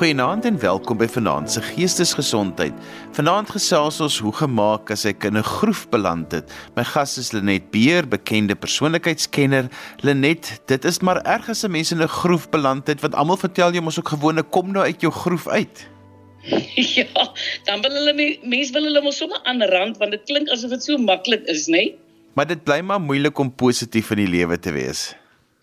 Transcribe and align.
Goeienaand 0.00 0.46
en 0.48 0.56
welkom 0.56 0.96
by 0.96 1.04
Vanaand 1.12 1.50
se 1.52 1.60
Geestesgesondheid. 1.60 2.72
Vanaand 3.12 3.50
gesels 3.52 3.98
ons 4.00 4.14
hoe 4.24 4.30
gemaak 4.32 4.88
as 4.94 5.02
ek 5.04 5.26
in 5.28 5.36
'n 5.36 5.44
groef 5.44 5.82
beland 5.92 6.32
het. 6.32 6.48
My 6.74 6.84
gas 6.84 7.18
is 7.18 7.32
Lenet 7.32 7.68
Beer, 7.70 8.08
bekende 8.08 8.56
persoonlikheidskenner. 8.56 9.68
Lenet, 10.00 10.62
dit 10.66 10.84
is 10.84 11.00
maar 11.00 11.20
erg 11.26 11.50
as 11.50 11.64
'n 11.64 11.70
mens 11.70 11.92
in 11.92 12.00
'n 12.00 12.08
groef 12.08 12.48
beland 12.48 12.86
het 12.86 13.00
want 13.00 13.14
almal 13.14 13.36
vertel 13.36 13.74
jy 13.74 13.80
mos 13.80 13.98
ook 13.98 14.08
gewone 14.08 14.42
kom 14.42 14.72
nou 14.72 14.84
uit 14.84 15.00
jou 15.00 15.12
groef 15.12 15.48
uit. 15.48 15.88
Ja, 16.96 17.32
dan 17.64 17.82
wil 17.82 17.92
hulle 17.92 18.38
mense 18.42 18.72
wil 18.72 18.82
hulle 18.82 19.02
mos 19.02 19.16
sommer 19.16 19.40
aan 19.44 19.62
rand 19.62 19.98
want 19.98 20.10
dit 20.10 20.24
klink 20.24 20.48
asof 20.48 20.70
dit 20.70 20.82
so 20.82 20.96
maklik 20.96 21.44
is, 21.44 21.66
nê? 21.66 21.72
Nee? 21.72 21.98
Maar 22.32 22.46
dit 22.46 22.64
bly 22.64 22.80
maar 22.80 23.00
moeilik 23.00 23.38
om 23.38 23.54
positief 23.54 24.10
in 24.10 24.16
die 24.16 24.32
lewe 24.38 24.58
te 24.58 24.72
wees. 24.72 25.14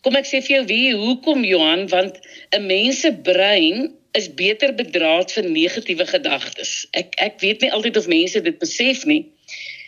Kom 0.04 0.16
ek 0.16 0.26
sê 0.26 0.46
vir 0.46 0.58
jou 0.58 0.66
wie, 0.66 0.96
hoekom 0.96 1.44
Johan, 1.44 1.88
want 1.88 2.20
'n 2.54 2.66
mens 2.68 3.00
se 3.02 3.12
brein 3.12 3.97
is 4.12 4.30
beter 4.34 4.74
bedraad 4.76 5.32
vir 5.32 5.50
negatiewe 5.50 6.06
gedagtes. 6.06 6.88
Ek 6.92 7.16
ek 7.22 7.40
weet 7.42 7.62
nie 7.62 7.72
altyd 7.72 7.98
of 7.98 8.08
mense 8.08 8.42
dit 8.42 8.60
besef 8.60 9.06
nie. 9.06 9.26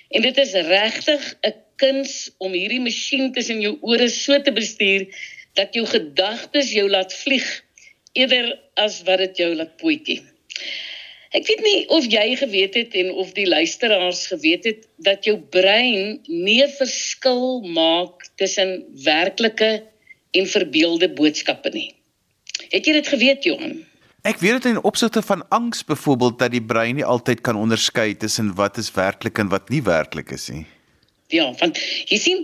En 0.10 0.22
dit 0.26 0.38
is 0.38 0.54
regtig 0.54 1.34
'n 1.46 1.54
kuns 1.80 2.32
om 2.38 2.54
hierdie 2.54 2.82
masjien 2.84 3.32
tussen 3.32 3.62
jou 3.62 3.78
ore 3.82 4.10
so 4.10 4.40
te 4.42 4.52
bestuur 4.52 5.08
dat 5.54 5.74
jou 5.74 5.86
gedagtes 5.86 6.72
jou 6.72 6.90
laat 6.90 7.14
vlieg 7.14 7.48
eerder 8.14 8.60
as 8.74 9.02
wat 9.08 9.24
dit 9.24 9.38
jou 9.38 9.56
laat 9.56 9.78
poetjie. 9.78 10.22
Ek 11.30 11.46
weet 11.46 11.62
nie 11.62 11.82
of 11.94 12.08
jy 12.10 12.36
geweet 12.36 12.74
het 12.74 12.96
en 12.98 13.12
of 13.22 13.36
die 13.38 13.46
luisteraars 13.46 14.28
geweet 14.32 14.66
het 14.66 14.88
dat 14.98 15.26
jou 15.30 15.38
brein 15.38 16.20
nie 16.26 16.64
'n 16.64 16.74
verskil 16.74 17.62
maak 17.62 18.26
tussen 18.36 18.86
werklike 19.04 19.86
en 20.32 20.48
verbeelde 20.48 21.10
boodskappe 21.10 21.70
nie. 21.70 21.94
Het 22.70 22.86
jy 22.86 22.94
dit 22.94 23.08
geweet, 23.08 23.44
Johan? 23.44 23.89
Ek 24.28 24.42
weet 24.44 24.60
dit 24.60 24.74
in 24.74 24.82
opsigte 24.84 25.22
van 25.24 25.46
angs 25.48 25.86
byvoorbeeld 25.88 26.40
dat 26.40 26.52
die 26.52 26.64
brein 26.64 26.96
nie 26.96 27.06
altyd 27.06 27.42
kan 27.42 27.56
onderskei 27.56 28.18
tussen 28.18 28.52
wat 28.56 28.78
is 28.78 28.92
werklik 28.92 29.38
en 29.40 29.48
wat 29.48 29.70
nie 29.70 29.82
werklik 29.84 30.32
is 30.36 30.50
nie. 30.52 30.66
Ja, 31.32 31.54
want 31.62 31.80
jy 32.10 32.18
sien 32.20 32.44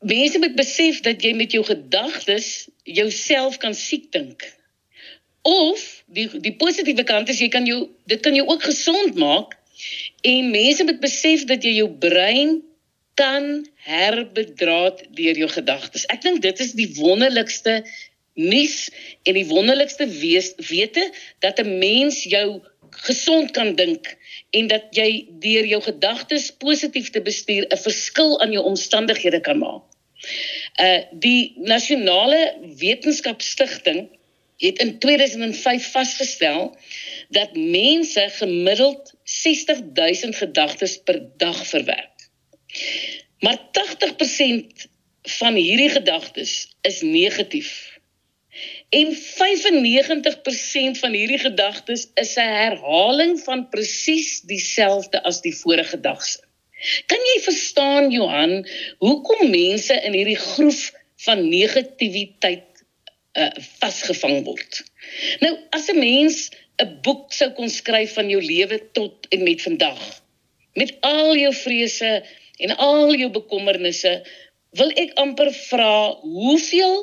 mense 0.00 0.38
moet 0.38 0.56
besef 0.56 1.02
dat 1.04 1.20
jy 1.22 1.34
met 1.36 1.52
jou 1.52 1.64
gedagtes 1.66 2.68
jouself 2.88 3.58
kan 3.60 3.74
siek 3.76 4.08
dink. 4.16 4.46
Of 5.44 6.02
die 6.06 6.28
die 6.40 6.56
positiewe 6.56 7.04
kant 7.04 7.28
is 7.28 7.40
jy 7.40 7.50
kan 7.52 7.68
jou 7.68 7.82
dit 8.08 8.20
kan 8.24 8.34
jou 8.34 8.46
ook 8.48 8.64
gesond 8.64 9.20
maak 9.20 9.56
en 10.24 10.50
mense 10.52 10.84
moet 10.84 11.00
besef 11.04 11.44
dat 11.52 11.64
jy 11.64 11.76
jou 11.82 11.90
brein 12.00 12.60
kan 13.20 13.66
herbedraad 13.84 15.02
deur 15.16 15.36
jou 15.36 15.48
gedagtes. 15.52 16.06
Ek 16.08 16.22
dink 16.24 16.40
dit 16.40 16.60
is 16.64 16.72
die 16.78 16.88
wonderlikste 16.96 17.82
nuus 18.40 18.88
en 19.22 19.36
die 19.36 19.46
wonderlikste 19.46 20.06
wees, 20.20 20.52
wete 20.68 21.10
dat 21.44 21.60
'n 21.60 21.78
mens 21.78 22.24
jou 22.24 22.60
gesond 22.90 23.50
kan 23.50 23.74
dink 23.74 24.16
en 24.50 24.66
dat 24.66 24.90
jy 24.90 25.26
deur 25.42 25.66
jou 25.66 25.82
gedagtes 25.82 26.50
positief 26.58 27.10
te 27.10 27.22
bestuur 27.22 27.66
'n 27.66 27.76
verskil 27.76 28.40
aan 28.40 28.52
jou 28.52 28.64
omstandighede 28.64 29.40
kan 29.40 29.58
maak. 29.58 29.82
Uh 30.80 31.02
die 31.12 31.54
nasionale 31.56 32.56
wetenskapstigting 32.76 34.08
het 34.60 34.78
in 34.78 34.98
2005 34.98 35.90
vasgestel 35.90 36.76
dat 37.28 37.56
mense 37.56 38.28
gemiddeld 38.30 39.14
60000 39.24 40.36
gedagtes 40.36 40.96
per 40.96 41.22
dag 41.36 41.66
verwerk. 41.66 42.28
Maar 43.40 43.58
80% 43.72 44.88
van 45.22 45.54
hierdie 45.54 45.90
gedagtes 45.90 46.68
is 46.80 47.00
negatief. 47.00 47.99
En 48.90 49.16
95% 49.16 50.98
van 50.98 51.12
hierdie 51.14 51.38
gedagtes 51.38 52.08
is 52.14 52.34
'n 52.36 52.54
herhaling 52.62 53.40
van 53.40 53.68
presies 53.68 54.40
dieselfde 54.40 55.22
as 55.22 55.40
die 55.40 55.54
vorige 55.54 56.00
dag 56.00 56.24
se. 56.26 56.40
Kan 57.06 57.18
jy 57.18 57.40
verstaan 57.44 58.10
Johan, 58.10 58.66
hoekom 58.98 59.50
mense 59.50 59.94
in 59.94 60.12
hierdie 60.12 60.38
groef 60.40 60.90
van 61.26 61.48
negativiteit 61.48 62.66
uh 63.38 63.50
vasgevang 63.78 64.44
word? 64.44 64.82
Nou, 65.44 65.54
as 65.70 65.86
'n 65.88 65.98
mens 65.98 66.50
'n 66.82 66.98
boek 67.04 67.32
sou 67.32 67.50
kon 67.52 67.68
skryf 67.68 68.16
van 68.18 68.28
jou 68.32 68.42
lewe 68.42 68.80
tot 68.92 69.26
en 69.28 69.42
met 69.42 69.62
vandag, 69.62 70.02
met 70.74 70.96
al 71.00 71.36
jou 71.36 71.54
vrese 71.54 72.24
en 72.58 72.76
al 72.76 73.14
jou 73.14 73.30
bekommernisse, 73.30 74.26
wil 74.70 74.90
ek 74.90 75.14
amper 75.14 75.52
vra, 75.52 76.16
hoeveel 76.22 76.96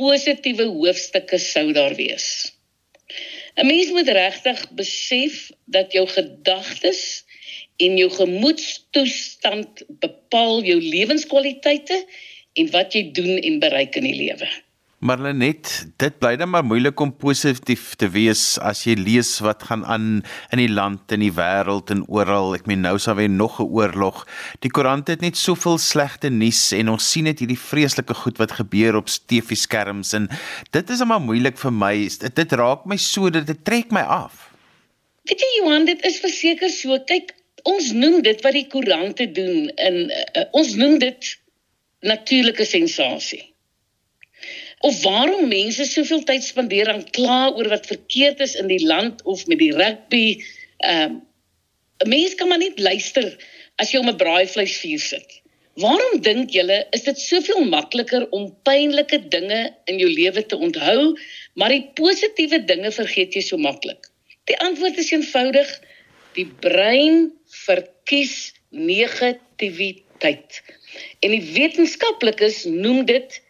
positiewe 0.00 0.66
hoofstukke 0.72 1.38
sou 1.38 1.68
daar 1.76 1.94
wees. 1.98 2.26
'n 3.60 3.66
Mens 3.66 3.90
moet 3.92 4.08
regtig 4.08 4.60
besef 4.78 5.50
dat 5.64 5.92
jou 5.92 6.06
gedagtes 6.08 7.24
en 7.76 7.96
jou 7.96 8.10
gemoedstoestand 8.10 9.84
bepaal 10.00 10.62
jou 10.64 10.78
lewenskwaliteite 10.80 12.04
en 12.52 12.70
wat 12.70 12.94
jy 12.96 13.10
doen 13.12 13.38
en 13.38 13.58
bereik 13.62 13.96
in 14.00 14.06
die 14.08 14.16
lewe. 14.16 14.48
Marlenet, 15.00 15.86
dit 15.96 16.16
bly 16.20 16.34
dan 16.36 16.50
maar 16.52 16.64
moeilik 16.68 17.00
om 17.00 17.08
positief 17.16 17.94
te 17.96 18.10
wees 18.12 18.58
as 18.60 18.82
jy 18.84 18.98
lees 19.00 19.30
wat 19.40 19.62
gaan 19.70 19.86
aan 19.88 20.08
in 20.52 20.60
die 20.60 20.68
land 20.68 21.14
en 21.16 21.24
die 21.24 21.32
wêreld 21.32 21.88
en 21.94 22.02
oral. 22.12 22.52
Ek 22.58 22.68
meen 22.68 22.84
nou 22.84 22.98
sal 23.00 23.16
weer 23.16 23.32
nog 23.32 23.56
'n 23.64 23.70
oorlog. 23.72 24.26
Die 24.60 24.68
koerant 24.68 25.08
het 25.08 25.24
net 25.24 25.40
soveel 25.40 25.78
slegte 25.80 26.28
nuus 26.28 26.72
en 26.76 26.92
ons 26.92 27.10
sien 27.12 27.24
net 27.24 27.40
hierdie 27.40 27.56
vreeslike 27.56 28.14
goed 28.14 28.36
wat 28.36 28.52
gebeur 28.60 29.00
op 29.00 29.08
TV-skerms 29.08 30.12
en 30.12 30.28
dit 30.70 30.90
is 30.90 31.04
maar 31.04 31.24
moeilik 31.24 31.56
vir 31.56 31.72
my. 31.72 31.96
Dit, 32.20 32.36
dit 32.36 32.52
raak 32.52 32.84
my 32.84 32.96
so 32.96 33.30
dat 33.30 33.46
dit 33.46 33.64
trek 33.64 33.90
my 33.90 34.04
af. 34.04 34.52
Weet 35.24 35.40
jy 35.40 35.64
Johan, 35.64 35.84
dit 35.84 36.04
is 36.04 36.20
verseker 36.20 36.68
so. 36.68 36.98
Kyk, 37.06 37.32
ons 37.64 37.92
noem 37.92 38.20
dit 38.20 38.42
wat 38.42 38.52
die 38.52 38.68
koerante 38.68 39.32
doen 39.32 39.72
in 39.80 40.12
uh, 40.12 40.44
ons 40.52 40.74
noem 40.76 40.98
dit 40.98 41.38
natuurlike 42.04 42.64
sensasie 42.64 43.49
of 44.80 45.02
waarom 45.02 45.48
mense 45.48 45.84
soveel 45.84 46.22
tyd 46.28 46.44
spandeer 46.44 46.88
aan 46.88 47.04
kla 47.16 47.50
oor 47.52 47.68
wat 47.68 47.88
verkeerd 47.90 48.40
is 48.40 48.54
in 48.56 48.70
die 48.70 48.80
land 48.86 49.22
of 49.28 49.46
met 49.46 49.60
die 49.60 49.74
rugby. 49.76 50.40
Ehm 50.78 51.18
uh, 51.18 51.26
'n 52.00 52.08
mens 52.08 52.34
kan 52.34 52.48
maar 52.48 52.58
net 52.58 52.78
luister 52.80 53.26
as 53.76 53.90
jy 53.92 53.98
om 54.00 54.08
'n 54.08 54.16
braaivleisvuur 54.16 55.00
sit. 55.00 55.40
Waarom 55.80 56.20
dink 56.20 56.50
julle 56.56 56.86
is 56.96 57.04
dit 57.04 57.18
soveel 57.20 57.64
makliker 57.64 58.24
om 58.36 58.48
pynlike 58.68 59.18
dinge 59.28 59.60
in 59.84 60.00
jou 60.00 60.08
lewe 60.08 60.46
te 60.46 60.56
onthou, 60.56 61.18
maar 61.54 61.68
die 61.68 61.90
positiewe 61.94 62.64
dinge 62.64 62.90
vergeet 62.92 63.36
jy 63.36 63.42
so 63.44 63.56
maklik? 63.56 64.08
Die 64.48 64.58
antwoord 64.64 64.98
is 64.98 65.12
eenvoudig: 65.12 65.68
die 66.34 66.48
brein 66.64 67.30
verkies 67.66 68.52
negativiteit. 68.70 70.62
En 71.20 71.30
die 71.36 71.44
wetenskaplikes 71.52 72.64
noem 72.64 73.04
dit 73.04 73.40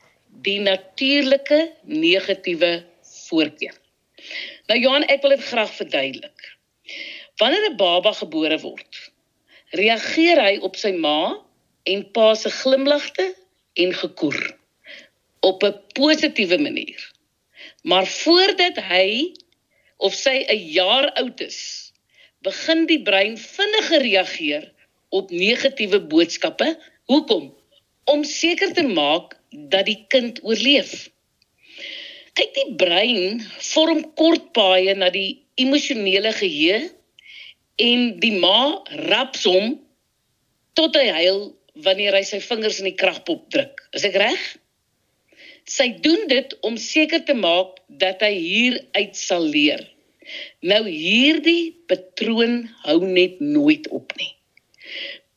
die 0.45 0.61
natuurlike 0.61 1.61
negatiewe 1.83 2.85
voorkeur. 3.29 3.77
Nou 4.69 4.79
Johan, 4.79 5.07
ek 5.13 5.23
wil 5.25 5.35
dit 5.37 5.45
graag 5.45 5.73
verduidelik. 5.75 6.49
Wanneer 7.41 7.71
'n 7.71 7.77
baba 7.77 8.13
gebore 8.13 8.59
word, 8.61 9.11
reageer 9.73 10.41
hy 10.41 10.59
op 10.67 10.77
sy 10.77 10.93
ma 10.93 11.39
en 11.85 12.03
pa 12.13 12.35
se 12.35 12.51
glimlagte 12.51 13.35
en 13.75 13.95
gekoer 13.95 14.57
op 15.41 15.63
'n 15.65 15.81
positiewe 15.95 16.59
manier. 16.59 17.01
Maar 17.83 18.07
voordat 18.07 18.77
hy 18.77 19.33
of 19.97 20.15
sy 20.15 20.45
'n 20.49 20.65
jaar 20.73 21.13
oud 21.13 21.41
is, 21.41 21.93
begin 22.43 22.87
die 22.87 23.03
brein 23.03 23.39
vinniger 23.39 24.03
reageer 24.03 24.73
op 25.09 25.31
negatiewe 25.31 26.01
boodskappe. 26.01 26.79
Hoekom? 27.05 27.60
Om 28.11 28.25
seker 28.27 28.73
te 28.75 28.83
maak 28.83 29.37
dat 29.71 29.87
die 29.87 30.01
kind 30.11 30.41
oorleef. 30.43 31.09
Kyk, 32.35 32.51
die 32.57 32.75
brein 32.79 33.43
vorm 33.71 34.03
kortpaaie 34.19 34.95
na 34.99 35.11
die 35.15 35.43
emosionele 35.61 36.33
geheue 36.35 36.81
en 37.81 38.03
die 38.23 38.33
ma 38.43 38.81
raps 39.11 39.47
hom 39.47 39.77
tot 40.79 40.97
hy 40.99 41.07
huil 41.21 41.41
wanneer 41.85 42.17
hy 42.19 42.23
sy 42.27 42.41
vingers 42.45 42.81
in 42.83 42.91
die 42.91 42.99
kragpop 42.99 43.47
druk. 43.55 43.83
Is 43.95 44.07
ek 44.07 44.19
reg? 44.19 44.43
Sy 45.71 45.91
doen 46.03 46.27
dit 46.31 46.55
om 46.67 46.79
seker 46.81 47.23
te 47.27 47.37
maak 47.37 47.79
dat 48.03 48.23
hy 48.27 48.33
hier 48.35 48.79
uit 48.97 49.15
sal 49.19 49.47
leer. 49.47 49.85
Nou 50.67 50.83
hierdie 50.87 51.77
patroon 51.91 52.65
hou 52.87 52.99
net 53.05 53.39
nooit 53.43 53.87
op 53.95 54.15
nie. 54.19 54.33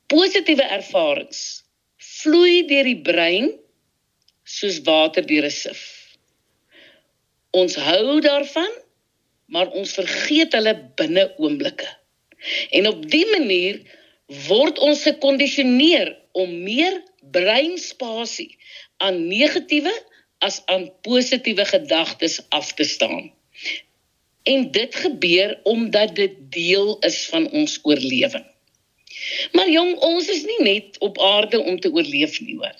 Positiewe 0.10 0.66
ervarings 0.78 1.63
vloei 2.24 2.64
deur 2.68 2.88
die 2.88 3.02
brein 3.04 3.52
soos 4.44 4.80
water 4.88 5.26
deur 5.28 5.46
'n 5.46 5.56
sif. 5.56 5.82
Ons 7.52 7.76
hou 7.76 8.20
daarvan, 8.22 8.72
maar 9.46 9.70
ons 9.80 9.94
vergeet 10.00 10.56
hulle 10.58 10.74
binne 10.98 11.26
oomblikke. 11.38 11.90
En 12.72 12.88
op 12.88 13.06
dië 13.12 13.28
manier 13.32 13.80
word 14.48 14.80
ons 14.80 15.04
gekondisioneer 15.08 16.16
om 16.32 16.64
meer 16.64 17.02
breinspasie 17.32 18.58
aan 18.98 19.28
negatiewe 19.28 19.94
as 20.44 20.62
aan 20.66 20.90
positiewe 21.06 21.66
gedagtes 21.66 22.42
af 22.50 22.74
te 22.74 22.84
staan. 22.84 23.32
En 24.44 24.72
dit 24.72 24.96
gebeur 24.96 25.60
omdat 25.64 26.16
dit 26.16 26.36
deel 26.52 26.98
is 27.00 27.26
van 27.32 27.50
ons 27.52 27.80
oorlewing. 27.84 28.53
Maar 29.52 29.70
jong, 29.70 29.96
ons 30.00 30.30
is 30.30 30.44
nie 30.44 30.62
net 30.62 30.98
op 31.00 31.20
aarde 31.22 31.60
om 31.62 31.80
te 31.80 31.92
oorleef 31.92 32.40
nie, 32.42 32.56
hoor. 32.56 32.76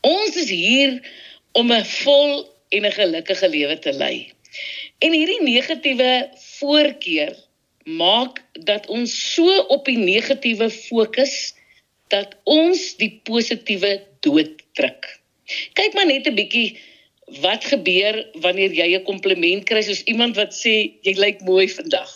Ons 0.00 0.36
is 0.36 0.50
hier 0.50 1.00
om 1.52 1.72
'n 1.72 1.84
vol 1.84 2.48
en 2.68 2.86
'n 2.86 2.92
gelukkige 2.92 3.48
lewe 3.48 3.78
te 3.78 3.92
lei. 3.92 4.32
En 4.98 5.12
hierdie 5.12 5.42
negatiewe 5.42 6.28
voorkeur 6.58 7.36
maak 7.84 8.42
dat 8.52 8.86
ons 8.86 9.34
so 9.34 9.58
op 9.72 9.84
die 9.84 9.98
negatiewe 9.98 10.70
fokus 10.70 11.54
dat 12.08 12.36
ons 12.44 12.96
die 12.96 13.20
positiewe 13.24 14.00
dooddruk. 14.20 15.20
Kyk 15.72 15.94
maar 15.94 16.06
net 16.06 16.26
'n 16.26 16.34
bietjie 16.34 16.78
wat 17.40 17.64
gebeur 17.64 18.26
wanneer 18.42 18.72
jy 18.72 18.88
'n 18.96 19.04
kompliment 19.04 19.64
kry 19.64 19.82
soos 19.82 20.02
iemand 20.02 20.36
wat 20.36 20.52
sê 20.54 20.98
jy 21.02 21.14
lyk 21.14 21.40
mooi 21.40 21.68
vandag. 21.68 22.10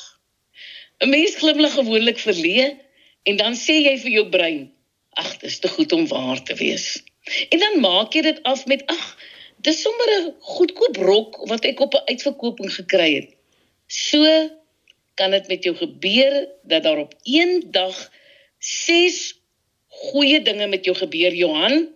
'n 1.01 1.09
Mens 1.09 1.35
glimlag 1.37 1.75
gewoonlik 1.75 2.19
verleë 2.19 2.84
en 3.25 3.37
dan 3.41 3.57
sê 3.57 3.81
jy 3.85 3.95
vir 4.03 4.13
jou 4.19 4.25
brein, 4.33 4.65
ag, 5.21 5.31
dis 5.43 5.59
te 5.63 5.69
goed 5.69 5.93
om 5.97 6.07
waar 6.11 6.43
te 6.45 6.57
wees. 6.59 7.03
En 7.49 7.59
dan 7.59 7.81
maak 7.81 8.15
jy 8.15 8.25
dit 8.27 8.43
af 8.49 8.67
met 8.71 8.85
ag, 8.93 9.05
dis 9.65 9.81
sommer 9.81 10.09
'n 10.17 10.35
goedkoop 10.41 10.97
rok 10.97 11.41
wat 11.49 11.65
ek 11.65 11.81
op 11.81 11.95
'n 11.95 12.07
uitverkoping 12.13 12.71
gekry 12.73 13.15
het. 13.15 13.31
So 13.89 14.51
kan 15.15 15.31
dit 15.31 15.49
met 15.49 15.65
jou 15.65 15.77
gebeur 15.77 16.49
dat 16.63 16.83
daar 16.83 16.99
op 16.99 17.15
een 17.23 17.63
dag 17.71 18.11
ses 18.59 19.41
goeie 19.89 20.43
dinge 20.43 20.67
met 20.67 20.85
jou 20.85 20.97
gebeur, 20.97 21.33
Johan 21.35 21.95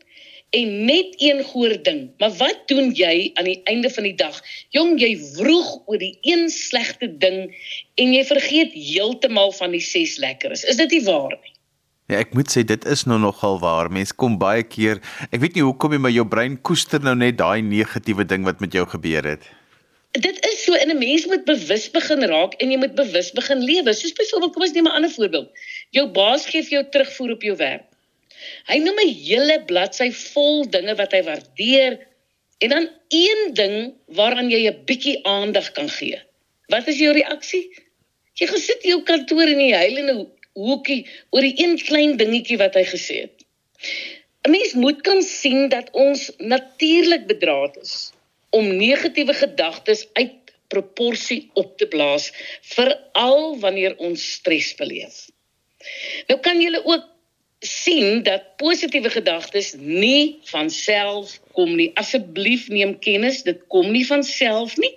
en 0.51 0.85
net 0.85 1.15
een 1.21 1.43
goeie 1.45 1.81
ding. 1.81 2.09
Maar 2.19 2.33
wat 2.41 2.63
doen 2.67 2.93
jy 2.97 3.31
aan 3.35 3.45
die 3.45 3.61
einde 3.65 3.91
van 3.91 4.07
die 4.09 4.15
dag? 4.15 4.41
Jong, 4.77 4.97
jy 5.01 5.13
vroeg 5.37 5.71
oor 5.87 6.01
die 6.01 6.17
een 6.23 6.49
slegte 6.53 7.11
ding 7.21 7.53
en 8.01 8.15
jy 8.15 8.25
vergeet 8.25 8.73
heeltemal 8.73 9.53
van 9.53 9.77
die 9.77 9.85
ses 9.85 10.17
lekkeres. 10.23 10.65
Is 10.65 10.81
dit 10.81 10.97
nie 10.97 11.05
waar 11.05 11.37
nie? 11.37 11.55
Ja, 12.09 12.23
ek 12.23 12.33
moet 12.33 12.49
sê 12.49 12.63
dit 12.65 12.85
is 12.89 13.05
nou 13.05 13.19
nogal 13.21 13.59
waar. 13.61 13.91
Mense 13.93 14.17
kom 14.17 14.39
baie 14.41 14.63
keer, 14.65 15.03
ek 15.29 15.43
weet 15.43 15.59
nie 15.59 15.67
hoekom 15.67 15.93
nie, 15.93 16.01
maar 16.01 16.15
jou 16.15 16.25
brein 16.25 16.57
koester 16.65 17.03
nou 17.05 17.13
net 17.19 17.37
daai 17.37 17.61
negatiewe 17.61 18.25
ding 18.25 18.49
wat 18.49 18.65
met 18.65 18.73
jou 18.73 18.87
gebeur 18.89 19.29
het. 19.29 19.45
Dit 20.17 20.41
is 20.49 20.63
so 20.65 20.73
in 20.73 20.89
'n 20.89 20.99
mens 20.99 21.27
moet 21.29 21.45
bewus 21.45 21.91
begin 21.93 22.25
raak 22.25 22.57
en 22.63 22.71
jy 22.73 22.79
moet 22.81 22.95
bewus 22.97 23.29
begin 23.37 23.61
lewe. 23.61 23.93
Soos 23.93 24.17
byvoorbeeld, 24.17 24.55
kom 24.55 24.63
ons 24.63 24.73
neem 24.73 24.89
'n 24.89 24.97
ander 24.97 25.11
voorbeeld. 25.11 25.51
Jou 25.91 26.07
baas 26.09 26.47
gee 26.47 26.63
vir 26.63 26.81
jou 26.81 26.85
terugvoer 26.91 27.31
op 27.37 27.43
jou 27.43 27.57
werk. 27.57 27.85
Hy 28.69 28.79
noem 28.85 28.99
'n 29.03 29.15
hele 29.27 29.57
bladsy 29.71 30.11
vol 30.13 30.65
dinge 30.71 30.95
wat 30.95 31.13
hy 31.13 31.23
waardeer 31.23 31.99
en 32.59 32.69
dan 32.75 32.89
een 33.09 33.55
ding 33.55 33.77
waaraan 34.19 34.51
jy 34.51 34.67
'n 34.69 34.85
bietjie 34.85 35.19
aandag 35.25 35.73
kan 35.73 35.89
gee. 35.89 36.19
Wat 36.69 36.89
is 36.89 36.99
jou 36.99 37.13
reaksie? 37.13 37.71
Jy 38.39 38.47
gesit 38.47 38.85
in 38.85 38.91
jou 38.91 39.03
kantoor 39.03 39.49
in 39.49 39.59
die 39.59 39.75
heilende 39.75 40.27
hoekie 40.53 41.07
oor 41.31 41.43
die 41.43 41.57
een 41.57 41.79
klein 41.79 42.17
dingetjie 42.17 42.59
wat 42.59 42.75
hy 42.75 42.85
gesê 42.85 43.17
het. 43.27 43.45
'n 44.47 44.51
Mens 44.51 44.73
moet 44.73 45.01
kan 45.03 45.23
sien 45.23 45.69
dat 45.69 45.91
ons 45.93 46.31
natuurlik 46.39 47.27
bedraad 47.27 47.77
is 47.83 48.13
om 48.51 48.77
negatiewe 48.77 49.35
gedagtes 49.35 50.07
uit 50.13 50.35
proporsie 50.69 51.51
op 51.55 51.77
te 51.79 51.87
blaas 51.87 52.31
veral 52.75 53.59
wanneer 53.59 53.97
ons 53.97 54.33
stres 54.33 54.75
beleef. 54.75 55.29
Nou 56.29 56.41
kan 56.41 56.61
jy 56.61 56.81
ook 56.85 57.07
sien 57.61 58.23
dat 58.23 58.57
positiewe 58.57 59.11
gedagtes 59.11 59.75
nie 59.79 60.39
van 60.51 60.71
self 60.71 61.39
kom 61.53 61.75
nie. 61.77 61.91
Asseblief 61.99 62.69
neem 62.69 62.99
kennis, 62.99 63.43
dit 63.43 63.61
kom 63.73 63.91
nie 63.93 64.07
van 64.07 64.23
self 64.23 64.77
nie. 64.79 64.95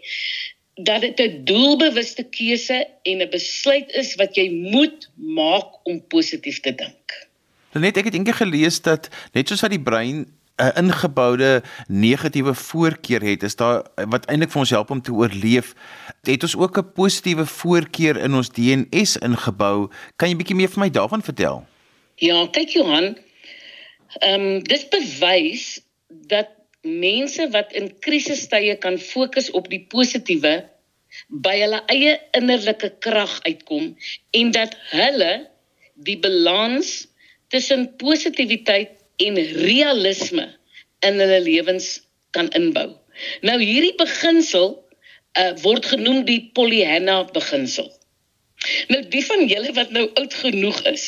Dat 0.76 1.02
dit 1.02 1.20
'n 1.20 1.44
doelbewuste 1.46 2.24
keuse 2.24 2.88
en 3.04 3.22
'n 3.22 3.30
besluit 3.30 3.90
is 3.92 4.16
wat 4.16 4.36
jy 4.36 4.50
moet 4.50 5.10
maak 5.16 5.86
om 5.86 6.08
positief 6.08 6.60
te 6.60 6.76
dink. 6.76 7.28
Net 7.74 7.98
ek 7.98 8.06
het 8.06 8.14
eendag 8.14 8.38
gelees 8.38 8.82
dat 8.82 9.10
net 9.34 9.48
soos 9.48 9.62
wat 9.62 9.72
die 9.72 9.82
brein 9.82 10.28
'n 10.62 10.78
ingeboude 10.78 11.64
negatiewe 11.88 12.54
voorkeur 12.54 13.22
het, 13.22 13.44
is 13.44 13.56
daar 13.56 13.84
wat 13.96 14.26
eintlik 14.26 14.52
vir 14.52 14.60
ons 14.60 14.70
help 14.70 14.90
om 14.90 15.02
te 15.02 15.14
oorleef, 15.14 15.74
het 16.24 16.44
ons 16.44 16.56
ook 16.56 16.78
'n 16.78 16.92
positiewe 16.94 17.46
voorkeur 17.46 18.18
in 18.18 18.34
ons 18.34 18.50
DNS 18.50 19.18
ingebou. 19.18 19.90
Kan 20.16 20.30
jy 20.30 20.36
bietjie 20.36 20.56
meer 20.56 20.70
vir 20.70 20.80
my 20.80 20.90
daarvan 20.90 21.24
vertel? 21.24 21.71
Ja, 22.22 22.44
kyk 22.54 22.76
Johan, 22.78 23.16
ehm 24.22 24.44
um, 24.46 24.58
dis 24.70 24.84
bewys 24.94 25.64
dat 26.30 26.52
mense 26.86 27.48
wat 27.50 27.72
in 27.74 27.88
krisistye 28.06 28.76
kan 28.84 29.00
fokus 29.02 29.48
op 29.58 29.70
die 29.72 29.80
positiewe 29.90 30.52
by 31.46 31.56
hulle 31.64 31.80
eie 31.90 32.12
innerlike 32.38 32.92
krag 33.02 33.34
uitkom 33.48 33.88
en 34.38 34.54
dat 34.54 34.78
hulle 34.92 35.32
die 36.06 36.20
balans 36.22 36.92
tussen 37.50 37.88
positiwiteit 38.04 38.94
en 39.26 39.42
realisme 39.66 40.46
in 41.02 41.18
hulle 41.24 41.42
lewens 41.48 41.90
kan 42.38 42.54
inbou. 42.58 42.92
Nou 43.42 43.58
hierdie 43.64 43.98
beginsel 43.98 44.76
uh, 44.78 45.52
word 45.66 45.90
genoem 45.90 46.22
die 46.30 46.52
Pollyanna 46.54 47.24
beginsel. 47.34 47.90
Nou 48.88 49.02
die 49.10 49.24
van 49.26 49.48
julle 49.50 49.74
wat 49.74 49.92
nou 49.96 50.06
oud 50.22 50.34
genoeg 50.34 50.82
is, 50.92 51.06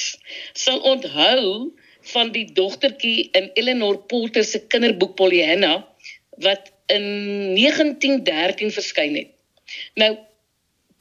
sal 0.57 0.79
onthou 0.79 1.71
van 2.13 2.31
die 2.35 2.45
dogtertjie 2.57 3.29
in 3.38 3.50
Eleanor 3.59 4.00
Porter 4.09 4.44
se 4.44 4.63
kinderboek 4.67 5.15
Pollyanna 5.19 5.75
wat 6.44 6.71
in 6.91 7.05
1913 7.55 8.71
verskyn 8.71 9.15
het. 9.15 9.29
Nou 9.95 10.17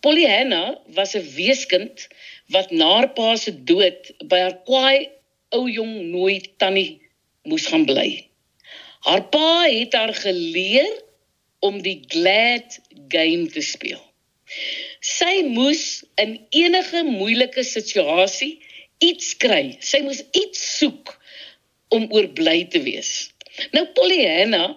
Pollyanna 0.02 0.78
was 0.98 1.14
'n 1.14 1.26
weeskind 1.38 2.08
wat 2.54 2.70
na 2.70 2.88
haar 2.94 3.10
pa 3.16 3.36
se 3.36 3.52
dood 3.64 4.12
by 4.28 4.38
haar 4.44 4.58
kwaai 4.68 5.08
ou 5.56 5.70
jong 5.70 5.94
nooit 6.10 6.48
tannie 6.58 7.00
moes 7.42 7.66
gaan 7.66 7.84
bly. 7.86 8.28
Haar 9.00 9.24
pa 9.34 9.64
het 9.66 9.92
haar 9.92 10.14
geleer 10.14 10.90
om 11.58 11.82
die 11.82 12.00
glad 12.06 12.78
game 13.08 13.46
te 13.46 13.60
speel. 13.60 14.11
Sy 15.02 15.42
moes 15.48 16.04
in 16.20 16.36
enige 16.50 17.02
moeilike 17.06 17.64
situasie 17.66 18.60
iets 19.02 19.34
kry. 19.42 19.76
Sy 19.80 20.02
moes 20.06 20.22
iets 20.36 20.62
soek 20.78 21.16
om 21.92 22.06
oorbly 22.14 22.64
te 22.72 22.82
wees. 22.84 23.32
Nou 23.74 23.84
Pollyanna 23.96 24.76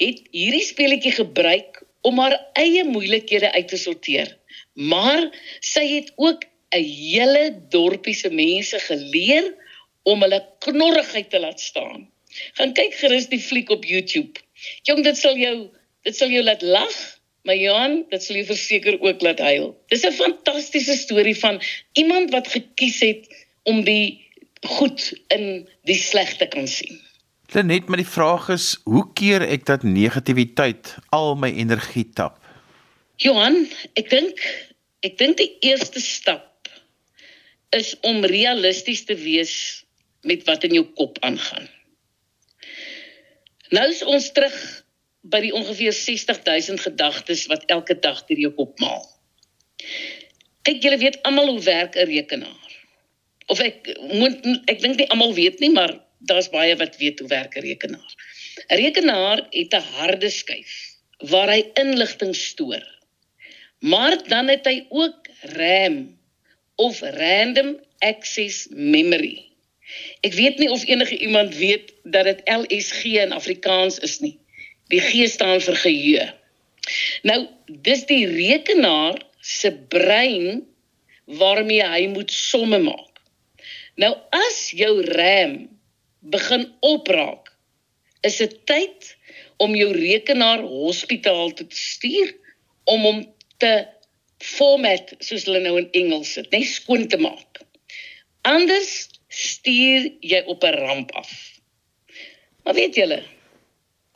het 0.00 0.22
hierdie 0.34 0.64
speletjie 0.66 1.14
gebruik 1.16 1.82
om 2.06 2.18
haar 2.22 2.36
eie 2.58 2.84
moeilikhede 2.86 3.52
uit 3.52 3.68
te 3.68 3.78
sorteer. 3.80 4.32
Maar 4.74 5.28
sy 5.64 5.84
het 5.94 6.12
ook 6.16 6.44
'n 6.74 6.82
hele 6.82 7.44
dorpie 7.70 8.14
se 8.14 8.30
mense 8.30 8.78
geleer 8.78 9.54
om 10.02 10.22
hulle 10.22 10.42
knorrigheid 10.58 11.30
te 11.30 11.40
laat 11.40 11.60
staan. 11.60 12.10
Gaan 12.54 12.72
kyk 12.72 12.94
gerus 12.94 13.28
die 13.28 13.40
fliek 13.40 13.70
op 13.70 13.84
YouTube. 13.84 14.40
Jong, 14.82 15.04
dit 15.04 15.16
sal 15.16 15.36
jou 15.36 15.70
dit 16.02 16.16
sal 16.16 16.30
jou 16.30 16.42
laat 16.44 16.62
lag 16.62 17.15
Maar 17.46 17.56
Johan, 17.56 18.00
dit 18.10 18.22
sal 18.22 18.40
jou 18.40 18.46
verseker 18.48 18.96
ook 18.98 19.20
laat 19.22 19.38
huil. 19.38 19.68
Dis 19.92 20.02
'n 20.02 20.12
fantastiese 20.12 20.96
storie 20.98 21.36
van 21.38 21.62
iemand 21.92 22.30
wat 22.30 22.48
gekies 22.48 23.00
het 23.00 23.46
om 23.62 23.84
die 23.84 24.26
goed 24.66 25.12
in 25.28 25.68
die 25.82 25.98
sleg 25.98 26.36
te 26.36 26.46
kan 26.46 26.66
sien. 26.66 26.98
Net 27.52 27.86
maar 27.86 28.02
die 28.02 28.14
vraag 28.16 28.48
is, 28.48 28.80
hoe 28.84 29.06
keer 29.14 29.42
ek 29.42 29.66
dat 29.66 29.82
negativiteit 29.82 30.96
al 31.08 31.36
my 31.36 31.52
energie 31.54 32.08
tap? 32.14 32.42
Johan, 33.16 33.68
ek 33.94 34.10
dink 34.10 34.42
ek 35.06 35.18
dink 35.18 35.36
die 35.38 35.56
eerste 35.60 36.00
stap 36.00 36.68
is 37.70 37.94
om 38.00 38.24
realisties 38.24 39.04
te 39.04 39.14
wees 39.14 39.84
met 40.22 40.42
wat 40.44 40.64
in 40.64 40.74
jou 40.74 40.84
kop 40.98 41.18
aangaan. 41.22 41.68
Nou 43.70 43.86
is 43.88 44.02
ons 44.02 44.32
terug 44.32 44.85
by 45.30 45.40
die 45.44 45.52
ongeveer 45.54 45.92
60000 45.92 46.80
gedagtes 46.80 47.46
wat 47.50 47.64
elke 47.72 47.98
dag 47.98 48.22
deur 48.28 48.42
jou 48.46 48.52
kop 48.58 48.78
maal. 48.82 49.04
Kyk, 50.66 50.82
julle 50.82 50.98
weet 50.98 51.20
almal 51.28 51.52
hoe 51.54 51.62
werk 51.62 51.96
'n 51.96 52.08
rekenaar. 52.10 52.72
Of 53.46 53.60
ek 53.60 53.94
moet 54.12 54.42
ek 54.66 54.80
dink 54.82 54.98
nie 54.98 55.08
almal 55.08 55.34
weet 55.34 55.60
nie, 55.60 55.70
maar 55.70 55.94
daar's 56.18 56.50
baie 56.50 56.76
wat 56.76 56.96
weet 56.98 57.18
hoe 57.18 57.28
werk 57.28 57.56
'n 57.56 57.66
rekenaar. 57.66 58.12
'n 58.70 58.78
Rekenaar 58.82 59.46
het 59.50 59.74
'n 59.74 59.88
harde 59.98 60.30
skyf 60.30 60.96
waar 61.18 61.48
hy 61.48 61.62
inligting 61.74 62.34
stoor. 62.34 62.84
Maar 63.78 64.28
dan 64.28 64.48
het 64.48 64.66
hy 64.66 64.86
ook 64.88 65.28
RAM 65.40 66.18
of 66.76 67.00
random 67.00 67.76
access 67.98 68.66
memory. 68.70 69.44
Ek 70.20 70.34
weet 70.34 70.58
nie 70.58 70.70
of 70.70 70.86
enige 70.86 71.18
iemand 71.18 71.54
weet 71.56 71.92
dat 72.02 72.24
dit 72.24 72.40
LSG 72.44 73.04
in 73.04 73.32
Afrikaans 73.32 73.98
is 73.98 74.18
nie. 74.20 74.38
Die 74.92 75.02
G 75.02 75.26
staan 75.28 75.60
vir 75.60 75.78
geheue. 75.82 76.26
Nou, 77.26 77.40
dis 77.66 78.04
die 78.06 78.24
rekenaar 78.30 79.18
se 79.42 79.72
brein 79.90 80.62
waarmee 81.26 81.82
hy 81.82 82.06
moet 82.12 82.30
somme 82.30 82.78
maak. 82.82 83.20
Nou 83.98 84.12
as 84.34 84.70
jou 84.76 85.00
RAM 85.08 85.66
begin 86.30 86.66
opraak, 86.86 87.50
is 88.26 88.38
dit 88.42 88.54
tyd 88.68 89.12
om 89.62 89.74
jou 89.74 89.90
rekenaar 89.94 90.62
hospitaal 90.66 91.54
toe 91.56 91.66
te 91.66 91.78
stuur 91.80 92.32
om 92.92 93.06
hom 93.08 93.22
te 93.62 93.72
format 94.42 95.14
soos 95.24 95.46
hulle 95.48 95.62
nou 95.64 95.76
in 95.80 95.88
Engels 95.96 96.34
sit, 96.36 96.50
net 96.52 96.66
skoon 96.68 97.06
te 97.08 97.18
maak. 97.20 97.62
Anders 98.46 99.08
stuur 99.32 100.10
jy 100.20 100.42
op 100.46 100.64
'n 100.64 100.76
ramp 100.76 101.10
af. 101.16 101.32
Maar 102.64 102.74
weet 102.74 102.94
julle, 102.94 103.22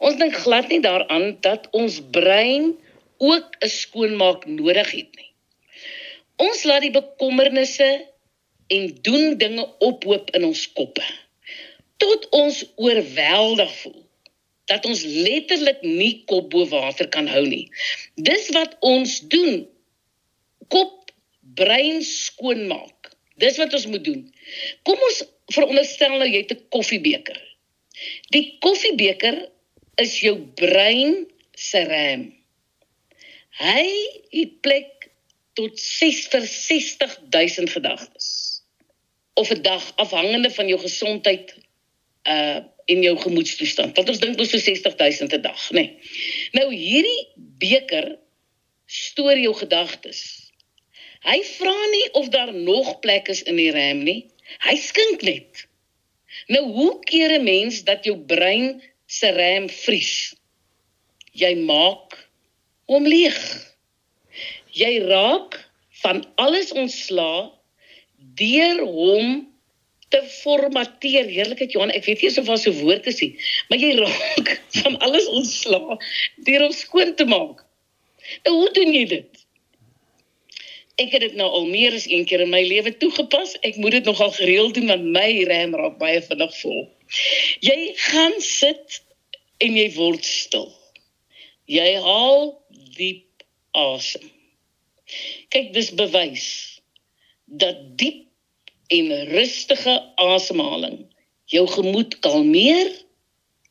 ons 0.01 0.17
dink 0.21 0.37
glad 0.45 0.69
nie 0.73 0.81
daaraan 0.85 1.37
dat 1.45 1.69
ons 1.77 2.01
brein 2.13 2.73
ook 3.21 3.57
'n 3.61 3.69
skoonmaak 3.69 4.47
nodig 4.47 4.91
het 4.91 5.11
nie. 5.17 5.31
Ons 6.37 6.65
laat 6.65 6.81
die 6.81 6.95
bekommernisse 6.95 7.91
en 8.67 8.85
doen 9.03 9.37
dinge 9.39 9.67
ophoop 9.79 10.31
in 10.37 10.45
ons 10.45 10.63
koppe 10.73 11.05
tot 12.01 12.29
ons 12.37 12.63
oorweldig 12.81 13.73
voel 13.83 14.01
dat 14.71 14.87
ons 14.87 15.03
letterlik 15.05 15.83
nie 15.83 16.23
kop 16.31 16.51
bo 16.53 16.65
water 16.71 17.09
kan 17.11 17.27
hou 17.29 17.43
nie. 17.43 17.67
Dis 18.15 18.49
wat 18.55 18.77
ons 18.87 19.19
doen. 19.33 19.65
Kop 20.71 21.11
brein 21.59 22.05
skoonmaak. 22.07 23.11
Dis 23.43 23.59
wat 23.59 23.75
ons 23.75 23.89
moet 23.91 24.05
doen. 24.07 24.23
Kom 24.87 25.01
ons 25.09 25.25
veronderstel 25.51 26.15
nou 26.15 26.29
jy 26.29 26.45
het 26.45 26.55
'n 26.55 26.69
koffiebeker. 26.77 27.41
Die 28.31 28.57
koffiebeker 28.63 29.49
is 30.01 30.19
jou 30.21 30.37
brein 30.59 31.27
se 31.53 31.83
rem. 31.85 32.29
Hy 33.61 33.87
het 34.33 34.61
plek 34.65 35.11
tot 35.59 35.81
6 35.81 36.27
vir 36.33 36.47
60000 36.47 37.71
gedagtes. 37.71 38.29
Of 39.35 39.51
'n 39.51 39.63
dag 39.63 39.93
afhangende 39.97 40.51
van 40.51 40.69
jou 40.69 40.81
gesondheid 40.81 41.55
uh 42.25 42.61
en 42.91 43.03
jou 43.03 43.19
gemoedstoestand. 43.19 43.97
Want 43.97 44.09
ons 44.09 44.19
dink 44.19 44.39
ons 44.39 44.51
so 44.51 44.59
60000 44.59 45.33
'n 45.33 45.43
dag, 45.43 45.71
nê. 45.71 45.81
Nee. 45.81 45.99
Nou 46.53 46.75
hierdie 46.75 47.29
beker 47.37 48.19
stoor 48.87 49.39
jou 49.39 49.55
gedagtes. 49.55 50.51
Hy 51.23 51.39
vra 51.45 51.77
nie 51.93 52.07
of 52.13 52.29
daar 52.29 52.55
nog 52.55 52.99
plek 52.99 53.29
is 53.29 53.43
in 53.43 53.57
die 53.57 53.71
RAM 53.71 54.03
nie. 54.03 54.27
Hy 54.67 54.77
skink 54.77 55.23
net. 55.23 55.67
Nou 56.47 56.65
hoe 56.73 56.99
keer 57.05 57.39
'n 57.39 57.45
mens 57.45 57.85
dat 57.85 58.05
jou 58.05 58.17
brein 58.19 58.83
se 59.11 59.33
RAM 59.35 59.69
vries? 59.83 60.15
Jy 61.35 61.55
maak 61.67 62.17
hom 62.91 63.07
leeg. 63.07 63.39
Jy 64.75 64.93
raak 65.11 65.59
van 66.03 66.23
alles 66.43 66.71
ontslaa 66.73 67.51
deur 68.39 68.83
hom 68.87 69.51
te 70.11 70.21
formateer. 70.43 71.29
Heerlikheid 71.31 71.75
Johan, 71.75 71.93
ek 71.95 72.07
weet 72.07 72.23
nie 72.23 72.31
of 72.31 72.47
daar 72.47 72.59
so 72.59 72.71
'n 72.71 72.83
woord 72.83 73.07
is 73.07 73.21
nie, 73.23 73.35
maar 73.69 73.79
jy 73.79 73.93
raak 74.05 74.55
van 74.83 74.99
alles 75.07 75.27
ontslaa 75.27 75.99
deur 76.47 76.67
om 76.67 76.73
skoon 76.75 77.15
te 77.15 77.27
maak. 77.27 77.67
Nou 78.47 78.55
hoe 78.57 78.71
doen 78.75 78.95
jy 78.95 79.05
dit? 79.07 79.45
Ek 81.01 81.15
het 81.15 81.23
dit 81.25 81.35
nou 81.35 81.49
al 81.49 81.67
meer 81.67 81.95
as 81.97 82.07
een 82.07 82.27
keer 82.29 82.43
in 82.45 82.51
my 82.53 82.61
lewe 82.67 82.93
toegepas. 82.97 83.57
Ek 83.65 83.77
moet 83.81 83.97
dit 83.99 84.05
nogal 84.05 84.31
gereeld 84.37 84.75
doen 84.75 84.91
want 84.93 85.07
my 85.15 85.45
RAM 85.49 85.75
raak 85.75 85.97
baie 85.99 86.21
vinnig 86.23 86.57
vol. 86.61 86.83
Jy 87.61 87.95
gaan 88.11 88.37
sit 88.45 89.01
en 89.59 89.77
jy 89.77 89.89
word 89.97 90.25
stil. 90.25 90.69
Jy 91.71 91.89
haal 92.03 92.45
diep 92.97 93.45
asem. 93.77 94.27
Kyk, 95.51 95.73
dis 95.75 95.91
bewys 95.99 96.49
dat 97.51 97.79
diep 97.99 98.27
en 98.95 99.11
rustige 99.31 99.97
asemhaling 100.23 101.03
jou 101.51 101.67
gemoed 101.71 102.19
kalmeer 102.23 102.91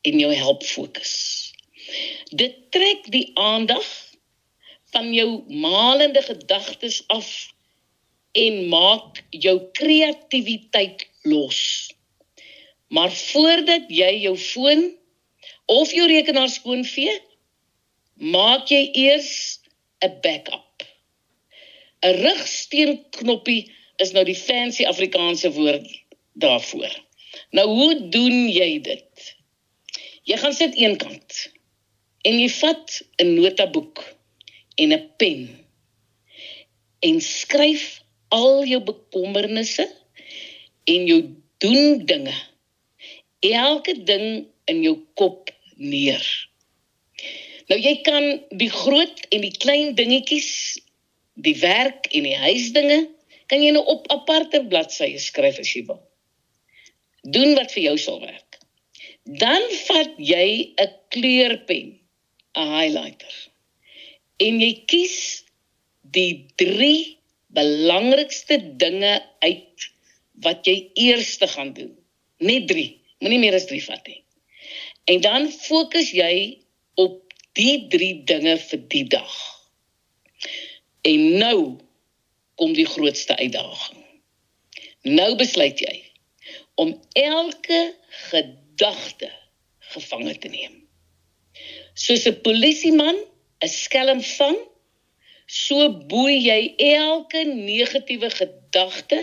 en 0.08 0.20
jou 0.20 0.32
help 0.36 0.64
fokus. 0.68 1.14
Dit 2.32 2.58
trek 2.76 3.08
die 3.12 3.32
aandag 3.40 3.88
van 4.92 5.14
jou 5.14 5.30
malende 5.48 6.22
gedagtes 6.26 7.02
af 7.08 7.30
en 8.32 8.68
maak 8.72 9.24
jou 9.30 9.56
kreatiwiteit 9.80 11.08
los. 11.24 11.90
Maar 12.90 13.12
voordat 13.12 13.90
jy 13.94 14.14
jou 14.24 14.38
foon 14.38 14.82
of 15.70 15.92
jou 15.94 16.08
rekenaar 16.10 16.50
skoonvee, 16.50 17.14
maak 18.18 18.72
jy 18.74 18.90
eers 19.06 19.60
'n 20.02 20.16
backup. 20.24 20.84
'n 22.02 22.16
Rugsteenknoppie 22.24 23.72
is 24.02 24.12
nou 24.12 24.24
die 24.26 24.36
fancy 24.36 24.86
Afrikaanse 24.86 25.52
woord 25.52 25.88
daarvoor. 26.34 26.94
Nou 27.52 27.68
hoe 27.68 28.10
doen 28.10 28.50
jy 28.50 28.82
dit? 28.82 29.36
Jy 30.24 30.38
gaan 30.38 30.54
sit 30.54 30.76
eenkant 30.76 31.50
en 32.26 32.40
jy 32.40 32.50
vat 32.50 33.02
'n 33.22 33.34
notaboek 33.38 34.02
en 34.76 34.94
'n 34.94 35.10
pen 35.18 35.66
en 37.00 37.22
skryf 37.22 38.02
al 38.28 38.66
jou 38.66 38.82
bekommernisse 38.84 39.86
en 40.84 41.06
jou 41.06 41.22
doen 41.58 42.06
dinge 42.06 42.49
elke 43.40 43.96
ding 44.04 44.48
in 44.66 44.84
jou 44.84 44.98
kop 45.20 45.50
neer. 45.76 46.26
Nou 47.70 47.78
jy 47.80 48.00
kan 48.06 48.26
die 48.58 48.72
groot 48.74 49.26
en 49.30 49.46
die 49.46 49.56
klein 49.62 49.96
dingetjies, 49.96 50.80
die 51.40 51.56
werk 51.62 52.10
en 52.12 52.26
die 52.28 52.38
huisdinge 52.38 53.00
kan 53.50 53.64
jy 53.64 53.74
nou 53.74 53.84
op 53.90 54.08
aparte 54.14 54.62
bladsye 54.70 55.20
skryf 55.22 55.60
as 55.62 55.72
jy 55.74 55.86
wil. 55.88 56.02
Doen 57.24 57.56
wat 57.58 57.74
vir 57.74 57.90
jou 57.90 57.98
sal 58.02 58.20
werk. 58.24 58.60
Dan 59.40 59.62
vat 59.86 60.18
jy 60.18 60.74
'n 60.74 60.90
kleurpen, 61.14 62.00
'n 62.58 62.68
highlighter. 62.76 63.36
En 64.40 64.60
jy 64.62 64.74
kies 64.88 65.44
die 66.02 66.46
3 66.56 67.18
belangrikste 67.54 68.58
dinge 68.78 69.22
uit 69.40 69.90
wat 70.34 70.66
jy 70.66 70.92
eers 70.96 71.38
gaan 71.42 71.74
doen. 71.74 71.98
Net 72.40 72.68
3, 72.68 72.99
moenie 73.20 73.40
meer 73.40 73.56
as 73.58 73.68
3 73.70 73.82
vat 73.84 74.08
nie. 74.08 74.24
En 75.10 75.22
dan 75.22 75.50
fokus 75.52 76.12
jy 76.16 76.34
op 77.00 77.34
die 77.58 77.88
3 77.92 78.24
dinge 78.30 78.58
vir 78.70 78.84
die 78.94 79.06
dag. 79.12 79.36
En 81.08 81.26
nou 81.40 81.60
kom 82.60 82.74
die 82.76 82.88
grootste 82.88 83.36
uitdaging. 83.40 84.04
Nou 85.08 85.32
besluit 85.40 85.80
jy 85.80 85.96
om 86.80 86.94
elke 87.20 87.80
gedagte 88.32 89.30
gevange 89.94 90.36
te 90.40 90.52
neem. 90.52 90.76
Soos 91.94 92.28
'n 92.28 92.42
polisieman 92.44 93.18
'n 93.64 93.68
skelm 93.68 94.22
vang, 94.22 94.60
so 95.46 95.90
boei 96.12 96.38
jy 96.46 96.76
elke 96.78 97.44
negatiewe 97.44 98.30
gedagte 98.30 99.20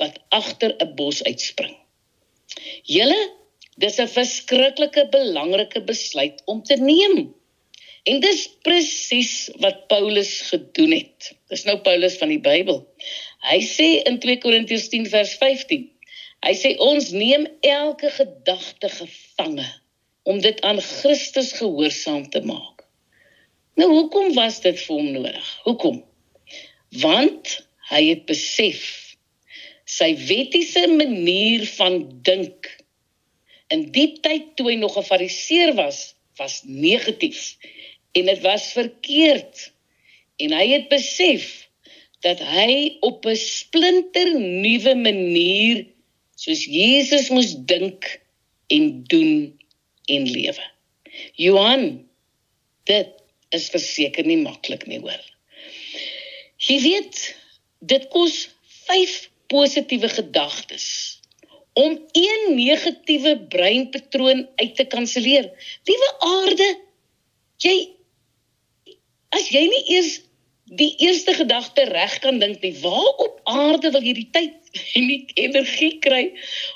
wat 0.00 0.18
agter 0.28 0.74
'n 0.78 0.94
bos 0.94 1.22
uitspring. 1.22 1.81
Julle, 2.88 3.20
dis 3.76 3.98
'n 3.98 4.08
verskriklike 4.08 5.06
belangrike 5.10 5.82
besluit 5.84 6.42
om 6.44 6.62
te 6.62 6.76
neem. 6.76 7.34
En 8.02 8.20
dis 8.20 8.48
presies 8.66 9.50
wat 9.62 9.86
Paulus 9.86 10.40
gedoen 10.50 10.92
het. 10.92 11.32
Dis 11.48 11.64
nou 11.64 11.78
Paulus 11.78 12.16
van 12.18 12.28
die 12.28 12.40
Bybel. 12.42 12.82
Hy 13.46 13.60
sê 13.62 13.88
in 14.08 14.18
2 14.18 14.38
Korintiërs 14.42 14.88
10 14.90 15.06
vers 15.12 15.34
15. 15.38 15.86
Hy 16.42 16.54
sê 16.58 16.74
ons 16.82 17.10
neem 17.14 17.46
elke 17.60 18.10
gedagte 18.10 18.88
gevange 18.90 19.68
om 20.26 20.40
dit 20.42 20.58
aan 20.66 20.80
Christus 20.82 21.52
gehoorsaam 21.58 22.26
te 22.30 22.42
maak. 22.46 22.82
Nou 23.78 23.88
hoekom 23.92 24.34
was 24.34 24.60
dit 24.60 24.78
vir 24.78 24.96
hom 24.96 25.12
nodig? 25.14 25.52
Hoekom? 25.62 26.02
Want 27.02 27.54
hy 27.90 28.02
het 28.10 28.26
besef 28.26 29.11
sy 29.84 30.12
wettiese 30.28 30.86
manier 30.88 31.66
van 31.76 32.02
dink 32.22 32.68
in 33.72 33.86
die 33.94 34.20
tyd 34.24 34.52
toe 34.56 34.70
hy 34.70 34.76
nog 34.80 34.98
'n 34.98 35.06
fariseer 35.06 35.74
was, 35.74 36.14
was 36.36 36.62
negatief 36.64 37.56
en 38.12 38.26
dit 38.26 38.40
was 38.40 38.72
verkeerd. 38.72 39.72
En 40.36 40.52
hy 40.52 40.66
het 40.72 40.88
besef 40.88 41.68
dat 42.20 42.38
hy 42.38 42.98
op 43.00 43.26
'n 43.26 43.36
splinter 43.36 44.34
nuwe 44.38 44.94
manier 44.94 45.86
soos 46.36 46.64
Jesus 46.64 47.30
moes 47.30 47.54
dink 47.56 48.20
en 48.66 49.04
doen 49.04 49.58
en 50.06 50.30
lewe. 50.30 50.64
Johan, 51.34 52.08
dit 52.84 53.10
is 53.50 53.68
verseker 53.68 54.26
nie 54.26 54.40
maklik 54.40 54.86
nie, 54.86 54.98
hoor. 54.98 55.24
Jy 56.56 56.80
weet, 56.80 57.36
dit 57.80 58.08
kos 58.08 58.48
5 58.88 59.31
positiewe 59.52 60.08
gedagtes 60.08 60.86
om 61.72 61.96
een 62.12 62.54
negatiewe 62.54 63.38
breinpatroon 63.48 64.48
uit 64.54 64.74
te 64.76 64.84
kanselleer. 64.84 65.48
Liewe 65.88 66.10
aarde, 66.18 66.68
jy 67.64 67.76
as 69.32 69.48
jy 69.48 69.64
nie 69.70 69.82
eers 69.96 70.18
die 70.76 70.92
eerste 71.04 71.34
gedagte 71.36 71.84
reg 71.88 72.18
kan 72.24 72.38
dink 72.40 72.60
nie, 72.64 72.74
waar 72.80 73.24
op 73.24 73.40
aarde 73.48 73.90
wil 73.92 74.04
jy 74.04 74.14
die 74.20 74.28
tyd 74.32 74.76
en 74.98 75.08
die 75.08 75.24
energie 75.46 75.96
kry 76.04 76.26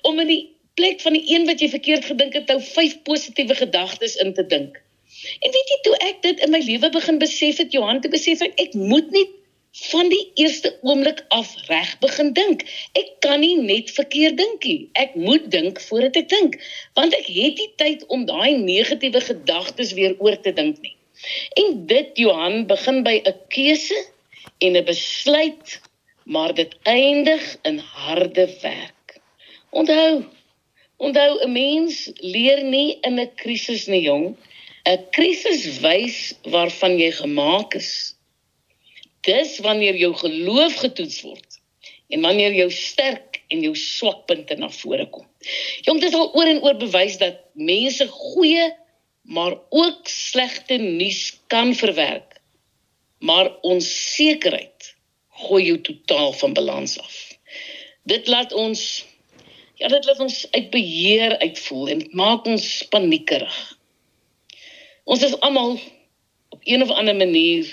om 0.08 0.20
in 0.24 0.32
die 0.32 0.42
plek 0.76 1.00
van 1.04 1.16
die 1.16 1.24
een 1.32 1.46
wat 1.48 1.60
jy 1.60 1.70
verkeerd 1.72 2.08
gedink 2.08 2.36
het, 2.36 2.50
nou 2.52 2.60
vyf 2.60 2.98
positiewe 3.08 3.56
gedagtes 3.56 4.16
in 4.20 4.34
te 4.36 4.44
dink? 4.48 4.76
En 5.40 5.52
weet 5.52 5.72
jy 5.72 5.78
toe 5.84 5.96
ek 6.04 6.20
dit 6.24 6.42
in 6.44 6.52
my 6.52 6.60
lewe 6.64 6.90
begin 6.92 7.20
besef 7.20 7.60
het, 7.62 7.72
Johan, 7.72 8.02
te 8.04 8.12
besef 8.12 8.44
ek 8.44 8.56
ek 8.60 8.76
moet 8.76 9.08
nie 9.14 9.24
van 9.76 10.08
die 10.08 10.30
eerste 10.34 10.78
oomblik 10.80 11.24
af 11.28 11.50
reg 11.68 11.98
begin 12.00 12.32
dink. 12.32 12.62
Ek 12.96 13.10
kan 13.20 13.40
nie 13.40 13.56
net 13.60 13.90
verkeerd 13.92 14.38
dink 14.40 14.64
nie. 14.64 14.88
Ek 14.96 15.14
moet 15.14 15.50
dink 15.52 15.80
voordat 15.88 16.16
ek 16.16 16.30
dink, 16.32 16.56
want 16.96 17.16
ek 17.16 17.28
het 17.28 17.60
nie 17.60 17.68
tyd 17.76 18.06
om 18.08 18.24
daai 18.28 18.56
negatiewe 18.56 19.20
gedagtes 19.20 19.92
weer 19.98 20.16
oor 20.18 20.38
te 20.40 20.54
dink 20.56 20.80
nie. 20.80 20.94
En 21.60 21.84
dit 21.92 22.22
Johan 22.24 22.64
begin 22.66 23.02
by 23.04 23.20
'n 23.20 23.36
keuse 23.52 24.00
en 24.64 24.76
'n 24.76 24.84
besluit, 24.84 25.80
maar 26.24 26.54
dit 26.54 26.72
eindig 26.82 27.44
in 27.62 27.78
harde 27.78 28.48
werk. 28.62 29.20
Onthou, 29.70 30.24
onthou 30.96 31.30
'n 31.44 31.52
mens 31.52 32.10
leer 32.16 32.64
nie 32.64 32.98
in 33.02 33.20
'n 33.20 33.34
krisis 33.34 33.86
nie, 33.86 34.02
jong. 34.02 34.36
'n 34.86 35.04
Krisis 35.10 35.80
wys 35.80 36.34
waarvan 36.42 36.98
jy 36.98 37.12
gemaak 37.12 37.74
is 37.74 38.15
dis 39.26 39.58
wanneer 39.64 39.98
jou 39.98 40.12
geloof 40.14 40.78
getoets 40.82 41.20
word 41.26 41.60
en 42.14 42.22
wanneer 42.22 42.54
jou 42.54 42.70
sterk 42.70 43.42
en 43.50 43.62
jou 43.62 43.74
swakpunte 43.78 44.56
na 44.58 44.70
vore 44.70 45.06
kom. 45.10 45.26
Jong, 45.86 46.00
dit 46.00 46.10
is 46.10 46.18
al 46.18 46.32
oor 46.34 46.50
en 46.50 46.62
oor 46.62 46.78
bewys 46.78 47.18
dat 47.22 47.42
mense 47.54 48.06
goeie 48.10 48.70
maar 49.26 49.56
ook 49.74 50.06
slegte 50.06 50.78
nuus 50.78 51.40
kan 51.46 51.74
verwerk. 51.74 52.38
Maar 53.18 53.50
onsekerheid 53.66 54.94
gooi 55.46 55.64
jou 55.64 55.80
totaal 55.80 56.32
van 56.32 56.52
balans 56.52 56.98
af. 56.98 57.16
Dit 58.02 58.26
laat 58.26 58.52
ons 58.52 59.04
ja, 59.76 59.88
dit 59.88 60.04
laat 60.04 60.20
ons 60.20 60.36
uit 60.50 60.70
beheer 60.70 61.38
uitvoel 61.38 61.88
en 61.88 62.06
maak 62.16 62.46
ons 62.48 62.86
paniekerig. 62.88 63.56
Ons 65.04 65.22
is 65.26 65.34
almal 65.40 65.76
op 66.48 66.62
een 66.64 66.82
of 66.82 66.90
ander 66.90 67.16
manier 67.16 67.68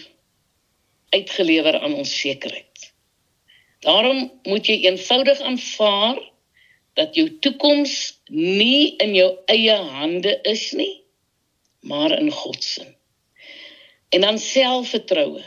uitgelewer 1.13 1.79
aan 1.79 1.93
onsekerheid. 1.93 2.91
Daarom 3.85 4.31
moet 4.43 4.67
jy 4.67 4.79
eenvoudig 4.87 5.39
aanvaar 5.43 6.19
dat 6.97 7.15
jou 7.17 7.27
toekoms 7.43 8.19
nie 8.31 8.95
in 9.03 9.15
jou 9.17 9.29
eie 9.51 9.75
hande 9.75 10.37
is 10.49 10.71
nie, 10.77 11.03
maar 11.81 12.13
in 12.19 12.31
God 12.31 12.63
se. 12.63 12.85
En 14.13 14.21
dan 14.21 14.39
selfvertroue 14.39 15.41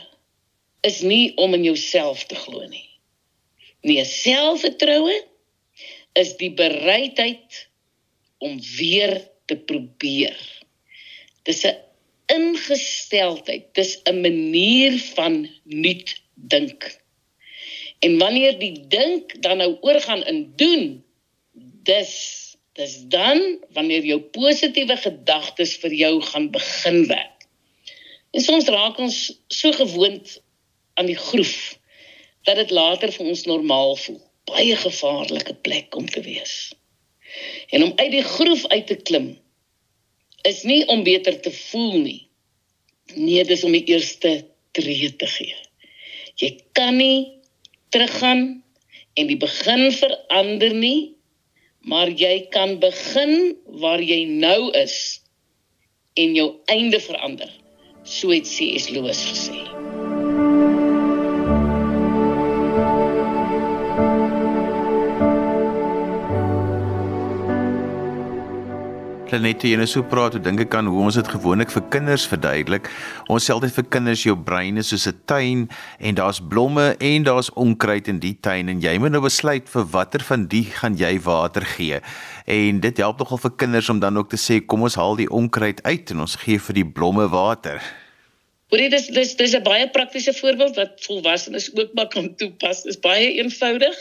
is 0.85 1.01
nie 1.01 1.31
om 1.39 1.55
in 1.55 1.63
jouself 1.63 2.25
te 2.27 2.35
glo 2.35 2.67
nie. 2.67 2.85
Nee, 3.81 4.03
selfvertroue 4.05 5.15
is 6.19 6.35
die 6.37 6.51
bereidheid 6.51 7.63
om 8.43 8.59
weer 8.77 9.19
te 9.47 9.57
probeer. 9.57 10.37
Dis 11.47 11.63
'n 11.65 11.86
ingesteldheid. 12.33 13.73
Dis 13.73 13.99
'n 14.03 14.21
manier 14.21 14.99
van 15.15 15.49
nuut 15.63 16.21
dink. 16.33 16.99
En 17.99 18.17
wanneer 18.17 18.59
die 18.59 18.87
dink 18.87 19.41
dan 19.41 19.57
nou 19.57 19.77
oorgaan 19.81 20.25
in 20.25 20.53
doen, 20.55 21.03
dis 21.83 22.45
dis 22.77 22.97
dan 23.09 23.57
wanneer 23.73 24.05
jou 24.05 24.19
positiewe 24.21 24.97
gedagtes 24.97 25.77
vir 25.81 25.93
jou 25.93 26.21
gaan 26.21 26.51
begin 26.53 27.07
werk. 27.07 27.47
En 28.31 28.41
soms 28.41 28.67
raak 28.69 28.99
ons 29.01 29.17
so 29.47 29.71
gewoond 29.71 30.41
aan 30.93 31.09
die 31.09 31.17
groef 31.17 31.79
dat 32.45 32.55
dit 32.55 32.69
later 32.69 33.11
vir 33.11 33.25
ons 33.25 33.43
normaal 33.49 33.95
voel. 33.95 34.21
Baie 34.45 34.75
gevaarlike 34.75 35.55
plek 35.65 35.95
om 35.95 36.05
te 36.05 36.21
wees. 36.21 36.53
En 37.69 37.83
om 37.83 37.91
uit 37.95 38.11
die 38.11 38.23
groef 38.23 38.67
uit 38.67 38.87
te 38.87 38.95
klim 38.95 39.33
is 40.45 40.63
nie 40.63 40.83
om 40.91 41.03
beter 41.03 41.39
te 41.41 41.51
voel 41.51 41.97
nie. 42.01 42.21
Nee, 43.15 43.43
dis 43.47 43.63
om 43.63 43.71
die 43.71 43.85
eerste 43.87 44.45
tree 44.77 45.11
te 45.15 45.29
gee. 45.31 45.55
Jy 46.37 46.51
kan 46.77 46.97
nie 46.99 47.39
teruggaan 47.89 48.63
en 49.17 49.29
die 49.29 49.39
begin 49.41 49.87
verander 49.95 50.75
nie, 50.75 51.15
maar 51.87 52.11
jy 52.11 52.47
kan 52.53 52.77
begin 52.83 53.55
waar 53.81 54.03
jy 54.03 54.25
nou 54.29 54.69
is 54.77 54.97
en 56.17 56.35
jou 56.37 56.49
einde 56.73 56.99
verander. 57.01 57.49
So 58.03 58.31
het 58.31 58.47
C.S. 58.47 58.91
Lewis 58.93 59.23
gesê. 59.31 59.96
Planette, 69.27 69.67
jy 69.67 69.75
nou 69.75 69.85
so 69.89 70.05
praat, 70.07 70.37
hoe 70.37 70.41
dink 70.43 70.61
ek 70.63 70.75
aan 70.79 70.87
hoe 70.87 71.01
ons 71.03 71.17
dit 71.19 71.29
gewoonlik 71.33 71.71
vir 71.73 71.83
kinders 71.91 72.23
verduidelik. 72.31 72.85
Ons 73.33 73.47
sê 73.47 73.51
altyd 73.51 73.73
vir 73.75 73.85
kinders 73.91 74.23
jou 74.23 74.35
brein 74.39 74.79
is 74.79 74.87
soos 74.93 75.07
'n 75.07 75.19
tuin 75.27 75.67
en 75.99 76.15
daar's 76.15 76.39
blomme 76.39 76.95
en 76.99 77.23
daar's 77.23 77.51
onkruid 77.55 78.07
in 78.07 78.19
die 78.23 78.37
tuin 78.39 78.69
en 78.69 78.79
jy 78.79 78.97
moet 78.97 79.11
nou 79.11 79.21
besluit 79.21 79.67
vir 79.67 79.83
watter 79.83 80.23
van 80.23 80.47
die 80.47 80.63
gaan 80.63 80.95
jy 80.95 81.19
water 81.19 81.65
gee. 81.65 81.99
En 82.47 82.79
dit 82.79 82.97
help 82.97 83.19
nogal 83.19 83.37
vir 83.37 83.51
kinders 83.57 83.89
om 83.89 83.99
dan 83.99 84.17
ook 84.17 84.29
te 84.29 84.39
sê 84.39 84.65
kom 84.65 84.81
ons 84.81 84.95
haal 84.95 85.15
die 85.15 85.29
onkruid 85.29 85.83
uit 85.83 86.11
en 86.11 86.19
ons 86.19 86.35
gee 86.35 86.59
vir 86.59 86.73
die 86.73 86.85
blomme 86.85 87.27
water. 87.27 87.81
Hoorie 88.71 88.89
dis 88.89 89.07
dis 89.07 89.35
dis 89.35 89.55
'n 89.55 89.63
baie 89.63 89.89
praktiese 89.89 90.33
voorbeeld 90.33 90.75
wat 90.75 91.03
volwassenes 91.03 91.69
ook 91.75 91.93
maar 91.93 92.07
kan 92.07 92.35
toepas. 92.35 92.83
Dit 92.83 92.95
is 92.95 92.99
baie 92.99 93.43
eenvoudig 93.43 93.95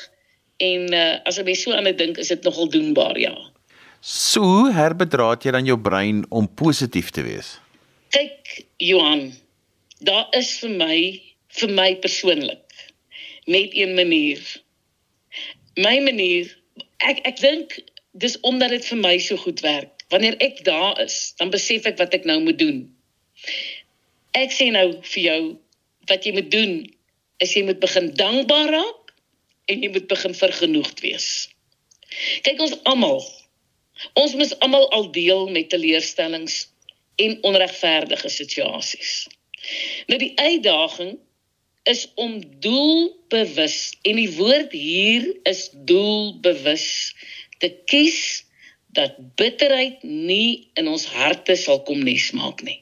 en 0.56 0.94
uh, 0.94 1.18
as 1.24 1.36
jy 1.36 1.54
so 1.54 1.72
aan 1.72 1.84
dit 1.84 1.98
dink, 1.98 2.16
is 2.16 2.28
dit 2.28 2.42
nogal 2.42 2.68
doenbaar, 2.68 3.18
ja. 3.18 3.34
So 4.06 4.40
hoe 4.46 4.66
herbedraad 4.70 5.42
jy 5.42 5.50
dan 5.50 5.66
jou 5.66 5.74
brein 5.82 6.20
om 6.30 6.46
positief 6.46 7.08
te 7.10 7.24
wees? 7.26 7.56
Kyk, 8.14 8.50
Johan, 8.78 9.32
daar 10.06 10.28
is 10.38 10.52
vir 10.60 10.74
my, 10.78 10.98
vir 11.58 11.72
my 11.74 11.88
persoonlik 12.04 12.76
net 13.50 13.74
een 13.74 13.96
manier. 13.98 14.44
My 15.82 15.96
manier, 16.04 16.52
ek 17.02 17.18
ek 17.26 17.42
dink 17.42 17.74
dis 18.14 18.36
omdat 18.46 18.76
dit 18.76 18.86
vir 18.86 19.00
my 19.00 19.16
so 19.24 19.42
goed 19.42 19.64
werk. 19.66 19.90
Wanneer 20.14 20.38
ek 20.38 20.62
daar 20.68 21.00
is, 21.02 21.34
dan 21.42 21.50
besef 21.50 21.88
ek 21.90 21.98
wat 21.98 22.14
ek 22.14 22.28
nou 22.30 22.38
moet 22.44 22.60
doen. 22.62 22.84
Ek 24.38 24.54
sê 24.54 24.68
nou 24.70 25.00
vir 25.00 25.22
jou 25.24 25.40
wat 26.12 26.22
jy 26.22 26.34
moet 26.36 26.52
doen 26.54 26.76
is 27.42 27.56
jy 27.58 27.64
moet 27.66 27.82
begin 27.82 28.12
dankbaar 28.14 28.70
raak 28.70 29.10
en 29.66 29.82
jy 29.82 29.90
moet 29.98 30.06
begin 30.14 30.38
vergenoegd 30.44 31.02
wees. 31.02 31.28
Kyk 32.46 32.62
ons 32.62 32.78
almal 32.86 33.18
Ons 34.12 34.34
moet 34.34 34.58
almal 34.58 34.90
al 34.90 35.10
deel 35.12 35.48
met 35.48 35.68
teleurstellings 35.68 36.66
en 37.16 37.38
onregverdige 37.42 38.28
situasies. 38.28 39.26
Nou 40.06 40.18
die 40.20 40.32
uitdaging 40.38 41.16
is 41.86 42.06
om 42.14 42.40
doelbewus 42.60 43.78
en 44.02 44.18
die 44.18 44.30
woord 44.36 44.72
hier 44.72 45.28
is 45.48 45.68
doelbewus 45.88 46.88
te 47.62 47.70
kies 47.88 48.44
dat 48.96 49.16
bitterheid 49.38 50.02
nie 50.02 50.68
in 50.74 50.88
ons 50.88 51.06
harte 51.14 51.56
sal 51.60 51.82
kom 51.86 52.02
nes 52.04 52.30
maak 52.36 52.62
nie. 52.66 52.80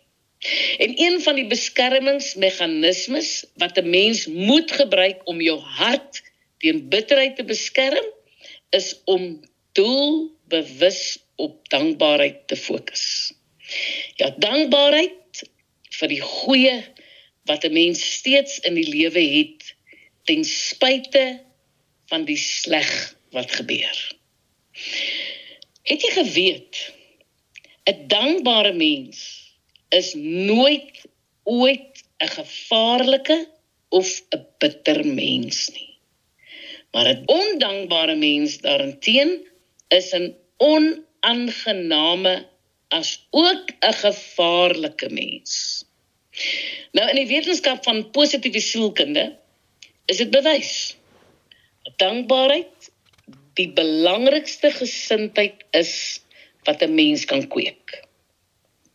En 0.78 0.92
een 1.00 1.20
van 1.24 1.38
die 1.40 1.46
beskermingsmeganismes 1.48 3.44
wat 3.60 3.78
'n 3.80 3.90
mens 3.90 4.26
moet 4.26 4.72
gebruik 4.72 5.20
om 5.24 5.40
jou 5.40 5.58
hart 5.58 6.22
teen 6.58 6.88
bitterheid 6.88 7.36
te 7.36 7.44
beskerm 7.44 8.06
is 8.70 9.00
om 9.04 9.40
doelbewus 10.54 11.18
op 11.36 11.68
dankbaarheid 11.68 12.46
te 12.46 12.56
fokus. 12.56 13.32
Ja, 14.16 14.30
dankbaarheid 14.38 15.42
vir 15.98 16.08
die 16.08 16.20
goeie 16.20 16.82
wat 17.48 17.64
'n 17.64 17.72
mens 17.72 18.00
steeds 18.14 18.58
in 18.60 18.74
die 18.74 18.88
lewe 18.88 19.20
het 19.20 19.74
ten 20.24 20.44
spyte 20.44 21.42
van 22.06 22.24
die 22.24 22.36
sleg 22.36 23.16
wat 23.30 23.50
gebeur. 23.50 24.12
Het 25.82 26.02
jy 26.02 26.10
geweet 26.10 26.92
'n 27.90 28.06
dankbare 28.06 28.72
mens 28.72 29.18
is 29.88 30.14
nooit 30.14 31.02
ooit 31.44 32.04
'n 32.18 32.28
gevaarlike 32.28 33.48
of 33.88 34.22
'n 34.30 34.46
bitter 34.58 35.06
mens 35.06 35.70
nie. 35.70 35.98
Maar 36.92 37.08
'n 37.08 37.22
ondankbare 37.26 38.16
mens 38.16 38.58
daarenteen 38.58 39.46
is 39.88 40.12
'n 40.12 40.43
onaangename 40.56 42.46
as 42.88 43.26
ook 43.30 43.70
'n 43.80 43.92
gevaarlike 43.92 45.08
mens. 45.10 45.84
Nou 46.92 47.08
in 47.08 47.16
die 47.16 47.26
wetenskap 47.26 47.84
van 47.84 48.10
positiewe 48.10 48.60
sielkunde 48.60 49.36
is 50.06 50.16
dit 50.16 50.30
bewys. 50.30 50.96
Dankbaarheid 51.96 52.90
die 53.54 53.70
belangrikste 53.72 54.70
gesindheid 54.70 55.64
is 55.70 56.20
wat 56.62 56.82
'n 56.82 56.94
mens 56.94 57.24
kan 57.24 57.46
kweek. 57.48 58.02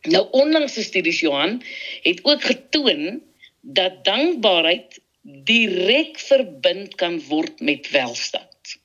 Nou 0.02 0.28
onlangse 0.30 0.82
studies 0.82 1.20
Johan 1.20 1.62
het 2.02 2.24
ook 2.24 2.42
getoon 2.42 3.22
dat 3.60 4.04
dankbaarheid 4.04 5.00
direk 5.22 6.18
verbind 6.18 6.94
kan 6.94 7.20
word 7.28 7.60
met 7.60 7.90
welstand 7.90 8.80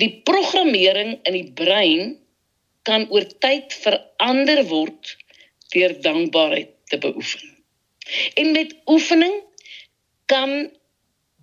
die 0.00 0.12
programmering 0.28 1.16
in 1.24 1.36
die 1.36 1.50
brein 1.56 2.16
kan 2.86 3.08
oor 3.10 3.26
tyd 3.42 3.72
verander 3.82 4.62
word 4.70 5.16
deur 5.74 5.94
dankbaarheid 6.04 6.72
te 6.92 6.98
beoefen. 7.02 7.54
En 8.38 8.52
met 8.54 8.74
oefening 8.86 9.40
kan 10.30 10.70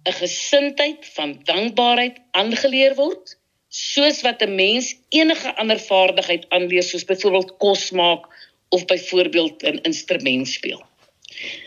'n 0.03 0.15
gesindheid 0.19 1.05
van 1.15 1.39
dankbaarheid 1.43 2.17
aangeleer 2.31 2.95
word, 2.95 3.35
soos 3.69 4.21
wat 4.21 4.41
'n 4.41 4.55
mens 4.55 4.95
enige 5.09 5.55
ander 5.55 5.79
vaardigheid 5.79 6.45
aanleer 6.49 6.83
soos 6.83 7.05
byvoorbeeld 7.05 7.57
kos 7.57 7.91
maak 7.91 8.27
of 8.69 8.85
byvoorbeeld 8.85 9.63
'n 9.63 9.81
instrument 9.89 10.47
speel. 10.47 10.81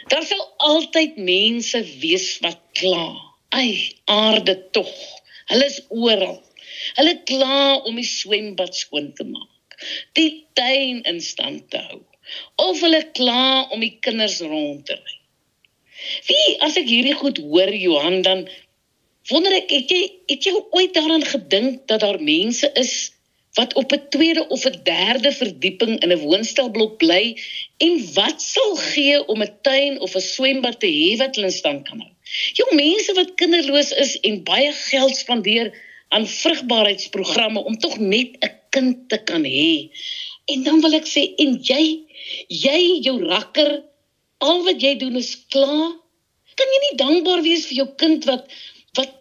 Daar 0.07 0.23
sal 0.23 0.55
altyd 0.57 1.17
mense 1.17 1.81
wees 2.01 2.39
wat 2.39 2.61
kla. 2.73 3.17
Ai, 3.49 3.99
aarde 4.05 4.71
tog. 4.71 4.93
Hulle 5.47 5.65
is 5.65 5.85
oral. 5.89 6.43
Hulle 6.99 7.15
kla 7.29 7.77
om 7.89 7.97
die 8.01 8.09
swembad 8.09 8.75
skoon 8.75 9.13
te 9.19 9.25
maak, 9.25 9.79
die 10.19 10.47
tuin 10.59 11.03
in 11.11 11.21
stand 11.21 11.71
te 11.71 11.83
hou, 11.89 12.01
of 12.69 12.81
hulle 12.85 13.03
kla 13.19 13.67
om 13.71 13.81
die 13.85 13.97
kinders 14.05 14.41
rond 14.45 14.87
te 14.89 14.97
ry. 14.99 15.17
Wie 16.29 16.47
as 16.67 16.77
ek 16.81 16.89
hierdie 16.91 17.17
goed 17.17 17.39
hoor 17.41 17.73
Johan 17.73 18.23
dan 18.27 18.47
wonder 19.31 19.55
ek 19.57 19.73
het 19.75 19.91
jy 19.91 20.03
het 20.31 20.47
jy 20.47 20.55
ooit 20.55 20.95
daaraan 20.95 21.25
gedink 21.27 21.87
dat 21.91 22.05
daar 22.05 22.21
mense 22.23 22.69
is 22.79 22.95
wat 23.57 23.73
op 23.81 23.93
'n 23.93 24.09
tweede 24.15 24.49
of 24.49 24.65
'n 24.67 24.81
derde 24.85 25.33
verdieping 25.33 25.95
in 26.03 26.13
'n 26.13 26.23
woonstelblok 26.25 26.99
bly 26.99 27.25
en 27.87 27.95
wat 28.15 28.43
sal 28.43 28.77
gee 28.77 29.25
om 29.33 29.43
'n 29.43 29.57
tuin 29.63 30.01
of 30.01 30.15
'n 30.15 30.21
swembad 30.21 30.81
te 30.81 30.91
hê 30.99 31.17
wat 31.17 31.35
hulle 31.35 31.49
in 31.49 31.59
stand 31.61 31.89
kan 31.89 32.01
hou. 32.01 32.13
Jong 32.59 32.75
mense 32.75 33.13
wat 33.15 33.35
kinderloos 33.35 33.91
is 33.93 34.21
en 34.21 34.45
baie 34.45 34.73
geld 34.73 35.17
spandeer 35.17 35.73
aan 36.09 36.27
vrugbaarheidsprogramme 36.27 37.65
om 37.65 37.79
tog 37.79 37.99
net 37.99 38.37
'n 38.41 38.55
kind 38.71 39.09
te 39.09 39.19
kan 39.19 39.45
hê. 39.45 39.91
En 40.47 40.63
dan 40.63 40.81
wil 40.81 40.95
ek 40.95 41.07
sê 41.07 41.35
en 41.43 41.59
jy 41.63 42.07
jy 42.49 42.81
jou 43.03 43.17
rakker 43.25 43.83
al 44.39 44.65
wat 44.65 44.81
jy 44.83 44.97
doen 44.99 45.17
is 45.17 45.35
klaar. 45.49 45.93
Kan 46.57 46.69
jy 46.75 46.81
nie 46.85 46.97
dankbaar 46.97 47.43
wees 47.43 47.67
vir 47.67 47.77
jou 47.77 47.89
kind 47.97 48.25
wat 48.25 48.47
wat 48.95 49.13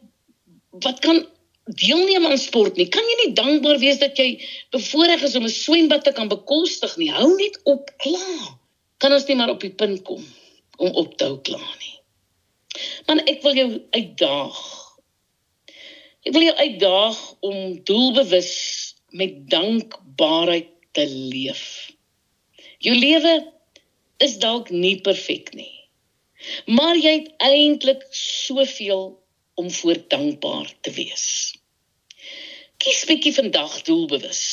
wat 0.83 0.99
kan 0.99 1.25
deelneem 1.65 2.25
aan 2.25 2.37
sport 2.37 2.77
nie. 2.77 2.87
Kan 2.89 3.03
jy 3.09 3.15
nie 3.23 3.33
dankbaar 3.33 3.79
wees 3.81 3.99
dat 3.99 4.17
jy 4.17 4.37
bevoorreg 4.75 5.23
is 5.23 5.35
om 5.35 5.43
'n 5.43 5.49
swembad 5.49 6.03
te 6.03 6.11
kan 6.11 6.27
bekostig 6.27 6.97
nie? 6.97 7.11
Hou 7.11 7.35
net 7.35 7.59
op 7.63 7.89
klaar. 7.97 8.57
Kan 8.97 9.13
ons 9.13 9.25
nie 9.25 9.35
maar 9.35 9.49
op 9.49 9.61
die 9.61 9.73
punt 9.73 10.03
kom 10.03 10.23
om 10.77 10.91
op 10.91 11.17
te 11.17 11.25
hou 11.25 11.41
klaar 11.41 11.75
nie. 11.79 11.99
Man, 13.07 13.19
ek 13.19 13.41
wil 13.41 13.55
jou 13.55 13.81
uitdaag. 13.91 14.84
Ek 16.25 16.33
wil 16.33 16.47
jou 16.47 16.55
uitdaag 16.57 17.17
om 17.45 17.57
doelbewus 17.85 18.53
met 19.13 19.43
dankbaarheid 19.51 20.71
te 20.97 21.05
leef. 21.05 21.65
Jou 22.81 22.95
lewe 22.97 23.33
is 24.25 24.39
dalk 24.41 24.71
nie 24.73 24.97
perfek 25.05 25.53
nie. 25.53 25.73
Maar 26.65 26.97
jy 26.97 27.13
het 27.19 27.29
eintlik 27.45 28.01
soveel 28.15 29.05
om 29.53 29.69
voor 29.71 30.01
dankbaar 30.09 30.73
te 30.81 30.95
wees. 30.97 31.27
Kies 32.81 33.05
bietjie 33.05 33.33
vandag 33.37 33.77
doelbewus 33.85 34.43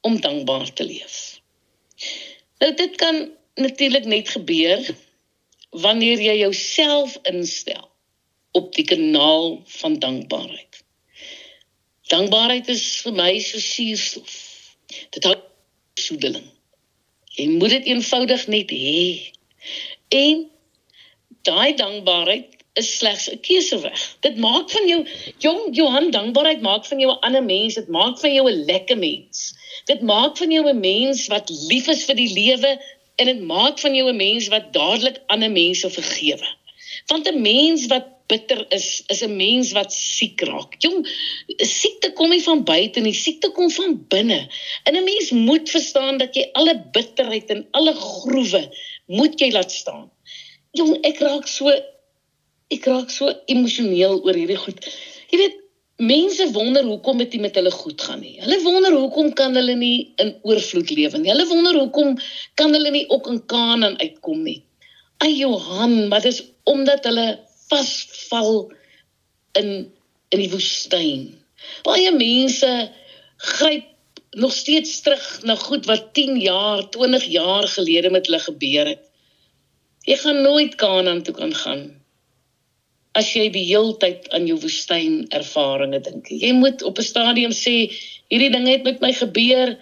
om 0.00 0.16
dankbaar 0.20 0.72
te 0.72 0.88
leef. 0.88 1.20
Nou 2.64 2.72
dit 2.78 2.96
kan 2.96 3.24
natuurlik 3.60 4.08
net 4.08 4.32
gebeur 4.32 4.94
wanneer 5.84 6.20
jy 6.24 6.40
jouself 6.40 7.18
instel 7.28 7.90
op 8.56 8.72
die 8.76 8.84
kanaal 8.88 9.60
van 9.80 10.00
dankbaarheid. 10.00 10.71
Dankbaarheid 12.10 12.68
is 12.68 13.00
vir 13.04 13.12
my 13.12 13.38
so 13.38 13.58
suurstof. 13.58 14.32
Dit 15.10 15.24
hou 15.24 15.36
soedeling. 16.00 16.48
Jy 17.36 17.46
moet 17.48 17.70
dit 17.76 17.86
eenvoudig 17.92 18.46
net 18.52 18.72
hê. 18.74 19.04
En 20.12 20.50
daai 21.48 21.74
dankbaarheid 21.78 22.58
is 22.80 22.90
slegs 22.98 23.28
'n 23.30 23.40
keuseweg. 23.40 24.00
Dit 24.20 24.36
maak 24.36 24.70
van 24.70 24.88
jou 24.88 25.00
jong 25.38 25.76
Johan 25.76 26.10
dankbaarheid 26.10 26.60
maak 26.60 26.86
van 26.86 27.00
jou 27.00 27.12
'n 27.12 27.20
ander 27.20 27.44
mens, 27.44 27.74
dit 27.74 27.88
maak 27.88 28.18
van 28.20 28.32
jou 28.34 28.50
'n 28.50 28.64
lekker 28.64 28.98
mens. 28.98 29.54
Dit 29.84 30.00
maak 30.00 30.36
van 30.36 30.50
jou 30.50 30.68
'n 30.68 30.80
mens 30.80 31.26
wat 31.26 31.50
lief 31.68 31.88
is 31.88 32.04
vir 32.04 32.14
die 32.14 32.32
lewe 32.32 32.80
en 33.16 33.26
dit 33.26 33.40
maak 33.40 33.78
van 33.78 33.94
jou 33.94 34.08
'n 34.08 34.16
mens 34.16 34.48
wat 34.48 34.72
dadelik 34.72 35.20
ander 35.26 35.50
mense 35.50 35.90
vergewe. 35.90 36.48
Want 37.06 37.28
'n 37.28 37.40
mens 37.42 37.86
wat 37.86 38.06
bitter 38.32 38.64
is, 38.76 39.02
is 39.12 39.22
'n 39.26 39.36
mens 39.36 39.72
wat 39.76 39.92
siek 39.92 40.40
raak. 40.48 40.76
Jong, 40.84 41.04
siekte 41.58 42.12
kom 42.16 42.30
nie 42.32 42.42
van 42.42 42.64
buite 42.64 43.00
nie, 43.04 43.14
siekte 43.14 43.52
kom 43.56 43.70
van 43.70 43.98
binne. 44.08 44.40
En 44.88 44.96
'n 44.96 45.04
mens 45.04 45.30
moet 45.30 45.70
verstaan 45.70 46.18
dat 46.18 46.34
jy 46.34 46.48
alle 46.52 46.76
bitterheid 46.92 47.50
en 47.50 47.66
alle 47.72 47.94
groewe 47.94 48.62
moet 49.06 49.40
jy 49.40 49.50
laat 49.52 49.72
staan. 49.72 50.10
Jong, 50.72 50.96
ek 51.04 51.20
raak 51.20 51.46
so 51.46 51.68
ek 52.72 52.86
raak 52.88 53.10
so 53.12 53.28
emosioneel 53.52 54.22
oor 54.24 54.36
hierdie 54.36 54.56
goed. 54.56 54.80
Jy 55.32 55.38
weet, 55.38 55.58
mense 56.02 56.46
wonder 56.52 56.84
hoekom 56.88 57.20
dit 57.20 57.36
met 57.40 57.54
hulle 57.58 57.70
goed 57.70 58.00
gaan 58.00 58.22
nie. 58.24 58.38
Hulle 58.40 58.58
wonder 58.64 58.94
hoekom 58.96 59.32
kan 59.38 59.54
hulle 59.58 59.74
nie 59.76 60.12
in 60.22 60.34
oorvloed 60.42 60.90
lewe 60.90 61.20
nie. 61.20 61.30
Hulle 61.30 61.46
wonder 61.50 61.78
hoekom 61.78 62.16
kan 62.60 62.72
hulle 62.74 62.90
nie 62.94 63.04
ook 63.12 63.28
in 63.30 63.40
Kanaan 63.46 63.98
uitkom 64.00 64.42
nie. 64.46 64.62
Ai 65.22 65.34
Johan, 65.36 66.08
maar 66.08 66.24
dis 66.24 66.42
omdat 66.64 67.04
hulle 67.04 67.26
vasval 67.72 68.72
in 69.58 69.72
in 70.32 70.40
die 70.40 70.50
woestyn. 70.52 71.26
Baie 71.84 72.12
mense 72.16 72.68
gryp 73.36 73.88
nog 74.40 74.52
steeds 74.56 75.00
terug 75.04 75.24
na 75.44 75.58
goed 75.60 75.84
wat 75.86 76.14
10 76.16 76.38
jaar, 76.40 76.86
20 76.94 77.24
jaar 77.24 77.68
gelede 77.68 78.10
met 78.10 78.26
hulle 78.26 78.40
gebeur 78.40 78.86
het. 78.94 79.02
Jy 80.08 80.16
gaan 80.22 80.40
nooit 80.42 80.78
Kanaan 80.80 81.20
toe 81.22 81.34
kan 81.36 81.52
gaan 81.54 81.82
as 83.18 83.28
jy 83.36 83.48
die 83.52 83.64
heeltyd 83.68 84.30
aan 84.32 84.46
jou 84.48 84.56
woestyn 84.62 85.26
ervarings 85.36 86.04
dink. 86.06 86.30
Jy 86.32 86.52
moet 86.56 86.82
op 86.82 86.98
'n 86.98 87.04
stadium 87.04 87.52
sê 87.52 87.92
hierdie 88.32 88.52
ding 88.54 88.66
het 88.68 88.84
met 88.84 89.00
my 89.00 89.12
gebeur. 89.12 89.76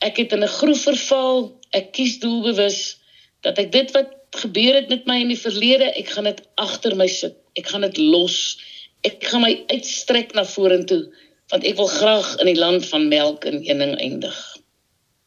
Ek 0.00 0.16
het 0.16 0.32
in 0.32 0.42
'n 0.42 0.56
groef 0.58 0.82
verval. 0.82 1.52
Ek 1.70 1.92
kies 1.92 2.18
doelbewus 2.18 2.98
dat 3.42 3.58
ek 3.58 3.72
dit 3.72 3.90
wat 3.92 4.10
gebeur 4.36 4.74
het 4.74 4.88
met 4.88 5.06
my 5.06 5.18
in 5.20 5.32
die 5.32 5.40
verlede, 5.40 5.90
ek 5.98 6.14
gaan 6.14 6.24
dit 6.24 6.40
agter 6.60 6.96
my 6.96 7.06
sit. 7.06 7.36
Ek 7.58 7.68
gaan 7.68 7.84
dit 7.84 7.98
los. 8.00 8.58
Ek 9.04 9.24
gaan 9.28 9.44
my 9.44 9.52
uitstrek 9.72 10.34
na 10.34 10.46
vorentoe 10.48 11.04
want 11.52 11.66
ek 11.68 11.76
wil 11.76 11.90
graag 11.90 12.28
in 12.40 12.48
die 12.48 12.56
land 12.56 12.86
van 12.88 13.10
melk 13.12 13.44
en 13.44 13.58
honing 13.66 13.90
eindig. 14.00 14.36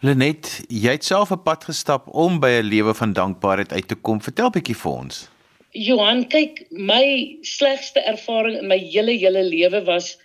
Lenet, 0.01 0.47
jy 0.73 0.95
het 0.97 1.05
self 1.05 1.29
'n 1.31 1.43
pad 1.45 1.67
gestap 1.69 2.07
om 2.09 2.39
by 2.39 2.49
'n 2.49 2.69
lewe 2.69 2.93
van 2.93 3.13
dankbaarheid 3.13 3.71
uit 3.71 3.87
te 3.87 3.95
kom. 3.95 4.21
Vertel 4.21 4.49
bietjie 4.49 4.75
vir 4.75 4.91
ons. 4.91 5.29
Johan, 5.71 6.27
kyk, 6.27 6.65
my 6.71 7.37
slegste 7.41 7.99
ervaring 7.99 8.57
in 8.57 8.67
my 8.67 8.77
hele 8.77 9.11
hele 9.11 9.43
lewe 9.43 9.83
was 9.83 10.17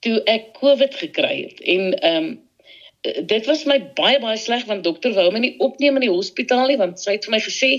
toe 0.00 0.22
ek 0.24 0.52
COVID 0.58 0.94
gekry 0.94 1.46
het. 1.46 1.60
En 1.60 1.94
ehm 1.94 2.24
um, 2.24 2.40
dit 3.26 3.46
was 3.46 3.64
my 3.64 3.78
baie 3.94 4.18
baie 4.20 4.36
sleg 4.36 4.64
want 4.66 4.84
dokter 4.84 5.14
wou 5.14 5.30
my 5.30 5.38
nie 5.38 5.54
opneem 5.62 5.94
in 5.94 6.06
die 6.06 6.12
hospitaal 6.12 6.66
nie 6.66 6.78
want 6.80 6.98
sy 7.00 7.12
het 7.16 7.24
vir 7.28 7.36
my 7.36 7.40
gesê 7.44 7.70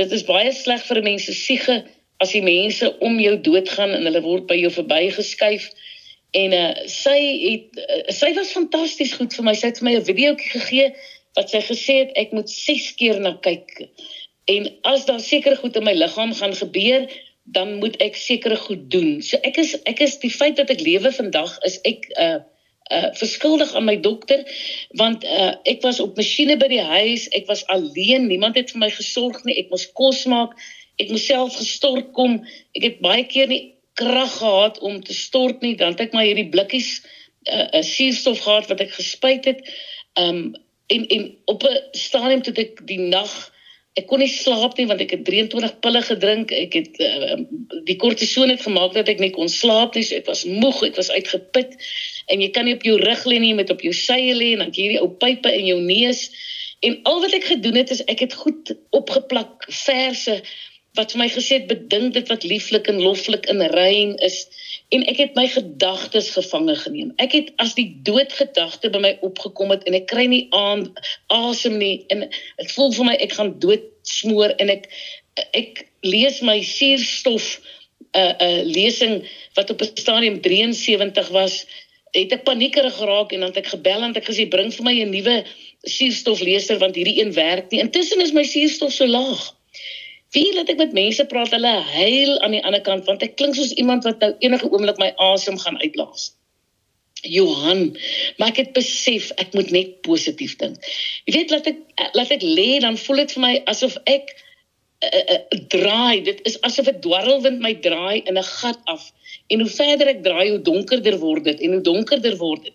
dit 0.00 0.12
is 0.12 0.24
baie 0.24 0.52
sleg 0.52 0.82
vir 0.86 1.00
'n 1.00 1.04
mens 1.04 1.24
se 1.24 1.34
siege 1.34 1.84
as 2.22 2.32
die 2.32 2.42
mense 2.42 2.98
om 3.00 3.20
jou 3.20 3.40
doodgaan 3.40 3.90
en 3.90 4.04
hulle 4.04 4.22
word 4.22 4.46
by 4.46 4.56
jou 4.56 4.70
verbygeskuif. 4.70 5.70
En 6.34 6.52
uh, 6.52 6.74
sy 6.86 7.18
het 7.42 7.78
uh, 7.78 8.02
sy 8.10 8.34
was 8.34 8.52
fantasties 8.52 9.14
goed 9.14 9.34
vir 9.34 9.44
my. 9.44 9.54
Sy 9.54 9.66
het 9.66 9.78
vir 9.78 9.88
my 9.90 9.94
'n 9.98 10.08
videoetjie 10.10 10.50
gegee 10.58 10.94
wat 11.34 11.50
sy 11.50 11.60
gesê 11.60 11.94
het 12.02 12.12
ek 12.16 12.32
moet 12.32 12.50
6 12.50 12.94
keer 12.94 13.20
na 13.20 13.34
kyk 13.42 13.88
En 14.44 14.72
as 14.82 15.04
daar 15.04 15.20
sekere 15.20 15.56
goed 15.56 15.76
in 15.76 15.84
my 15.84 15.92
liggaam 15.92 16.34
gaan 16.34 16.54
gebeur, 16.54 17.08
dan 17.42 17.74
moet 17.74 17.96
ek 17.96 18.16
sekere 18.16 18.56
goed 18.56 18.90
doen. 18.90 19.22
So 19.22 19.36
ek 19.36 19.56
is 19.56 19.76
ek 19.88 20.00
is 20.04 20.18
die 20.20 20.32
feit 20.32 20.56
dat 20.56 20.70
ek 20.72 20.84
lewe 20.84 21.12
vandag 21.12 21.56
is 21.68 21.78
ek 21.88 22.08
uh 22.20 22.40
uh 22.92 23.08
verskuldig 23.16 23.74
aan 23.74 23.86
my 23.88 23.96
dokter 24.00 24.44
want 25.00 25.24
uh 25.24 25.54
ek 25.64 25.82
was 25.82 26.00
op 26.00 26.16
masjiene 26.20 26.56
by 26.60 26.68
die 26.68 26.82
huis, 26.84 27.28
ek 27.32 27.46
was 27.48 27.64
alleen, 27.72 28.26
niemand 28.28 28.58
het 28.60 28.74
vir 28.74 28.82
my 28.84 28.90
gesorg 28.92 29.40
nie. 29.44 29.56
Ek 29.62 29.70
moes 29.72 29.86
kos 29.96 30.24
maak, 30.28 30.52
ek 31.00 31.08
moes 31.10 31.24
self 31.26 31.56
gestort 31.56 32.12
kom. 32.12 32.42
Ek 32.76 32.84
het 32.84 33.00
baie 33.04 33.24
keer 33.24 33.48
nie 33.48 33.62
krag 33.96 34.36
gehad 34.36 34.78
om 34.84 35.00
te 35.00 35.14
stort 35.14 35.62
nie, 35.62 35.76
dan 35.80 35.94
het 35.94 36.08
ek 36.08 36.14
maar 36.16 36.26
hierdie 36.28 36.50
blikkies 36.52 36.98
uh, 37.48 37.68
uh 37.72 37.82
suurstof 37.82 38.44
gehad 38.44 38.68
wat 38.68 38.84
ek 38.84 38.92
gespuit 38.98 39.48
het. 39.48 39.64
Um 40.20 40.52
en 40.92 41.06
en 41.08 41.28
op 41.48 41.64
'n 41.64 41.80
stadium 41.96 42.42
toe 42.42 42.54
ek 42.60 42.84
die 42.86 43.00
nag 43.00 43.32
ek 43.94 44.08
kon 44.10 44.22
nie 44.22 44.30
slaap 44.30 44.74
nie 44.78 44.86
want 44.90 45.02
ek 45.04 45.14
het 45.14 45.24
23 45.26 45.78
pille 45.84 46.02
gedrink. 46.02 46.52
Ek 46.54 46.74
het 46.74 46.98
uh, 47.02 47.36
die 47.86 47.96
kortison 48.00 48.50
het 48.50 48.64
gemaak 48.66 48.96
dat 48.96 49.10
ek 49.12 49.22
nie 49.22 49.30
kon 49.34 49.50
slaap 49.50 49.94
nie. 49.94 50.02
So 50.06 50.18
ek 50.18 50.26
was 50.30 50.44
moeg, 50.48 50.82
ek 50.90 50.98
was 50.98 51.12
uitgeput. 51.14 51.76
En 52.26 52.40
jy 52.40 52.50
kan 52.50 52.64
nie 52.64 52.74
op 52.74 52.84
jou 52.86 52.96
rug 53.00 53.24
lê 53.24 53.38
nie, 53.38 53.52
jy 53.52 53.60
moet 53.60 53.72
op 53.74 53.82
jou 53.84 53.94
sye 53.96 54.34
lê 54.34 54.52
en 54.54 54.64
dan 54.64 54.74
hierdie 54.74 55.00
ou 55.02 55.10
pype 55.20 55.52
in 55.52 55.66
jou 55.66 55.80
neus. 55.80 56.28
En 56.84 56.98
al 57.08 57.20
wat 57.24 57.34
ek 57.36 57.50
gedoen 57.52 57.80
het 57.80 57.90
is 57.94 58.04
ek 58.10 58.24
het 58.26 58.36
goed 58.36 58.74
opgeplak 58.96 59.66
verse 59.70 60.42
wat 60.94 61.10
vir 61.12 61.24
my 61.24 61.26
gesê 61.32 61.58
het 61.58 61.70
bedink 61.70 62.14
dit 62.14 62.28
wat 62.30 62.44
lieflik 62.46 62.86
en 62.90 63.00
loflik 63.02 63.48
in 63.50 63.62
rein 63.72 64.14
is 64.22 64.44
en 64.94 65.02
ek 65.10 65.18
het 65.18 65.38
my 65.38 65.46
gedagtes 65.50 66.28
gevange 66.36 66.76
geneem. 66.78 67.10
Ek 67.18 67.34
het 67.34 67.50
as 67.62 67.74
die 67.74 67.88
doodgedagte 68.06 68.92
by 68.94 69.00
my 69.02 69.12
opgekom 69.26 69.74
het 69.74 69.82
en 69.88 69.96
ek 69.98 70.06
kry 70.12 70.28
nie 70.30 70.44
aan 70.54 70.86
asem 71.34 71.80
nie 71.80 72.04
en 72.14 72.28
ek 72.28 72.70
voel 72.76 72.94
vir 72.94 73.10
my 73.10 73.16
ek 73.26 73.34
gaan 73.38 73.56
dood 73.64 73.88
smoor 74.06 74.54
en 74.62 74.70
ek 74.76 74.86
ek 75.56 75.82
lees 76.06 76.42
my 76.46 76.60
suurstof 76.62 77.56
'n 78.14 78.36
'n 78.38 78.70
lesing 78.70 79.24
wat 79.58 79.70
op 79.70 79.82
'n 79.82 79.96
stadium 79.98 80.40
73 80.40 81.28
was, 81.28 81.66
het 82.14 82.32
ek 82.36 82.44
paniekerig 82.46 82.94
geraak 82.96 83.32
en 83.34 83.42
dan 83.42 83.50
het 83.50 83.64
ek 83.64 83.72
gebel 83.74 84.06
en 84.06 84.14
ek 84.14 84.28
gesê 84.28 84.46
bring 84.50 84.70
vir 84.74 84.86
my 84.86 84.94
'n 85.02 85.10
nuwe 85.10 85.36
suurstofleser 85.82 86.78
want 86.78 86.94
hierdie 86.96 87.20
een 87.20 87.34
werk 87.34 87.70
nie. 87.70 87.80
Intussen 87.80 88.20
is 88.20 88.32
my 88.32 88.44
suurstof 88.44 88.92
so 88.92 89.06
laag. 89.06 89.42
Wie 90.34 90.54
laat 90.54 90.70
ek 90.70 90.78
met 90.78 90.92
mense 90.92 91.24
praat, 91.30 91.52
hulle 91.54 91.74
huil 91.94 92.40
aan 92.40 92.56
die 92.56 92.64
ander 92.64 92.80
kant 92.80 93.06
want 93.06 93.22
ek 93.22 93.36
klink 93.36 93.54
soos 93.54 93.74
iemand 93.78 94.04
wat 94.04 94.18
nou 94.20 94.32
enige 94.38 94.70
oomblik 94.70 94.98
my 94.98 95.12
asem 95.16 95.58
gaan 95.58 95.78
uitlaas. 95.82 96.32
Johan, 97.24 97.96
maar 98.36 98.52
ek 98.52 98.56
het 98.56 98.72
besef 98.76 99.30
ek 99.40 99.54
moet 99.56 99.70
net 99.70 100.00
positief 100.04 100.56
dink. 100.60 100.76
Jy 101.24 101.36
weet 101.38 101.54
laat 101.54 101.66
ek 101.70 101.78
laat 102.18 102.32
ek 102.34 102.42
lê 102.42 102.80
dan 102.84 102.98
voel 103.00 103.22
dit 103.24 103.36
vir 103.36 103.44
my 103.46 103.54
asof 103.70 103.96
ek 104.10 104.34
uh, 105.18 105.34
uh, 105.34 105.60
draai. 105.68 106.22
Dit 106.22 106.40
is 106.48 106.60
asof 106.60 106.88
'n 106.90 107.00
dwarrelwind 107.00 107.60
my 107.60 107.74
draai 107.86 108.22
in 108.24 108.38
'n 108.38 108.42
gat 108.42 108.80
af. 108.84 109.12
En 109.46 109.60
hoe 109.60 109.70
verder 109.70 110.06
ek 110.06 110.22
draai, 110.22 110.50
hoe 110.50 110.62
donkerder 110.62 111.18
word 111.18 111.44
dit 111.44 111.60
en 111.60 111.72
hoe 111.72 111.80
donkerder 111.80 112.36
word 112.36 112.62
dit. 112.64 112.72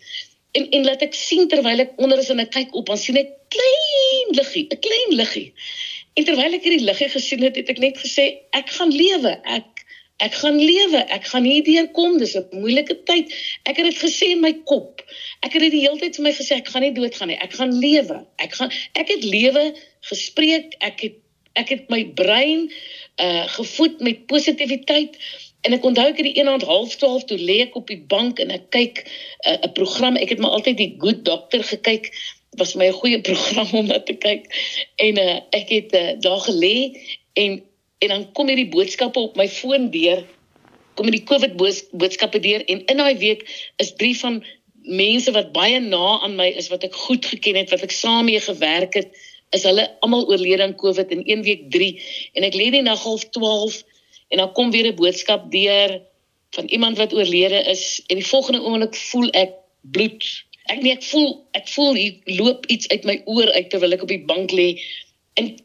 En 0.51 0.69
en 0.69 0.85
laat 0.85 1.01
ek 1.01 1.13
sien 1.13 1.47
terwyl 1.47 1.79
ek 1.79 1.93
onder 1.97 2.19
is 2.19 2.29
en 2.29 2.39
ek 2.39 2.51
kyk 2.51 2.73
op, 2.75 2.85
dan 2.85 2.97
sien 2.97 3.17
ek 3.17 3.29
klein 3.53 4.29
liggie, 4.37 4.67
'n 4.69 4.79
klein 4.79 5.15
liggie. 5.21 5.53
En 6.13 6.23
terwyl 6.23 6.53
ek 6.53 6.65
hierdie 6.65 6.85
liggie 6.85 7.09
gesien 7.09 7.43
het, 7.45 7.55
het 7.55 7.69
ek 7.69 7.77
net 7.79 7.97
gesê 7.97 8.25
ek 8.57 8.69
gaan 8.77 8.91
lewe. 8.91 9.37
Ek 9.45 9.85
ek 10.19 10.33
gaan 10.35 10.57
lewe. 10.59 10.99
Ek 11.15 11.29
gaan 11.31 11.45
hierdeur 11.47 11.87
kom. 11.95 12.17
Dis 12.19 12.35
'n 12.35 12.45
moeilike 12.51 12.97
tyd. 13.07 13.31
Ek 13.63 13.77
het 13.77 13.85
dit 13.85 13.99
gesê 14.03 14.31
in 14.35 14.41
my 14.41 14.53
kop. 14.65 15.01
Ek 15.45 15.53
het 15.53 15.61
dit 15.61 15.71
die 15.71 15.85
hele 15.85 15.99
tyd 15.99 16.15
vir 16.15 16.23
my 16.23 16.33
gesê 16.33 16.57
ek 16.57 16.67
gaan 16.67 16.81
nie 16.81 16.91
doodgaan 16.91 17.27
nie. 17.31 17.39
Ek 17.39 17.53
gaan 17.53 17.71
lewe. 17.71 18.25
Ek 18.37 18.53
gaan 18.53 18.71
ek 18.95 19.07
het 19.07 19.23
lewe 19.23 19.75
gespreek. 20.01 20.75
Ek 20.79 20.99
het 21.01 21.15
ek 21.53 21.69
het 21.69 21.89
my 21.89 22.05
brein 22.15 22.71
uh 23.21 23.45
gevoed 23.47 23.99
met 23.99 24.25
positiwiteit 24.25 25.17
en 25.61 25.75
ek 25.75 25.83
onthou 25.83 26.07
ek 26.07 26.19
het 26.21 26.27
die 26.29 26.39
een 26.39 26.47
aand 26.47 26.63
half 26.63 26.95
12 26.95 27.25
toe 27.31 27.37
lê 27.37 27.59
ek 27.65 27.75
op 27.75 27.87
die 27.91 28.01
bank 28.11 28.39
en 28.39 28.51
ek 28.55 28.69
kyk 28.75 29.03
'n 29.03 29.57
uh, 29.67 29.71
program. 29.73 30.15
Ek 30.15 30.29
het 30.29 30.39
maar 30.39 30.55
altyd 30.55 30.77
die 30.77 30.95
Good 30.97 31.25
Doctor 31.25 31.63
gekyk. 31.63 32.11
Was 32.57 32.75
my 32.75 32.87
'n 32.87 32.99
goeie 33.01 33.21
program 33.29 33.67
om 33.73 33.85
na 33.85 33.99
te 33.99 34.13
kyk. 34.13 34.47
En 34.95 35.17
uh, 35.17 35.39
ek 35.51 35.69
het 35.69 35.95
uh, 35.95 36.13
daar 36.19 36.41
gelê 36.47 36.95
en 37.33 37.61
en 37.99 38.07
dan 38.07 38.31
kom 38.31 38.47
hierdie 38.47 38.71
boodskappe 38.71 39.19
op 39.19 39.35
my 39.35 39.49
foon 39.49 39.89
deur. 39.91 40.23
Kom 40.95 41.05
hierdie 41.05 41.27
COVID 41.27 41.55
boodskappe 41.91 42.39
deur 42.39 42.63
en 42.65 42.85
in 42.85 42.97
daai 42.97 43.17
week 43.17 43.43
is 43.77 43.93
drie 43.99 44.15
van 44.19 44.43
mense 44.83 45.31
wat 45.31 45.51
baie 45.51 45.79
na 45.79 46.19
aan 46.23 46.35
my 46.35 46.47
is 46.55 46.69
wat 46.71 46.83
ek 46.83 46.95
goed 46.95 47.25
geken 47.25 47.55
het 47.55 47.69
wat 47.69 47.83
ek 47.83 47.91
saam 47.91 48.25
mee 48.25 48.39
gewerk 48.39 48.93
het 48.93 49.11
is 49.55 49.63
hulle 49.65 49.85
almal 50.05 50.27
oorlede 50.29 50.63
aan 50.63 50.75
COVID 50.75 51.11
in 51.15 51.23
1 51.25 51.45
week 51.47 51.69
3 51.73 51.89
en 52.33 52.45
ek 52.49 52.57
lê 52.59 52.69
die 52.75 52.83
nag 52.85 53.01
half 53.03 53.25
12 53.35 53.81
en 54.29 54.37
dan 54.37 54.51
kom 54.53 54.71
weer 54.71 54.91
'n 54.91 54.95
boodskap 54.95 55.51
deur 55.51 56.01
van 56.49 56.65
iemand 56.65 56.97
wat 56.97 57.13
oorlede 57.13 57.63
is 57.73 58.01
en 58.07 58.15
die 58.15 58.27
volgende 58.27 58.61
oomblik 58.61 58.95
voel 58.95 59.29
ek 59.29 59.53
bloed. 59.81 60.25
Ek 60.69 60.81
nee 60.81 60.93
ek 60.93 61.03
voel 61.03 61.31
ek 61.57 61.67
voel 61.67 61.93
hier 61.93 62.37
loop 62.39 62.65
iets 62.65 62.87
uit 62.87 63.03
my 63.03 63.21
oor 63.25 63.51
uit 63.51 63.69
terwyl 63.69 63.93
ek 63.97 64.05
op 64.05 64.13
die 64.13 64.25
bank 64.25 64.51
lê 64.51 64.69
en 65.33 65.57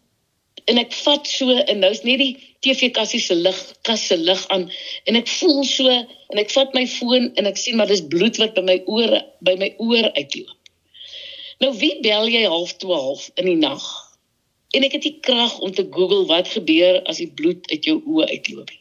en 0.64 0.80
ek 0.80 0.92
vat 1.04 1.28
so 1.28 1.52
en 1.52 1.80
nou's 1.84 2.02
net 2.08 2.18
die 2.22 2.34
TV 2.64 2.88
kassie 2.96 3.20
se 3.20 3.34
lig 3.36 3.58
kas 3.84 4.06
se 4.08 4.16
lig 4.16 4.44
aan 4.54 4.70
en 5.04 5.16
ek 5.20 5.28
voel 5.28 5.64
so 5.68 5.88
en 5.88 6.40
ek 6.40 6.52
vat 6.56 6.72
my 6.76 6.86
foon 6.88 7.32
en 7.36 7.50
ek 7.50 7.60
sien 7.60 7.76
maar 7.76 7.90
dis 7.92 8.04
bloed 8.14 8.40
wat 8.40 8.56
by 8.56 8.64
my 8.70 8.78
ore 8.86 9.20
by 9.44 9.56
my 9.60 9.74
oor 9.76 10.08
uitloop. 10.16 10.63
Nou 11.64 11.72
wie 11.80 11.94
bel 12.04 12.26
jy 12.28 12.42
half 12.44 12.74
12 12.76 13.30
in 13.40 13.46
die 13.48 13.56
nag? 13.56 13.84
En 14.76 14.84
ek 14.84 14.98
het 14.98 15.04
die 15.06 15.16
krag 15.24 15.54
om 15.64 15.70
te 15.72 15.86
Google 15.90 16.26
wat 16.28 16.50
gebeur 16.52 16.98
as 17.08 17.22
die 17.22 17.30
bloed 17.38 17.64
uit 17.70 17.86
jou 17.88 17.94
oë 18.04 18.26
uitloop. 18.34 18.72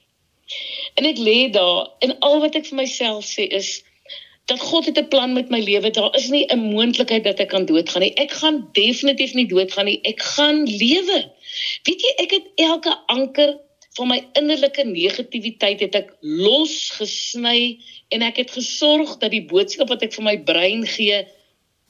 En 1.00 1.08
ek 1.08 1.22
lê 1.24 1.38
daar 1.54 1.94
en 2.04 2.12
al 2.28 2.42
wat 2.44 2.58
ek 2.60 2.66
vir 2.68 2.82
myself 2.82 3.24
sê 3.30 3.46
is 3.56 3.78
dat 4.52 4.60
God 4.60 4.90
het 4.90 5.00
'n 5.00 5.08
plan 5.14 5.32
met 5.32 5.54
my 5.54 5.62
lewe. 5.64 5.94
Daar 5.96 6.12
is 6.20 6.28
nie 6.34 6.44
'n 6.44 6.60
moontlikheid 6.74 7.24
dat 7.24 7.40
ek 7.40 7.54
kan 7.56 7.66
doodgaan 7.66 8.04
nie. 8.04 8.12
Ek 8.20 8.36
gaan 8.42 8.68
definitief 8.74 9.34
nie 9.34 9.48
doodgaan 9.48 9.86
nie. 9.86 10.02
Ek 10.04 10.20
gaan 10.36 10.66
lewe. 10.68 11.32
Weet 11.88 12.02
jy, 12.04 12.12
ek 12.18 12.32
het 12.32 12.48
elke 12.56 12.98
anker 13.08 13.60
van 13.96 14.08
my 14.08 14.20
innerlike 14.34 14.84
negativiteit 14.84 15.80
het 15.80 15.96
ek 15.96 16.12
losgesny 16.20 17.80
en 18.10 18.22
ek 18.22 18.44
het 18.44 18.52
gesorg 18.52 19.18
dat 19.18 19.32
die 19.32 19.46
boodskap 19.46 19.88
wat 19.88 20.04
ek 20.04 20.14
vir 20.14 20.24
my 20.24 20.38
brein 20.38 20.84
gee 20.86 21.24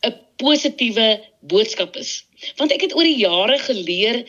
'n 0.03 0.15
positiewe 0.37 1.21
boodskap 1.39 1.95
is. 1.95 2.23
Want 2.57 2.71
ek 2.71 2.81
het 2.87 2.95
oor 2.95 3.07
die 3.07 3.21
jare 3.21 3.57
geleer 3.59 4.23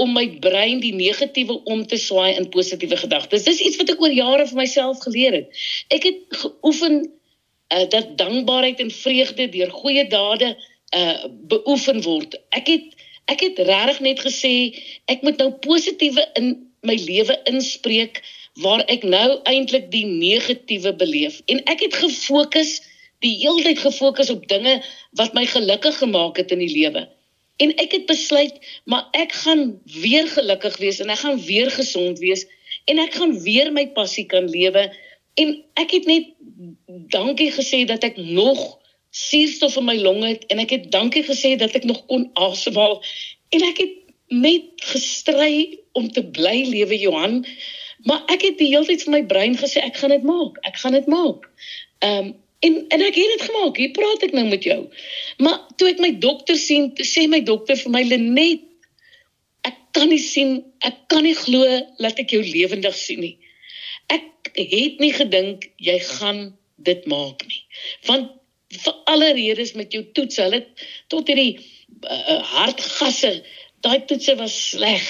om 0.00 0.12
my 0.16 0.26
brein 0.40 0.80
die 0.80 0.94
negatiewe 0.96 1.60
om 1.68 1.84
te 1.86 1.98
swaai 2.00 2.34
in 2.34 2.48
positiewe 2.48 2.96
gedagtes. 2.96 3.44
Dis 3.44 3.60
iets 3.60 3.76
wat 3.76 3.90
ek 3.92 4.00
oor 4.00 4.14
jare 4.14 4.46
vir 4.48 4.60
myself 4.62 5.02
geleer 5.04 5.36
het. 5.42 5.62
Ek 5.92 6.06
het 6.08 6.20
geoefen 6.42 7.02
uh, 7.04 7.84
dat 7.92 8.16
dankbaarheid 8.16 8.80
en 8.80 8.90
vreugde 8.90 9.48
deur 9.52 9.70
goeie 9.82 10.06
dade 10.08 10.56
uh 10.96 11.28
beoefen 11.52 12.02
word. 12.02 12.34
Ek 12.56 12.66
het 12.66 12.96
ek 13.30 13.44
het 13.44 13.60
regtig 13.68 14.00
net 14.00 14.20
gesê 14.26 14.54
ek 15.12 15.22
moet 15.22 15.38
nou 15.38 15.52
positiewe 15.62 16.24
in 16.40 16.54
my 16.82 16.96
lewe 16.98 17.36
inspreek 17.50 18.22
waar 18.64 18.82
ek 18.90 19.04
nou 19.06 19.38
eintlik 19.46 19.90
die 19.92 20.06
negatiewe 20.08 20.92
beleef 20.98 21.38
en 21.46 21.60
ek 21.70 21.84
het 21.86 21.94
gefokus 21.94 22.80
die 23.24 23.36
hele 23.42 23.62
tyd 23.62 23.80
gefokus 23.82 24.30
op 24.32 24.46
dinge 24.48 24.80
wat 25.18 25.34
my 25.36 25.44
gelukkig 25.46 25.98
gemaak 26.00 26.40
het 26.40 26.52
in 26.54 26.62
die 26.62 26.72
lewe. 26.72 27.06
En 27.60 27.74
ek 27.76 27.92
het 27.92 28.06
besluit, 28.08 28.56
maar 28.88 29.08
ek 29.12 29.34
gaan 29.42 29.80
weer 29.84 30.28
gelukkig 30.28 30.76
wees 30.80 31.00
en 31.04 31.12
ek 31.12 31.22
gaan 31.24 31.40
weer 31.44 31.70
gesond 31.70 32.18
wees 32.18 32.46
en 32.88 32.98
ek 33.02 33.18
gaan 33.20 33.36
weer 33.44 33.72
my 33.72 33.86
passie 33.96 34.24
kan 34.26 34.48
lewe. 34.48 34.88
En 35.40 35.56
ek 35.80 35.92
het 35.98 36.08
net 36.08 36.30
dankie 37.12 37.50
gesê 37.52 37.84
dat 37.88 38.04
ek 38.06 38.16
nog 38.16 38.78
suurstof 39.10 39.76
in 39.76 39.88
my 39.90 39.98
longe 40.00 40.32
het 40.32 40.46
en 40.48 40.62
ek 40.62 40.72
het 40.76 40.90
dankie 40.94 41.24
gesê 41.26 41.56
dat 41.60 41.76
ek 41.76 41.84
nog 41.84 42.06
kon 42.08 42.30
asemhaal. 42.40 43.00
En 43.52 43.66
ek 43.68 43.84
het 43.84 43.96
net 44.30 44.84
gestry 44.92 45.80
om 45.98 46.08
te 46.08 46.24
bly 46.24 46.62
lewe 46.70 46.96
Johan. 46.98 47.42
Maar 48.08 48.22
ek 48.32 48.46
het 48.46 48.60
die 48.60 48.70
hele 48.72 48.86
tyd 48.88 49.02
vir 49.04 49.18
my 49.18 49.24
brein 49.28 49.58
gesê 49.58 49.82
ek 49.84 49.98
gaan 50.00 50.14
dit 50.14 50.24
maak 50.24 50.56
ek 50.64 50.80
gaan 50.80 50.96
dit 50.96 51.10
maak. 51.10 51.50
Ehm 52.00 52.30
um, 52.30 52.38
En 52.60 52.74
en 52.88 53.02
ek 53.06 53.16
het 53.16 53.36
dit 53.36 53.44
gemaak. 53.48 53.78
Hier 53.80 53.92
praat 53.96 54.24
ek 54.26 54.34
nou 54.36 54.46
met 54.48 54.64
jou. 54.64 54.80
Maar 55.40 55.60
toe 55.80 55.88
ek 55.92 56.02
my 56.02 56.12
dokter 56.20 56.58
sien, 56.60 56.90
sê 57.08 57.24
my 57.30 57.40
dokter 57.46 57.78
vir 57.80 57.94
my 57.94 58.02
Lenet, 58.04 58.66
ek 59.64 59.78
kan 59.96 60.10
nie 60.12 60.20
sien, 60.20 60.58
ek 60.84 61.06
kan 61.12 61.24
nie 61.24 61.36
glo 61.36 61.64
dat 62.00 62.20
ek 62.20 62.34
jou 62.36 62.42
lewendig 62.44 62.96
sien 62.96 63.22
nie. 63.24 63.36
Ek 64.12 64.52
het 64.56 65.00
nie 65.00 65.12
gedink 65.16 65.70
jy 65.80 65.96
gaan 66.16 66.50
dit 66.84 67.06
maak 67.08 67.46
nie. 67.48 67.62
Want 68.08 68.36
vir 68.84 68.98
alle 69.10 69.32
redes 69.34 69.72
met 69.78 69.92
jou 69.94 70.02
toets, 70.14 70.38
hulle 70.42 70.60
tot 71.12 71.30
hierdie 71.30 71.56
uh, 71.58 72.38
hartgasse, 72.52 73.32
daai 73.84 74.04
toetse 74.08 74.36
was 74.38 74.54
sleg. 74.70 75.06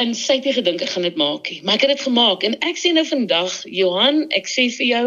En 0.00 0.14
sy 0.16 0.38
het 0.38 0.54
gedink 0.56 0.82
ek 0.86 0.94
gaan 0.94 1.04
dit 1.04 1.18
maak 1.20 1.50
nie, 1.50 1.60
maar 1.66 1.76
ek 1.76 1.84
het 1.84 1.98
dit 1.98 2.06
gemaak 2.06 2.46
en 2.46 2.56
ek 2.64 2.78
sê 2.80 2.94
nou 2.96 3.04
vandag, 3.04 3.52
Johan, 3.68 4.22
ek 4.32 4.48
sê 4.48 4.70
vir 4.78 4.86
jou, 4.86 5.06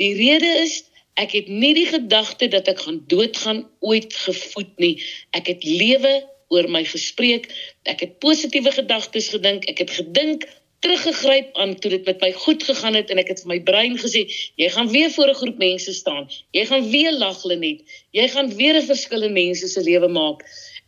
die 0.00 0.10
rede 0.18 0.50
is 0.64 0.80
Ek 1.14 1.30
het 1.32 1.48
nie 1.48 1.74
die 1.74 1.86
gedagte 1.86 2.48
dat 2.50 2.68
ek 2.68 2.80
gaan 2.86 3.04
doodgaan 3.06 3.62
ooit 3.80 4.14
gevoed 4.14 4.72
nie. 4.82 4.96
Ek 5.30 5.46
het 5.46 5.62
lewe 5.64 6.24
oor 6.50 6.68
my 6.70 6.82
gespreek. 6.84 7.46
Ek 7.86 8.02
het 8.02 8.18
positiewe 8.18 8.72
gedagtes 8.74 9.30
gedink. 9.30 9.68
Ek 9.70 9.78
het 9.84 9.94
gedink 9.94 10.46
teruggegryp 10.84 11.54
aan 11.56 11.72
toe 11.80 11.90
dit 11.94 12.04
met 12.04 12.20
my 12.20 12.30
goed 12.44 12.62
gegaan 12.62 12.98
het 12.98 13.10
en 13.10 13.20
ek 13.22 13.30
het 13.32 13.40
vir 13.44 13.52
my 13.54 13.60
brein 13.64 13.94
gesê, 14.00 14.26
jy 14.60 14.68
gaan 14.74 14.90
weer 14.92 15.10
voor 15.14 15.30
'n 15.32 15.40
groep 15.40 15.58
mense 15.58 15.92
staan. 15.92 16.28
Jy 16.52 16.64
gaan 16.66 16.90
weer 16.90 17.12
lag 17.12 17.44
Lenet. 17.44 17.80
Jy 18.10 18.28
gaan 18.28 18.54
weer 18.56 18.76
'n 18.76 18.86
verskil 18.92 19.22
in 19.22 19.32
mense 19.32 19.68
se 19.68 19.80
lewe 19.80 20.08
maak. 20.08 20.44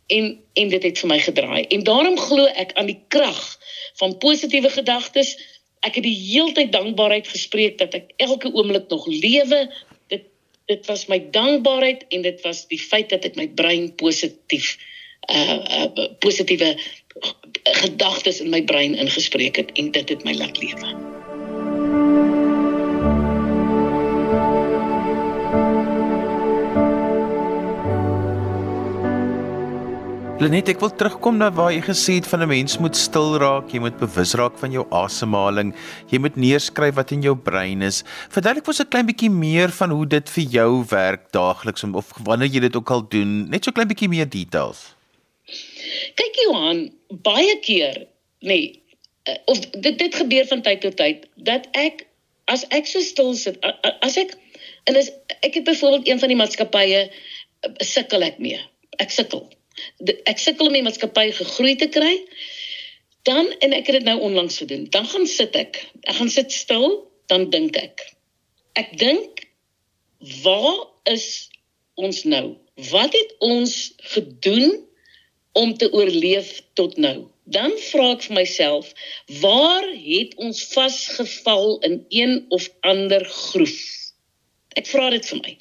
En 0.07 0.37
en 0.53 0.69
dit 0.69 0.83
het 0.83 0.99
vir 0.99 1.09
my 1.09 1.19
gedraai. 1.19 1.63
En 1.67 1.83
daarom 1.83 2.17
glo 2.17 2.45
ek 2.45 2.73
aan 2.73 2.85
die 2.85 3.01
krag 3.07 3.57
van 3.95 4.17
positiewe 4.17 4.69
gedagtes. 4.69 5.37
Ek 5.79 5.95
het 5.95 6.03
die 6.03 6.19
heeltyd 6.31 6.71
dankbaarheid 6.71 7.27
gespreek 7.27 7.77
dat 7.77 7.93
ek 7.93 8.13
elke 8.17 8.53
oomblik 8.53 8.89
nog 8.89 9.07
lewe, 9.07 9.69
dit 10.67 10.85
was 10.85 11.07
my 11.07 11.19
dankbaarheid 11.31 12.05
en 12.11 12.21
dit 12.21 12.41
was 12.41 12.65
die 12.67 12.79
feit 12.79 13.09
dat 13.09 13.23
ek 13.23 13.35
my 13.39 13.47
brein 13.59 13.89
positief 13.95 14.75
uh, 15.31 15.59
uh 15.83 16.07
positiewe 16.23 16.75
gedagtes 17.83 18.41
in 18.43 18.51
my 18.53 18.63
brein 18.63 18.95
ingespreek 18.95 19.55
het 19.63 19.71
en 19.79 19.91
dit 19.91 20.09
het 20.09 20.23
my 20.27 20.35
laat 20.37 20.59
lewe. 20.61 21.16
Lenet, 30.37 30.67
ek 30.69 30.83
wil 30.83 30.91
terugkom 30.93 31.39
na 31.41 31.47
waar 31.49 31.71
jy 31.73 31.79
gesê 31.81 32.19
het 32.19 32.27
van 32.29 32.43
'n 32.45 32.49
mens 32.51 32.77
moet 32.77 32.93
stil 32.95 33.39
raak, 33.41 33.71
jy 33.73 33.79
moet 33.81 33.97
bewus 33.97 34.35
raak 34.37 34.53
van 34.61 34.71
jou 34.71 34.85
asemhaling, 34.93 35.73
jy 36.13 36.19
moet 36.21 36.35
neerskryf 36.37 36.93
wat 36.93 37.11
in 37.11 37.23
jou 37.25 37.33
brein 37.33 37.81
is. 37.81 38.03
Verduidelik 38.29 38.67
ons 38.67 38.79
'n 38.79 38.89
klein 38.89 39.07
bietjie 39.07 39.31
meer 39.33 39.73
van 39.73 39.89
hoe 39.89 40.05
dit 40.05 40.29
vir 40.29 40.43
jou 40.43 40.85
werk 40.89 41.31
daagliks 41.31 41.83
of 41.83 42.13
wanneer 42.23 42.53
jy 42.53 42.59
dit 42.59 42.75
ook 42.75 42.91
al 42.91 43.01
doen, 43.09 43.49
net 43.49 43.65
so 43.65 43.71
klein 43.71 43.87
bietjie 43.87 44.09
meer 44.09 44.29
details. 44.29 44.93
Kyk 46.13 46.33
Johan, 46.45 46.91
baie 47.09 47.57
keer, 47.59 48.05
nee, 48.41 48.83
of 49.45 49.59
dit 49.71 49.97
dit 49.97 50.15
gebeur 50.15 50.45
van 50.45 50.61
tyd 50.61 50.81
tot 50.81 50.97
tyd 50.97 51.25
dat 51.35 51.67
ek 51.73 52.05
as 52.45 52.63
ek 52.69 52.85
so 52.85 53.01
stil 53.01 53.33
sit 53.33 53.57
as 54.01 54.17
ek 54.17 54.37
en 54.85 54.95
is 54.95 55.09
ek 55.41 55.53
het 55.53 55.63
byvoorbeeld 55.63 56.07
een 56.07 56.19
van 56.19 56.29
die 56.29 56.37
maatskappye 56.37 57.09
uh, 57.09 57.73
sukkel 57.81 58.21
ek 58.21 58.37
mee. 58.37 58.61
Ek 59.01 59.09
sukkel. 59.09 59.56
Ek 60.29 60.39
sukkel 60.41 60.69
om 60.69 60.77
die 60.77 60.85
maatskappy 60.85 61.29
gegroei 61.37 61.75
te 61.79 61.89
kry. 61.93 62.13
Dan 63.27 63.49
en 63.59 63.75
ek 63.75 63.89
het 63.89 63.99
dit 63.99 64.07
nou 64.07 64.19
onlangs 64.29 64.57
gedoen. 64.63 64.87
Dan 64.93 65.07
gaan 65.07 65.27
sit 65.27 65.55
ek. 65.59 65.81
Ek 66.03 66.15
gaan 66.19 66.31
sit 66.31 66.53
stil, 66.55 67.03
dan 67.27 67.49
dink 67.53 67.75
ek. 67.79 68.03
Ek 68.79 68.93
dink 68.99 69.43
waar 70.43 70.87
is 71.11 71.49
ons 71.95 72.23
nou? 72.23 72.55
Wat 72.91 73.13
het 73.13 73.33
ons 73.43 73.73
gedoen 74.13 74.77
om 75.57 75.73
te 75.77 75.89
oorleef 75.93 76.61
tot 76.73 76.97
nou? 76.97 77.27
Dan 77.47 77.73
vra 77.89 78.11
ek 78.13 78.25
vir 78.27 78.35
myself, 78.35 78.89
waar 79.41 79.85
het 79.87 80.35
ons 80.35 80.63
vasgeval 80.73 81.77
in 81.87 82.01
een 82.09 82.45
of 82.53 82.67
ander 82.81 83.23
groef? 83.25 83.79
Ek 84.77 84.89
vra 84.89 85.09
dit 85.13 85.25
vir 85.31 85.41
my. 85.41 85.53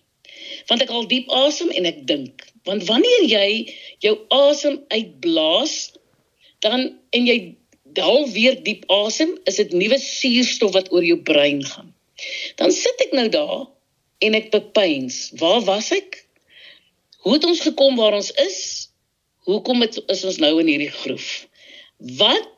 Want 0.71 0.83
ek 0.83 0.91
al 0.91 1.07
diep 1.11 1.31
asem 1.31 1.71
en 1.79 1.87
ek 1.89 2.03
dink, 2.09 2.47
want 2.67 2.87
wanneer 2.89 3.27
jy 3.31 3.49
jou 4.03 4.17
asem 4.35 4.81
uitblaas, 4.91 5.95
dan 6.65 6.89
en 7.15 7.29
jy 7.29 7.39
haal 7.97 8.27
weer 8.35 8.59
diep 8.65 8.85
asem, 8.93 9.37
is 9.47 9.61
dit 9.61 9.73
nuwe 9.73 9.99
suurstof 10.03 10.75
wat 10.75 10.91
oor 10.93 11.05
jou 11.07 11.19
brein 11.23 11.63
gaan. 11.65 11.93
Dan 12.59 12.73
sit 12.75 13.01
ek 13.07 13.15
nou 13.17 13.29
daar 13.33 13.67
en 14.25 14.37
ek 14.39 14.51
bepeins, 14.55 15.31
waar 15.41 15.63
was 15.69 15.93
ek? 15.95 16.25
Hoe 17.25 17.37
het 17.37 17.47
ons 17.47 17.63
gekom 17.65 17.97
waar 18.01 18.17
ons 18.17 18.33
is? 18.43 18.59
Hoekom 19.47 19.85
het, 19.85 19.99
is 20.11 20.25
ons 20.27 20.41
nou 20.43 20.57
in 20.63 20.71
hierdie 20.71 20.93
groef? 20.93 21.47
Wat 22.19 22.51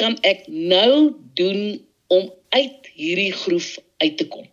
kan 0.00 0.18
ek 0.26 0.46
nou 0.48 1.14
doen 1.38 1.80
om 2.12 2.28
uit 2.54 2.90
hierdie 2.94 3.32
groef 3.32 3.76
uit 4.02 4.16
te 4.18 4.26
kom? 4.28 4.46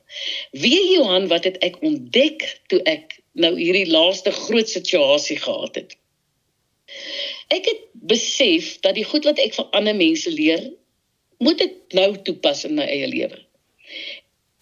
Wie 0.51 0.93
Johan, 0.93 1.27
wat 1.27 1.43
het 1.43 1.58
ek 1.65 1.80
ontdek 1.82 2.45
toe 2.67 2.82
ek 2.89 3.17
nou 3.34 3.54
hierdie 3.58 3.89
laaste 3.89 4.32
groot 4.32 4.69
situasie 4.69 5.39
gehad 5.39 5.75
het? 5.75 5.95
Ek 7.51 7.65
het 7.67 7.88
besef 7.93 8.77
dat 8.86 8.95
die 8.95 9.08
goed 9.08 9.27
wat 9.27 9.39
ek 9.39 9.56
van 9.58 9.71
ander 9.71 9.95
mense 9.95 10.32
leer, 10.32 10.69
moet 11.41 11.62
ek 11.63 11.95
nou 11.97 12.12
toepas 12.27 12.65
in 12.67 12.77
my 12.77 12.86
eie 12.86 13.08
lewe. 13.08 13.39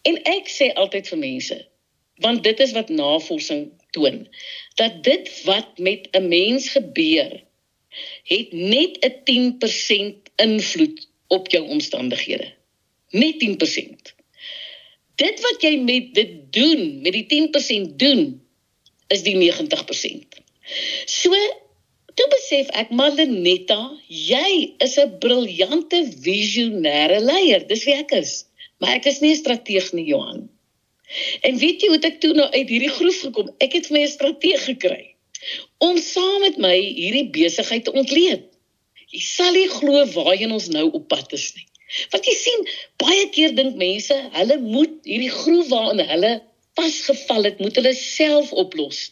En 0.08 0.16
ek 0.30 0.48
sê 0.50 0.72
altyd 0.80 1.10
vir 1.12 1.22
mense, 1.22 1.58
want 2.24 2.44
dit 2.44 2.60
is 2.60 2.72
wat 2.76 2.90
navorsing 2.90 3.68
toon 3.96 4.28
dat 4.80 5.04
dit 5.04 5.44
wat 5.44 5.78
met 5.78 6.08
'n 6.12 6.28
mens 6.28 6.70
gebeur 6.70 7.44
het 8.24 8.52
net 8.52 8.98
'n 9.06 9.16
10% 9.24 10.30
invloed 10.36 11.08
op 11.28 11.50
jou 11.50 11.68
omstandighede 11.68 12.54
net 13.10 13.40
10% 13.40 14.16
dit 15.22 15.42
wat 15.46 15.66
jy 15.66 15.74
met 15.86 16.14
dit 16.18 16.36
doen 16.56 16.84
met 17.06 17.16
die 17.16 17.26
10% 17.32 17.96
doen 18.04 18.24
is 19.16 19.26
die 19.26 19.38
90% 19.38 20.40
so 21.06 21.42
toe 22.20 22.28
besef 22.36 22.70
ek 22.84 22.92
Malenetta 22.92 23.82
jy 24.08 24.76
is 24.86 25.00
'n 25.00 25.18
briljante 25.24 26.04
visionêre 26.28 27.20
leier 27.32 27.68
dis 27.68 27.86
wie 27.90 27.98
ek 27.98 28.16
is 28.22 28.38
maar 28.80 28.96
ek 29.00 29.12
is 29.12 29.20
nie 29.22 29.34
'n 29.34 29.44
strateeg 29.44 29.94
nie 29.94 30.08
Johan 30.14 30.48
En 31.42 31.58
weet 31.58 31.82
jy 31.82 31.90
hoe 31.90 32.02
ek 32.06 32.20
toe 32.24 32.34
nou 32.38 32.46
uit 32.54 32.70
hierdie 32.70 32.92
groef 32.94 33.24
gekom? 33.26 33.50
Ek 33.64 33.74
het 33.78 33.90
vir 33.90 33.98
my 33.98 34.04
'n 34.06 34.12
strategie 34.12 34.60
gekry 34.66 35.16
om 35.80 35.98
saam 35.98 36.42
met 36.44 36.58
my 36.62 36.76
hierdie 36.78 37.30
besigheid 37.34 37.84
te 37.88 37.94
ontleed. 38.02 38.44
Jy 39.10 39.22
sal 39.26 39.56
nie 39.56 39.70
glo 39.72 40.04
waarheen 40.14 40.52
ons 40.52 40.68
nou 40.70 40.86
op 40.92 41.08
pad 41.08 41.34
is 41.34 41.48
nie. 41.56 41.66
Want 42.14 42.28
jy 42.30 42.36
sien, 42.38 42.66
baie 43.02 43.30
keer 43.34 43.56
dink 43.58 43.78
mense, 43.80 44.16
hulle 44.36 44.58
moet 44.62 44.98
hierdie 45.08 45.32
groef 45.34 45.72
waarin 45.74 46.04
hulle 46.12 46.34
vasgevall 46.78 47.48
het, 47.50 47.62
moet 47.64 47.80
hulle 47.80 47.94
self 47.98 48.52
oplos. 48.54 49.10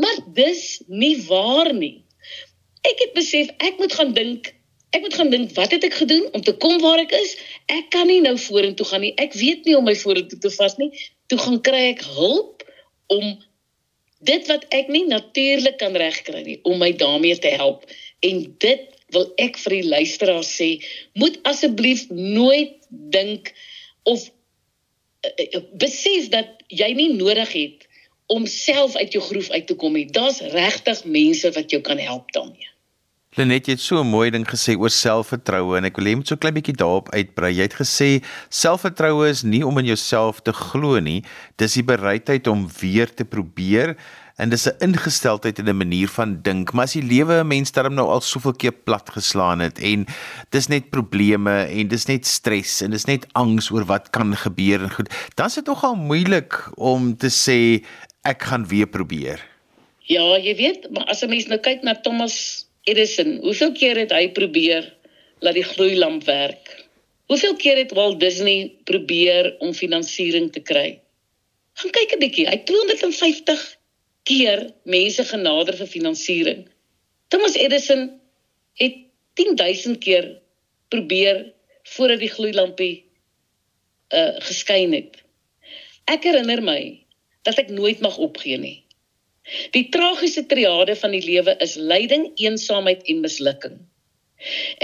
Maar 0.00 0.20
dis 0.36 0.82
nie 0.86 1.16
waar 1.26 1.72
nie. 1.74 2.04
Ek 2.86 3.00
het 3.02 3.16
besef 3.16 3.50
ek 3.58 3.82
moet 3.82 3.96
gaan 3.96 4.14
dink 4.16 4.52
Ek 4.94 5.02
moet 5.02 5.16
gaan 5.18 5.28
dink 5.28 5.50
wat 5.58 5.74
het 5.74 5.82
ek 5.84 5.96
gedoen 5.98 6.28
om 6.32 6.40
te 6.46 6.54
kom 6.56 6.78
waar 6.80 7.00
ek 7.02 7.10
is? 7.12 7.34
Ek 7.68 7.90
kan 7.92 8.06
nie 8.08 8.22
nou 8.24 8.36
vorentoe 8.40 8.86
gaan 8.86 9.02
nie. 9.04 9.10
Ek 9.20 9.34
weet 9.36 9.66
nie 9.66 9.74
om 9.76 9.84
my 9.84 9.92
vorentoe 9.98 10.38
te 10.40 10.48
vas 10.54 10.76
nie 10.80 10.88
toe 11.26 11.38
gaan 11.42 11.60
kry 11.66 11.82
ek 11.92 12.04
hulp 12.16 12.64
om 13.12 13.24
dit 14.26 14.48
wat 14.50 14.66
ek 14.74 14.90
nie 14.92 15.04
natuurlik 15.06 15.78
kan 15.82 15.96
regkry 15.98 16.42
nie 16.46 16.58
om 16.66 16.78
my 16.82 16.92
daarmee 16.98 17.38
te 17.42 17.52
help 17.58 17.84
en 18.26 18.44
dit 18.62 18.95
wil 19.14 19.26
ek 19.42 19.58
vir 19.62 19.78
die 19.78 19.88
luisteraars 19.88 20.50
sê 20.58 20.70
moet 21.14 21.38
asseblief 21.46 22.06
nooit 22.10 22.74
dink 22.90 23.52
of 24.02 24.24
uh, 24.26 25.60
besef 25.78 26.30
dat 26.34 26.64
jy 26.68 26.92
nie 26.98 27.12
nodig 27.14 27.52
het 27.54 27.86
om 28.26 28.46
self 28.50 28.96
uit 28.98 29.12
jou 29.14 29.22
groef 29.22 29.50
uit 29.50 29.66
te 29.66 29.76
kom 29.78 29.94
nie. 29.94 30.08
Daar's 30.10 30.40
regtig 30.54 31.04
mense 31.04 31.52
wat 31.54 31.70
jou 31.70 31.82
kan 31.82 31.98
help 32.02 32.32
daarmee. 32.34 32.72
Lenet, 33.36 33.66
jy 33.68 33.74
het 33.76 33.82
so 33.84 34.00
'n 34.00 34.08
mooi 34.08 34.30
ding 34.30 34.46
gesê 34.48 34.74
oor 34.80 34.90
selfvertroue 34.90 35.76
en 35.76 35.84
ek 35.84 35.96
wil 35.96 36.06
hê 36.06 36.10
jy 36.10 36.16
moet 36.16 36.28
so 36.28 36.36
klein 36.36 36.54
bietjie 36.54 36.74
daarop 36.74 37.12
uitbrei. 37.12 37.52
Jy 37.52 37.62
het 37.68 37.74
gesê 37.76 38.24
selfvertroue 38.48 39.28
is 39.28 39.42
nie 39.42 39.62
om 39.66 39.78
in 39.78 39.92
jouself 39.92 40.40
te 40.40 40.52
glo 40.52 40.98
nie, 41.00 41.22
dis 41.56 41.74
die 41.74 41.84
bereidheid 41.84 42.46
om 42.46 42.66
weer 42.80 43.14
te 43.14 43.24
probeer 43.24 43.96
en 44.36 44.50
dis 44.52 44.66
'n 44.68 44.76
ingesteldheid 44.86 45.58
en 45.58 45.68
'n 45.68 45.76
manier 45.76 46.08
van 46.08 46.42
dink. 46.42 46.72
Maar 46.72 46.84
as 46.84 46.92
die 46.92 47.02
lewe 47.02 47.40
'n 47.40 47.46
mens 47.46 47.72
darm 47.72 47.94
nou 47.94 48.08
al 48.08 48.20
soveel 48.20 48.52
keer 48.52 48.72
plat 48.72 49.10
geslaan 49.10 49.58
het 49.58 49.78
en 49.78 50.06
dis 50.50 50.66
net 50.66 50.90
probleme 50.90 51.64
en 51.64 51.88
dis 51.88 52.06
net 52.06 52.26
stres 52.26 52.80
en 52.80 52.90
dis 52.90 53.04
net 53.04 53.26
angs 53.32 53.70
oor 53.70 53.84
wat 53.84 54.10
kan 54.10 54.36
gebeur 54.36 54.82
en 54.82 54.90
goed, 54.90 55.08
dan 55.34 55.46
is 55.46 55.54
dit 55.54 55.66
nogal 55.66 55.94
moeilik 55.94 56.52
om 56.76 57.16
te 57.16 57.30
sê 57.30 57.84
ek 58.22 58.42
gaan 58.42 58.66
weer 58.68 58.86
probeer. 58.86 59.40
Ja, 60.06 60.38
jy 60.38 60.54
weet, 60.56 60.90
maar 60.90 61.04
as 61.04 61.22
'n 61.22 61.28
mens 61.28 61.46
nou 61.46 61.58
kyk 61.58 61.82
na 61.82 61.94
Thomas 61.94 62.66
Edison, 62.84 63.38
hoeveel 63.42 63.72
keer 63.72 63.96
het 63.96 64.12
hy 64.12 64.28
probeer 64.28 64.94
laat 65.40 65.54
die 65.54 65.64
gloeilamp 65.64 66.24
werk? 66.24 66.84
Hoeveel 67.26 67.56
keer 67.56 67.76
het 67.76 67.92
Walt 67.92 68.20
Disney 68.20 68.72
probeer 68.84 69.56
om 69.58 69.74
finansiering 69.74 70.52
te 70.52 70.60
kry? 70.60 71.00
Gaan 71.74 71.90
kyk 71.90 72.12
'n 72.12 72.18
bietjie. 72.18 72.46
Hy 72.48 72.56
250 72.64 73.75
keer 74.26 74.66
mense 74.84 75.24
genader 75.24 75.76
vir 75.78 75.90
finansiering. 75.90 76.64
Thomas 77.30 77.56
Edison 77.58 78.08
het 78.80 78.98
10000 79.38 79.98
keer 80.02 80.30
probeer 80.88 81.44
voordat 81.96 82.22
die 82.22 82.32
gloeilampie 82.32 82.94
uh 84.14 84.34
geskyn 84.46 84.94
het. 84.94 85.18
Ek 86.10 86.26
herinner 86.26 86.62
my 86.62 86.80
dat 87.46 87.58
ek 87.62 87.70
nooit 87.74 88.02
mag 88.02 88.18
opgee 88.22 88.58
nie. 88.58 88.78
Die 89.74 89.86
tragiese 89.94 90.42
triade 90.50 90.96
van 90.98 91.14
die 91.14 91.22
lewe 91.22 91.54
is 91.62 91.76
lyding, 91.78 92.32
eensaamheid 92.42 93.04
en 93.10 93.22
mislukking. 93.22 93.76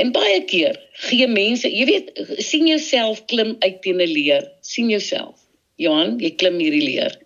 En 0.01 0.13
baie 0.15 0.39
keer 0.49 0.79
gee 1.07 1.27
mense, 1.29 1.69
jy 1.69 1.87
weet, 1.89 2.13
sien 2.39 2.69
jouself 2.71 3.25
klim 3.31 3.57
uit 3.61 3.83
teen 3.83 4.01
'n 4.01 4.11
leer, 4.11 4.47
sien 4.61 4.89
jouself. 4.91 5.39
Johan, 5.77 6.19
jy 6.21 6.31
klim 6.39 6.59
hierdie 6.63 6.85
leer. 6.87 7.19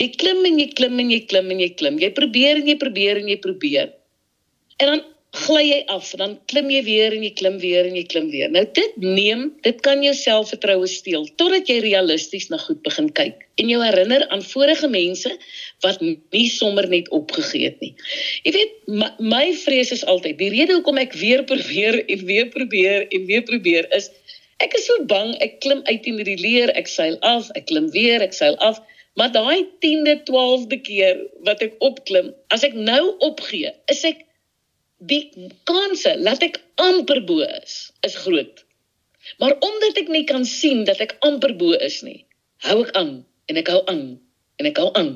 Jy 0.00 0.10
klim 0.18 0.42
en 0.48 0.58
jy 0.58 0.68
klim 0.74 0.98
en 0.98 1.10
jy 1.12 1.20
klim 1.30 1.50
en 1.54 1.60
jy 1.62 1.70
klim. 1.78 1.98
Jy 2.02 2.10
probeer 2.16 2.62
en 2.62 2.70
jy 2.70 2.78
probeer 2.80 3.20
en 3.20 3.28
jy 3.30 3.36
probeer. 3.42 3.92
En 4.82 4.90
dan 4.90 5.04
gly 5.34 5.62
jy 5.66 5.78
af 5.90 6.12
en 6.14 6.20
dan 6.22 6.34
klim 6.50 6.68
jy 6.70 6.80
weer 6.86 7.14
en 7.14 7.22
jy 7.26 7.30
klim 7.34 7.56
weer 7.62 7.88
en 7.88 7.96
jy 7.98 8.04
klim 8.10 8.28
weer. 8.30 8.50
Nou 8.54 8.62
dit 8.78 8.98
neem, 9.02 9.48
dit 9.66 9.80
kan 9.86 10.02
jou 10.04 10.14
selfvertroue 10.18 10.86
steel 10.90 11.26
totdat 11.40 11.70
jy 11.70 11.80
realisties 11.82 12.46
na 12.52 12.58
goed 12.62 12.80
begin 12.86 13.10
kyk 13.18 13.42
en 13.62 13.70
jou 13.70 13.80
herinner 13.82 14.26
aan 14.34 14.44
vorige 14.46 14.90
mense 14.90 15.30
wat 15.82 16.02
nie 16.04 16.46
sommer 16.50 16.86
net 16.90 17.10
opgegee 17.14 17.70
het 17.70 17.82
nie. 17.82 17.92
Jy 18.46 18.54
weet, 18.58 18.76
my, 18.86 19.10
my 19.18 19.44
vrees 19.64 19.90
is 19.94 20.06
altyd, 20.10 20.38
die 20.38 20.52
rede 20.54 20.78
hoekom 20.78 21.02
ek 21.02 21.18
weer 21.18 21.42
probeer 21.48 22.00
en 22.04 22.26
weer 22.30 22.50
probeer 22.54 23.06
en 23.10 23.26
weer 23.30 23.46
probeer 23.46 23.90
is 23.98 24.10
ek 24.62 24.76
is 24.78 24.86
so 24.86 25.02
bang 25.10 25.34
ek 25.44 25.58
klim 25.64 25.82
uit 25.90 26.06
in 26.06 26.22
die 26.22 26.38
leer, 26.38 26.70
ek 26.78 26.86
seil 26.88 27.18
af, 27.26 27.50
ek 27.58 27.66
klim 27.72 27.90
weer, 27.94 28.22
ek 28.22 28.36
seil 28.36 28.54
af. 28.62 28.78
Maar 29.14 29.32
daai 29.32 29.66
10de, 29.84 30.14
12de 30.30 30.78
keer 30.82 31.20
wat 31.46 31.62
ek 31.62 31.74
opklim, 31.78 32.32
as 32.54 32.64
ek 32.66 32.74
nou 32.74 33.14
opgee, 33.22 33.70
is 33.92 34.02
ek 34.08 34.24
die 34.98 35.50
kanse 35.68 36.14
dat 36.26 36.42
ek 36.42 36.58
amper 36.82 37.20
bo 37.28 37.44
is, 37.46 37.92
is 38.06 38.16
groot. 38.24 38.64
Maar 39.38 39.54
omdat 39.64 40.00
ek 40.02 40.10
nie 40.12 40.24
kan 40.28 40.44
sien 40.48 40.84
dat 40.88 41.00
ek 41.04 41.16
amper 41.26 41.54
bo 41.60 41.76
is 41.78 42.00
nie, 42.06 42.24
hou 42.66 42.80
ek 42.82 42.92
aan 42.98 43.14
en 43.50 43.60
ek 43.60 43.70
hou 43.70 43.80
aan 43.90 44.04
en 44.60 44.70
ek 44.70 44.80
hou 44.82 44.90
aan. 44.98 45.14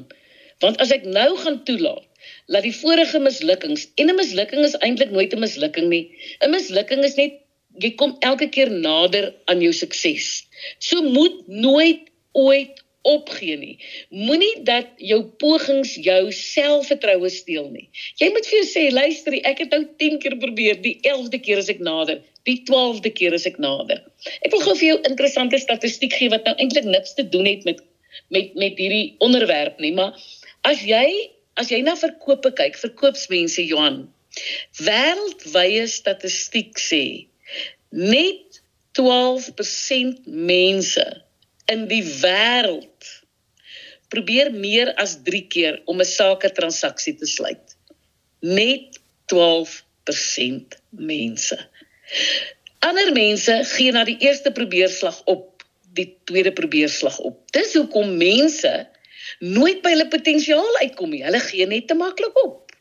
Want 0.62 0.80
as 0.82 0.92
ek 0.94 1.04
nou 1.06 1.30
gaan 1.42 1.60
toelaat 1.66 2.06
dat 2.50 2.64
die 2.66 2.74
vorige 2.74 3.20
mislukkings 3.22 3.86
en 4.00 4.10
'n 4.10 4.18
mislukking 4.18 4.64
is 4.66 4.78
eintlik 4.86 5.10
nooit 5.14 5.34
'n 5.34 5.42
mislukking 5.42 5.88
nie. 5.88 6.10
'n 6.42 6.50
Mislukking 6.50 7.04
is 7.04 7.16
net 7.16 7.38
jy 7.82 7.90
kom 7.94 8.16
elke 8.20 8.48
keer 8.48 8.70
nader 8.70 9.34
aan 9.46 9.60
jou 9.60 9.72
sukses. 9.72 10.46
So 10.78 11.02
moet 11.02 11.46
nooit 11.46 12.10
ooit 12.32 12.82
opgee 13.08 13.56
nie. 13.60 13.74
Moenie 14.14 14.62
dat 14.68 14.90
jou 15.00 15.20
pogings 15.40 15.94
jou 16.04 16.20
selfvertroue 16.34 17.30
steel 17.32 17.68
nie. 17.74 17.86
Jy 18.20 18.30
moet 18.34 18.48
vir 18.48 18.58
jou 18.60 18.66
sê, 18.68 18.84
luister, 18.94 19.36
ek 19.48 19.64
het 19.64 19.76
nou 19.76 19.84
10 20.02 20.18
keer 20.22 20.36
probeer, 20.40 20.80
die 20.84 20.96
11de 21.02 21.40
keer 21.44 21.62
as 21.62 21.70
ek 21.72 21.82
nader, 21.84 22.20
die 22.48 22.58
12de 22.68 23.12
keer 23.14 23.36
as 23.36 23.46
ek 23.48 23.60
nader. 23.62 24.02
Ek 24.42 24.52
wil 24.54 24.64
gou 24.64 24.74
vir 24.76 24.88
jou 24.92 24.98
interessante 25.08 25.60
statistiek 25.62 26.14
gee 26.16 26.32
wat 26.32 26.46
nou 26.48 26.56
eintlik 26.58 26.88
niks 26.88 27.16
te 27.18 27.26
doen 27.28 27.48
het 27.48 27.66
met 27.68 27.84
met 28.34 28.54
met 28.58 28.78
hierdie 28.80 29.14
onderwerp 29.22 29.78
nie, 29.84 29.92
maar 29.94 30.16
as 30.66 30.80
jy 30.82 31.06
as 31.60 31.70
jy 31.70 31.80
na 31.84 31.94
verkope 31.98 32.50
kyk, 32.56 32.78
verkoopsmense 32.78 33.62
Johan, 33.66 34.06
wêreldwye 34.80 35.84
statistiek 35.90 36.78
sê 36.82 37.02
net 37.90 38.60
12% 38.98 40.26
mense 40.26 41.06
in 41.72 41.86
die 41.90 42.02
wêreld 42.02 43.08
probeer 44.08 44.50
meer 44.52 44.92
as 44.96 45.18
3 45.24 45.42
keer 45.52 45.80
om 45.84 46.00
'n 46.00 46.08
sake 46.08 46.52
transaksie 46.52 47.14
te 47.14 47.26
sluit. 47.26 47.76
Net 48.40 49.00
12% 49.32 50.78
mense. 50.90 51.58
Ander 52.78 53.12
mense 53.12 53.64
gee 53.74 53.92
na 53.92 54.04
die 54.04 54.16
eerste 54.18 54.52
probeerslag 54.52 55.20
op, 55.24 55.64
die 55.92 56.16
tweede 56.24 56.52
probeerslag 56.52 57.18
op. 57.18 57.42
Dis 57.52 57.74
hoekom 57.74 58.16
mense 58.16 58.88
nooit 59.40 59.82
by 59.82 59.90
hulle 59.90 60.08
potensiaal 60.08 60.78
uitkom 60.80 61.10
nie. 61.10 61.24
Hulle 61.24 61.40
gee 61.40 61.66
net 61.66 61.88
te 61.88 61.94
maklik 61.94 62.36
op. 62.44 62.72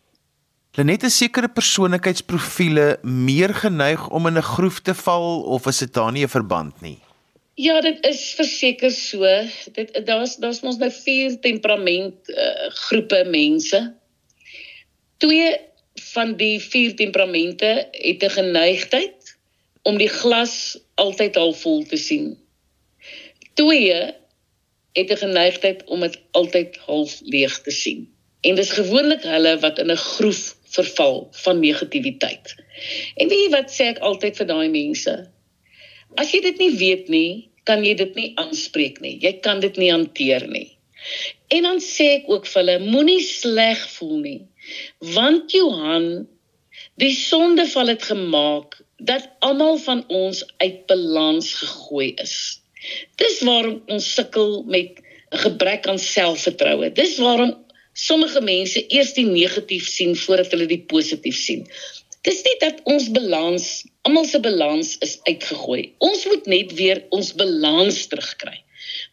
Lenet 0.77 1.03
is 1.03 1.17
sekere 1.17 1.49
persoonlikheidsprofiele 1.49 2.99
meer 3.01 3.53
geneig 3.53 4.09
om 4.09 4.27
in 4.27 4.37
'n 4.37 4.49
groef 4.53 4.79
te 4.79 4.93
val 4.93 5.41
of 5.41 5.65
is 5.65 5.77
dit 5.77 5.93
daar 5.93 6.11
nie 6.11 6.23
'n 6.23 6.29
verband 6.29 6.81
nie? 6.81 6.99
Ja, 7.57 7.79
dit 7.81 8.05
is 8.05 8.19
verseker 8.37 8.91
so. 8.93 9.25
Dit 9.73 9.95
daar's 10.05 10.35
daar's 10.37 10.59
mos 10.61 10.75
nou 10.77 10.91
vier 10.93 11.39
temperament 11.41 12.29
uh, 12.29 12.67
groepe 12.85 13.23
mense. 13.25 13.79
Twee 15.17 15.55
van 16.13 16.35
die 16.37 16.59
vier 16.61 16.93
temperamente 16.95 17.71
het 17.91 18.23
'n 18.23 18.29
geneigtheid 18.29 19.33
om 19.89 19.97
die 19.97 20.09
glas 20.09 20.77
altyd 21.01 21.35
half 21.35 21.61
vol 21.61 21.81
te 21.83 21.97
sien. 21.97 22.37
Twee 23.53 24.13
het 24.93 25.09
'n 25.09 25.23
geneigtheid 25.25 25.81
om 25.83 26.05
dit 26.05 26.19
altyd 26.31 26.77
half 26.85 27.17
leeg 27.25 27.61
te 27.61 27.71
sien. 27.71 28.05
En 28.41 28.55
dis 28.55 28.69
gewoonlik 28.69 29.23
hulle 29.23 29.59
wat 29.59 29.79
in 29.79 29.91
'n 29.91 30.05
groef 30.13 30.55
verval 30.77 31.27
van 31.31 31.59
negativiteit. 31.59 32.55
En 33.15 33.27
weet 33.27 33.43
jy 33.43 33.49
wat 33.49 33.73
sê 33.73 33.89
ek 33.89 33.97
altyd 33.99 34.37
vir 34.37 34.45
daai 34.45 34.69
mense? 34.69 35.36
As 36.15 36.31
jy 36.31 36.41
dit 36.41 36.57
nie 36.57 36.71
weet 36.77 37.09
nie, 37.09 37.49
kan 37.67 37.83
jy 37.83 37.93
dit 37.99 38.15
nie 38.15 38.31
aanspreek 38.39 39.01
nie. 39.03 39.17
Jy 39.21 39.33
kan 39.43 39.59
dit 39.59 39.75
nie 39.77 39.91
hanteer 39.91 40.47
nie. 40.47 40.69
En 41.53 41.67
dan 41.67 41.81
sê 41.83 42.07
ek 42.21 42.29
ook 42.31 42.47
vir 42.47 42.61
hulle, 42.61 42.77
moenie 42.83 43.21
sleg 43.23 43.83
voel 43.97 44.17
nie. 44.23 44.39
Want 45.15 45.51
Johan, 45.55 46.27
die 47.01 47.13
sondeval 47.15 47.93
het 47.93 48.07
gemaak 48.07 48.79
dat 48.97 49.27
almal 49.45 49.77
van 49.83 50.03
ons 50.07 50.43
uit 50.63 50.79
balans 50.89 51.53
gegooi 51.59 52.13
is. 52.23 52.35
Dis 53.21 53.41
waarom 53.45 53.81
ons 53.91 54.07
sukkel 54.15 54.63
met 54.63 54.99
'n 55.31 55.37
gebrek 55.43 55.87
aan 55.87 55.99
selfvertroue. 55.99 56.91
Dis 56.91 57.17
waarom 57.17 57.55
sommige 57.93 58.41
mense 58.41 58.83
eers 58.87 59.13
die 59.13 59.25
negatief 59.25 59.87
sien 59.87 60.15
voordat 60.15 60.51
hulle 60.51 60.67
die 60.69 60.83
positief 60.93 61.35
sien. 61.35 61.67
Dis 62.27 62.43
nie 62.43 62.55
dat 62.59 62.79
ons 62.91 63.07
balans, 63.15 63.65
almal 64.03 64.25
se 64.27 64.39
balans 64.43 64.95
is 65.05 65.15
uitgegooi. 65.29 65.93
Ons 66.03 66.25
moet 66.27 66.47
net 66.51 66.73
weer 66.75 67.05
ons 67.15 67.29
balans 67.39 67.99
terugkry. 68.11 68.57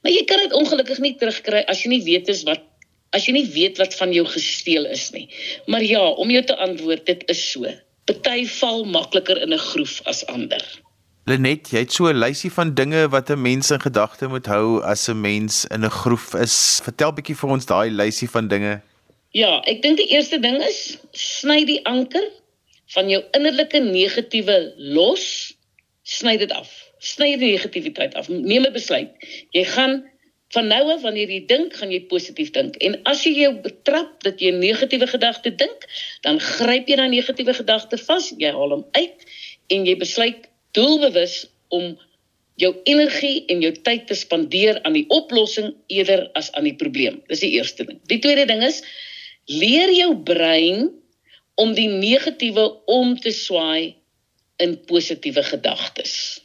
Maar 0.03 0.12
jy 0.12 0.25
kan 0.27 0.43
dit 0.43 0.55
ongelukkig 0.59 0.99
nie 1.05 1.15
terugkry 1.21 1.62
as 1.71 1.85
jy 1.85 1.93
nie 1.95 2.05
weet 2.07 2.31
is 2.33 2.43
wat 2.49 2.65
as 3.15 3.29
jy 3.29 3.37
nie 3.37 3.47
weet 3.55 3.79
wat 3.79 3.95
van 3.95 4.11
jou 4.11 4.25
gesteel 4.27 4.89
is 4.91 5.07
nie. 5.15 5.29
Maar 5.71 5.85
ja, 5.87 6.03
om 6.03 6.33
jou 6.35 6.43
te 6.43 6.57
antwoord, 6.59 7.07
dit 7.07 7.23
is 7.31 7.45
so. 7.53 7.71
Party 8.11 8.43
val 8.57 8.83
makliker 8.85 9.39
in 9.47 9.55
'n 9.55 9.62
groef 9.71 10.01
as 10.11 10.27
ander. 10.27 10.65
Lenet, 11.31 11.71
jy 11.71 11.87
het 11.87 11.93
so 11.93 12.11
'n 12.11 12.19
lysie 12.19 12.51
van 12.51 12.75
dinge 12.75 13.09
wat 13.09 13.31
'n 13.31 13.41
mens 13.41 13.71
in 13.71 13.81
gedagte 13.81 14.27
moet 14.27 14.47
hou 14.47 14.83
as 14.83 15.09
'n 15.09 15.21
mens 15.21 15.65
in 15.71 15.85
'n 15.85 15.91
groef 16.03 16.35
is. 16.35 16.81
Vertel 16.83 17.12
bietjie 17.12 17.37
vir 17.37 17.51
ons 17.51 17.67
daai 17.67 17.91
lysie 17.91 18.29
van 18.29 18.49
dinge. 18.49 18.83
Ja, 19.31 19.62
ek 19.65 19.83
dink 19.83 19.97
die 19.97 20.11
eerste 20.11 20.41
ding 20.41 20.62
is 20.62 20.99
sny 21.12 21.65
die 21.65 21.85
anker 21.87 22.27
van 22.95 23.11
jou 23.11 23.20
innerlike 23.36 23.80
negatiewe 23.82 24.59
los. 24.95 25.26
Sny 26.05 26.36
dit 26.40 26.53
af. 26.53 26.70
Sny 26.99 27.34
die 27.36 27.53
negativiteit 27.55 28.14
af. 28.14 28.28
Neem 28.28 28.66
'n 28.66 28.72
besluit. 28.72 29.11
Jy 29.51 29.64
gaan 29.64 30.03
van 30.55 30.66
nou 30.70 30.82
af 30.92 31.03
wanneer 31.03 31.30
jy 31.30 31.42
dink, 31.51 31.74
gaan 31.76 31.90
jy 31.90 32.05
positief 32.11 32.51
dink. 32.55 32.76
En 32.76 32.97
as 33.11 33.24
jy 33.26 33.32
jou 33.42 33.53
betrap 33.64 34.22
dat 34.22 34.40
jy 34.40 34.53
'n 34.53 34.62
negatiewe 34.62 35.07
gedagte 35.07 35.55
dink, 35.55 35.86
dan 36.22 36.40
gryp 36.40 36.88
jy 36.88 36.97
daai 36.97 37.09
negatiewe 37.09 37.55
gedagte 37.55 37.99
vas, 37.99 38.32
jy 38.38 38.51
haal 38.51 38.70
hom 38.70 38.86
uit 38.92 39.18
en 39.68 39.86
jy 39.86 39.97
besluit 39.97 40.49
doelbewus 40.72 41.47
om 41.68 41.99
jou 42.57 42.70
energie 42.84 43.45
en 43.51 43.62
jou 43.62 43.72
tyd 43.72 44.07
te 44.07 44.14
spandeer 44.14 44.78
aan 44.82 44.92
die 44.92 45.07
oplossing 45.09 45.74
eerder 45.86 46.28
as 46.38 46.53
aan 46.53 46.64
die 46.64 46.76
probleem. 46.78 47.22
Dis 47.28 47.40
die 47.40 47.55
eerste 47.59 47.84
ding. 47.84 47.99
Die 48.07 48.18
tweede 48.18 48.47
ding 48.47 48.62
is 48.62 48.82
leer 49.51 49.90
jou 49.92 50.12
brein 50.16 50.92
om 51.61 51.75
die 51.75 51.89
negatiewe 51.89 52.65
om 52.91 53.15
te 53.21 53.31
swaai 53.31 53.95
in 54.63 54.77
positiewe 54.89 55.43
gedagtes. 55.43 56.45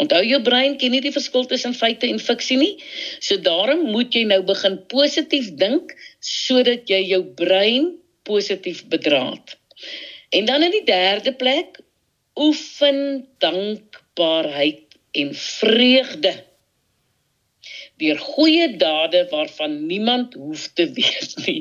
Onthou 0.00 0.22
jou 0.24 0.40
brein 0.42 0.78
ken 0.80 0.94
nie 0.94 1.02
die 1.04 1.14
verskil 1.14 1.44
tussen 1.46 1.74
feite 1.76 2.08
en 2.08 2.20
fiksie 2.22 2.56
nie. 2.58 2.74
So 3.20 3.38
daarom 3.42 3.84
moet 3.92 4.14
jy 4.16 4.24
nou 4.30 4.40
begin 4.46 4.78
positief 4.90 5.52
dink 5.60 5.92
sodat 6.24 6.90
jy 6.90 7.02
jou 7.12 7.22
brein 7.38 7.92
positief 8.26 8.86
bedraad. 8.90 9.56
En 10.32 10.48
dan 10.48 10.64
in 10.64 10.72
die 10.72 10.86
derde 10.88 11.34
plek, 11.36 11.78
oefen 12.40 13.26
dankbaarheid 13.44 14.96
en 15.12 15.34
vreugde 15.36 16.32
deur 18.00 18.18
goeie 18.18 18.66
dade 18.80 19.26
waarvan 19.30 19.74
niemand 19.86 20.34
hoef 20.34 20.64
te 20.74 20.88
weet 20.96 21.34
nie. 21.44 21.60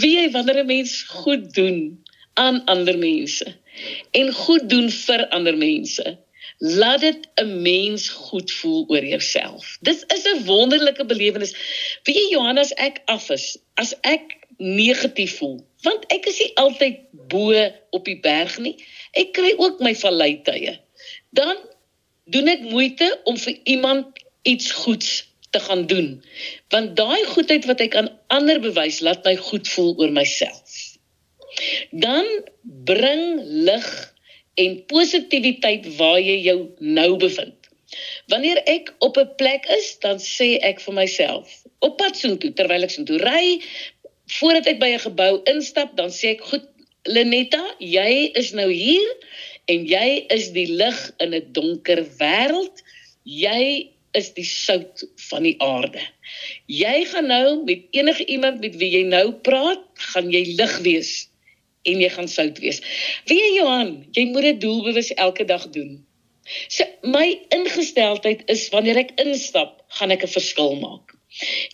Wie 0.00 0.16
jy 0.16 0.30
wanneer 0.34 0.64
'n 0.64 0.66
mens 0.66 1.02
goed 1.02 1.52
doen 1.54 2.02
aan 2.36 2.62
ander 2.64 2.98
mense 2.98 3.48
en 4.16 4.32
goed 4.32 4.68
doen 4.70 4.88
vir 4.90 5.26
ander 5.36 5.56
mense, 5.56 6.16
laat 6.58 7.00
dit 7.00 7.28
'n 7.42 7.62
mens 7.62 8.08
goed 8.08 8.52
voel 8.52 8.84
oor 8.88 9.04
jouself. 9.04 9.76
Dis 9.80 10.04
is 10.14 10.24
'n 10.24 10.44
wonderlike 10.44 11.04
belewenis. 11.04 11.54
Wie 12.02 12.14
jy 12.14 12.28
Johannes 12.30 12.72
ek 12.72 13.02
af 13.04 13.30
is, 13.30 13.58
as 13.74 13.94
ek 14.00 14.36
negatief 14.58 15.36
voel, 15.36 15.66
want 15.82 16.04
ek 16.12 16.26
is 16.26 16.38
nie 16.38 16.52
altyd 16.54 16.96
bo 17.28 17.52
op 17.90 18.04
die 18.04 18.20
berg 18.20 18.58
nie. 18.58 18.76
Ek 19.12 19.32
kry 19.32 19.52
ook 19.56 19.80
my 19.80 19.94
vallei 19.94 20.40
tye. 20.42 20.78
Dan 21.30 21.56
doen 22.24 22.48
ek 22.48 22.60
moeite 22.60 23.20
om 23.24 23.36
vir 23.36 23.58
iemand 23.64 24.06
iets 24.42 24.70
goeds 24.70 25.28
te 25.50 25.60
gaan 25.60 25.86
doen. 25.86 26.24
Want 26.68 26.96
daai 26.96 27.24
goedheid 27.24 27.64
wat 27.64 27.80
ek 27.80 27.94
aan 27.94 28.10
ander 28.26 28.60
bewys, 28.60 29.00
laat 29.00 29.24
my 29.24 29.36
goed 29.36 29.68
voel 29.68 29.94
oor 29.98 30.12
myself. 30.12 30.95
Dan 31.90 32.26
bring 32.62 33.40
lig 33.68 34.14
en 34.54 34.84
positiwiteit 34.86 35.88
waar 35.96 36.20
jy 36.20 36.38
jou 36.44 36.58
nou 36.78 37.16
bevind. 37.20 37.54
Wanneer 38.32 38.60
ek 38.66 38.94
op 38.98 39.18
'n 39.18 39.34
plek 39.36 39.66
is, 39.78 39.98
dan 40.00 40.18
sê 40.18 40.56
ek 40.60 40.80
vir 40.80 40.94
myself, 40.94 41.62
op 41.78 41.96
pad 41.98 42.16
soontoe 42.16 42.52
terwyl 42.52 42.82
ek 42.82 42.90
soontoe 42.90 43.18
ry, 43.18 43.60
voordat 44.38 44.66
ek 44.66 44.78
by 44.80 44.90
'n 44.94 45.04
gebou 45.08 45.42
instap, 45.44 45.96
dan 45.96 46.10
sê 46.10 46.34
ek, 46.34 46.40
"Goed, 46.40 46.66
Lenetta, 47.06 47.62
jy 47.78 48.30
is 48.34 48.52
nou 48.52 48.66
hier 48.72 49.12
en 49.70 49.86
jy 49.86 50.26
is 50.34 50.50
die 50.50 50.66
lig 50.66 50.98
in 51.22 51.34
'n 51.34 51.52
donker 51.52 52.02
wêreld. 52.18 52.82
Jy 53.24 53.90
is 54.12 54.32
die 54.34 54.44
sout 54.44 55.04
van 55.28 55.42
die 55.42 55.56
aarde. 55.62 56.02
Jy 56.66 57.04
gaan 57.04 57.26
nou 57.26 57.64
met 57.64 57.86
enige 57.90 58.24
iemand 58.24 58.60
met 58.60 58.76
wie 58.76 58.90
jy 58.90 59.02
nou 59.06 59.32
praat, 59.32 59.84
gaan 59.94 60.30
jy 60.30 60.56
lig 60.56 60.78
wees 60.78 61.28
en 61.86 62.02
jy 62.02 62.10
gaan 62.12 62.28
sout 62.28 62.58
wees. 62.62 62.82
Wie 63.30 63.38
jy 63.40 63.52
Johan, 63.60 63.92
jy 64.16 64.26
moet 64.32 64.50
dit 64.50 64.60
doelbewus 64.60 65.12
elke 65.14 65.46
dag 65.48 65.68
doen. 65.74 65.98
So 66.68 66.86
my 67.02 67.26
ingesteldheid 67.54 68.46
is 68.52 68.68
wanneer 68.74 69.00
ek 69.02 69.16
instap, 69.22 69.82
gaan 69.98 70.14
ek 70.14 70.24
'n 70.26 70.34
verskil 70.36 70.76
maak. 70.82 71.14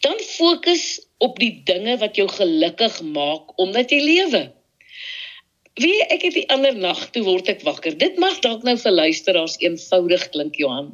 Dan 0.02 0.18
fokus 0.18 1.00
op 1.22 1.38
die 1.38 1.62
dinge 1.64 1.98
wat 2.00 2.16
jou 2.16 2.26
gelukkig 2.28 3.00
maak 3.02 3.52
omdat 3.62 3.92
jy 3.94 4.00
lewe. 4.00 4.42
Wie 5.80 6.00
ek 6.12 6.24
het 6.26 6.34
die 6.36 6.48
ander 6.52 6.74
nag 6.76 7.10
toe 7.12 7.22
word 7.24 7.48
ek 7.48 7.62
wakker. 7.64 7.94
Dit 7.96 8.18
mag 8.20 8.40
dalk 8.44 8.64
nou 8.66 8.76
vir 8.76 8.92
luisteraars 8.92 9.56
eenvoudig 9.60 10.28
klink, 10.34 10.58
Johan. 10.60 10.90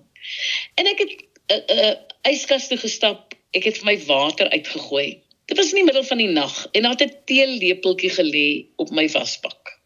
En 0.79 0.87
ek 0.87 0.99
het 0.99 1.11
'n 1.11 1.23
uh, 1.23 1.57
eh, 1.57 1.79
uh, 1.79 1.89
eh, 1.89 1.97
yskas 2.35 2.69
toe 2.69 2.79
gestap. 2.79 3.35
Ek 3.55 3.64
het 3.64 3.79
vir 3.79 3.87
my 3.87 3.99
water 4.07 4.51
uitgegooi. 4.51 5.23
Dit 5.49 5.57
was 5.57 5.72
in 5.72 5.80
die 5.80 5.88
middel 5.88 6.05
van 6.05 6.20
die 6.20 6.28
nag 6.28 6.55
en 6.76 6.84
daar 6.84 6.96
het 6.99 7.09
'n 7.09 7.24
teelepeltjie 7.24 8.11
gelê 8.12 8.49
op 8.76 8.90
my 8.90 9.09
wasbak. 9.09 9.78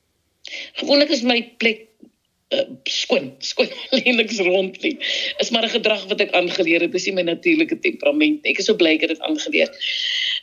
Gewoonlik 0.80 1.10
is 1.14 1.22
my 1.22 1.38
plek 1.58 1.86
uh, 2.50 2.64
skoon, 2.84 3.34
skoon 3.50 3.70
alleen 3.90 4.16
niks 4.16 4.40
rond 4.42 4.80
nie. 4.82 4.96
Is 5.38 5.50
maar 5.50 5.64
'n 5.64 5.76
gedrag 5.76 6.04
wat 6.10 6.20
ek 6.20 6.34
aangeleer 6.34 6.80
het, 6.80 6.92
dis 6.92 7.06
nie 7.06 7.14
my 7.14 7.22
natuurlike 7.22 7.78
temperament. 7.78 8.46
Ek 8.46 8.58
is 8.58 8.66
so 8.66 8.74
bly 8.74 8.96
ek 8.98 9.06
het 9.06 9.14
dit 9.14 9.24
aangeleer. 9.28 9.70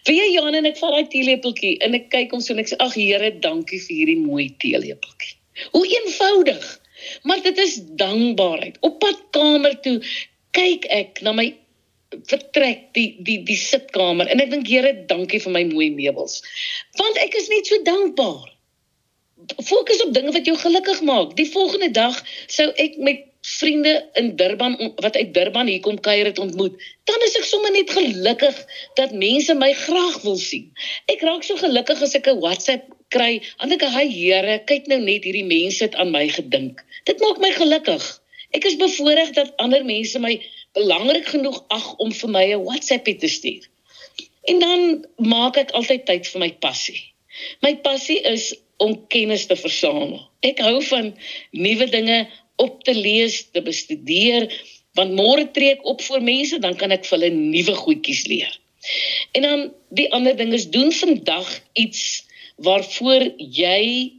Vir 0.07 0.15
jy 0.15 0.31
Jan 0.33 0.55
en 0.55 0.65
ek 0.65 0.79
vat 0.79 0.95
daai 0.95 1.11
teelepeltjie 1.11 1.77
en 1.83 1.93
ek 1.99 2.09
kyk 2.09 2.31
hom 2.31 2.41
so 2.41 2.53
en 2.53 2.63
ek 2.63 2.71
sê 2.71 2.79
ag 2.79 2.95
Here, 2.95 3.31
dankie 3.39 3.79
vir 3.79 3.95
hierdie 3.95 4.19
mooi 4.23 4.49
teelepeltjie. 4.63 5.35
Hoe 5.75 5.85
eenvoudig. 5.87 6.79
Maar 7.23 7.41
dit 7.43 7.57
is 7.57 7.79
dankbaarheid. 7.99 8.77
Op 8.79 8.99
pad 8.99 9.19
kamer 9.35 9.75
toe 9.83 9.99
kyk 10.51 10.87
ek 10.89 11.21
na 11.21 11.35
my 11.35 11.51
vertrek 12.29 12.89
die 12.97 13.09
die 13.25 13.39
die 13.45 13.57
sitkamer 13.57 14.29
en 14.29 14.41
ek 14.41 14.51
dink 14.53 14.69
Here, 14.69 14.93
dankie 15.09 15.41
vir 15.43 15.53
my 15.53 15.63
mooi 15.69 15.89
meubels. 15.93 16.39
Want 16.97 17.19
ek 17.21 17.37
is 17.37 17.49
net 17.53 17.69
so 17.69 17.81
dankbaar. 17.85 18.47
Fokus 19.63 20.01
op 20.03 20.13
dinge 20.13 20.33
wat 20.35 20.47
jou 20.49 20.57
gelukkig 20.59 21.01
maak. 21.07 21.35
Die 21.37 21.47
volgende 21.49 21.91
dag 21.95 22.17
sou 22.51 22.67
ek 22.75 22.97
met 22.97 23.25
vriende 23.41 23.93
in 24.19 24.33
Durban 24.35 24.75
wat 24.99 25.15
uit 25.15 25.33
Durban 25.33 25.69
hier 25.71 25.79
kom 25.79 25.99
kuier 26.03 26.27
het 26.27 26.39
ontmoet, 26.43 26.75
dan 27.07 27.21
is 27.23 27.37
ek 27.39 27.45
sommer 27.47 27.71
net 27.71 27.91
gelukkig 27.95 28.57
dat 28.99 29.15
mense 29.15 29.55
my 29.55 29.71
graag 29.73 30.17
wil 30.25 30.35
sien. 30.35 30.67
Ek 31.07 31.23
raak 31.23 31.45
so 31.47 31.55
gelukkig 31.61 32.01
as 32.03 32.17
ek 32.19 32.27
'n 32.27 32.41
WhatsApp 32.43 32.89
kry, 33.15 33.41
dink 33.63 33.81
ek, 33.81 33.89
"Haai 33.95 34.09
Here, 34.11 34.59
kyk 34.65 34.87
nou 34.87 34.99
net 34.99 35.23
hierdie 35.23 35.45
mense 35.45 35.83
het 35.83 35.95
aan 35.95 36.11
my 36.11 36.27
gedink." 36.27 36.83
Dit 37.05 37.19
maak 37.19 37.39
my 37.39 37.51
gelukkig. 37.51 38.03
Ek 38.51 38.65
is 38.65 38.75
bevoorreg 38.75 39.31
dat 39.31 39.53
ander 39.57 39.85
mense 39.85 40.19
my 40.19 40.41
belangrik 40.77 41.27
genoeg 41.33 41.63
ag 41.67 41.95
om 41.97 42.11
vir 42.13 42.29
my 42.29 42.45
'n 42.53 42.63
WhatsAppie 42.63 43.15
te 43.15 43.27
stuur. 43.27 43.69
En 44.49 44.59
dan 44.59 45.05
maak 45.17 45.57
ek 45.57 45.71
altyd 45.71 46.05
tyd 46.05 46.27
vir 46.27 46.39
my 46.39 46.51
passie. 46.63 47.13
My 47.61 47.75
passie 47.75 48.19
is 48.21 48.53
om 48.77 49.07
kennis 49.07 49.45
te 49.45 49.55
versamel. 49.55 50.19
Ek 50.39 50.59
hou 50.59 50.79
van 50.83 51.13
nuwe 51.51 51.89
dinge 51.89 52.27
op 52.55 52.83
te 52.83 52.95
lees, 52.95 53.49
te 53.51 53.61
bestudeer, 53.61 54.47
want 54.97 55.15
môre 55.15 55.45
tree 55.55 55.75
ek 55.75 55.85
op 55.87 56.01
voor 56.01 56.23
mense, 56.23 56.59
dan 56.59 56.75
kan 56.75 56.91
ek 56.91 57.05
vir 57.05 57.17
hulle 57.17 57.31
nuwe 57.35 57.75
goedjies 57.75 58.25
leer. 58.27 58.59
En 59.37 59.45
dan 59.45 59.65
die 59.95 60.07
ander 60.15 60.35
ding 60.35 60.53
is 60.55 60.69
doen 60.71 60.91
vandag 60.91 61.47
iets 61.73 62.25
waarvoor 62.63 63.29
jy 63.37 64.11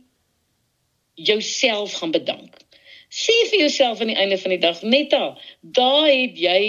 jouself 1.14 1.92
gaan 2.00 2.10
bedank. 2.10 2.49
Sê 3.10 3.34
vir 3.50 3.64
jouself 3.66 4.00
aan 4.00 4.12
die 4.12 4.18
einde 4.22 4.38
van 4.38 4.54
die 4.54 4.62
dag, 4.62 4.82
Netta, 4.86 5.24
daar 5.60 6.06
het 6.06 6.38
jy 6.38 6.60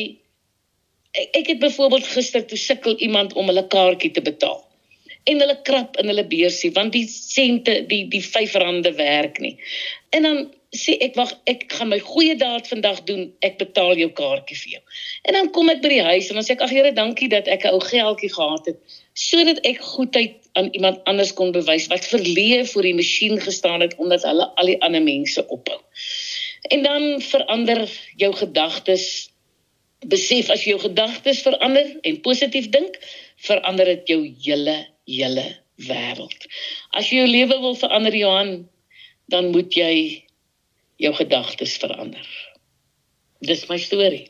ek, 1.13 1.27
ek 1.37 1.47
het 1.53 1.59
byvoorbeeld 1.61 2.07
gister 2.15 2.45
toe 2.49 2.57
sukkel 2.57 2.97
iemand 2.97 3.35
om 3.37 3.51
hulle 3.51 3.67
kaartjie 3.69 4.11
te 4.15 4.23
betaal. 4.25 4.57
En 5.29 5.37
hulle 5.43 5.57
krap 5.67 5.99
in 6.01 6.09
hulle 6.09 6.25
beursie 6.25 6.71
want 6.73 6.95
die 6.97 7.05
sente, 7.05 7.83
die 7.85 8.07
die 8.09 8.23
R5 8.25 8.95
werk 8.97 9.37
nie. 9.43 9.53
En 10.17 10.25
dan 10.25 10.41
sê 10.73 10.95
ek 11.03 11.17
wag, 11.19 11.33
ek 11.51 11.67
gaan 11.75 11.91
my 11.91 11.99
goeie 11.99 12.33
daad 12.39 12.65
vandag 12.71 13.03
doen. 13.05 13.27
Ek 13.45 13.59
betaal 13.59 13.99
jou 13.99 14.09
kaartjie 14.17 14.57
vir 14.63 14.73
jou. 14.77 14.81
En 15.27 15.37
dan 15.37 15.51
kom 15.53 15.69
ek 15.69 15.83
by 15.83 15.91
die 15.93 16.03
huis 16.09 16.31
en 16.31 16.39
dan 16.39 16.47
sê 16.47 16.55
ek 16.55 16.65
ag 16.65 16.73
Here, 16.73 16.93
dankie 16.95 17.29
dat 17.29 17.51
ek 17.51 17.67
'n 17.67 17.75
ou 17.75 17.83
geldjie 17.85 18.33
gehad 18.33 18.71
het 18.71 18.99
sodat 19.13 19.59
ek 19.67 19.81
goedheid 19.83 20.37
aan 20.55 20.69
iemand 20.71 21.03
anders 21.03 21.33
kon 21.33 21.51
bewys 21.51 21.87
wat 21.91 22.07
verleë 22.07 22.63
voor 22.71 22.87
die 22.87 22.95
masjien 22.95 23.39
gestaan 23.39 23.81
het 23.83 23.95
omdat 23.99 24.23
hulle 24.23 24.47
al 24.55 24.71
die 24.71 24.79
ander 24.81 25.03
mense 25.03 25.43
ophou. 25.47 25.79
En 26.61 26.83
dan 26.83 27.21
verander 27.21 27.89
jou 28.15 28.33
gedagtes. 28.35 29.29
Besef 30.07 30.49
as 30.49 30.63
jy 30.65 30.75
jou 30.75 30.81
gedagtes 30.81 31.41
verander 31.45 31.87
en 32.01 32.21
positief 32.25 32.69
dink, 32.73 32.97
verander 33.45 33.85
dit 33.85 34.13
jou 34.15 34.21
hele 34.45 34.77
hele 35.09 35.45
wêreld. 35.87 36.45
As 36.97 37.09
jy 37.09 37.21
jou 37.21 37.29
lewe 37.29 37.57
wil 37.61 37.75
verander, 37.77 38.15
Johan, 38.15 38.53
dan 39.33 39.51
moet 39.53 39.73
jy 39.73 39.93
jou 41.01 41.13
gedagtes 41.17 41.77
verander. 41.81 42.27
Dis 43.41 43.65
my 43.69 43.77
storie. 43.81 44.27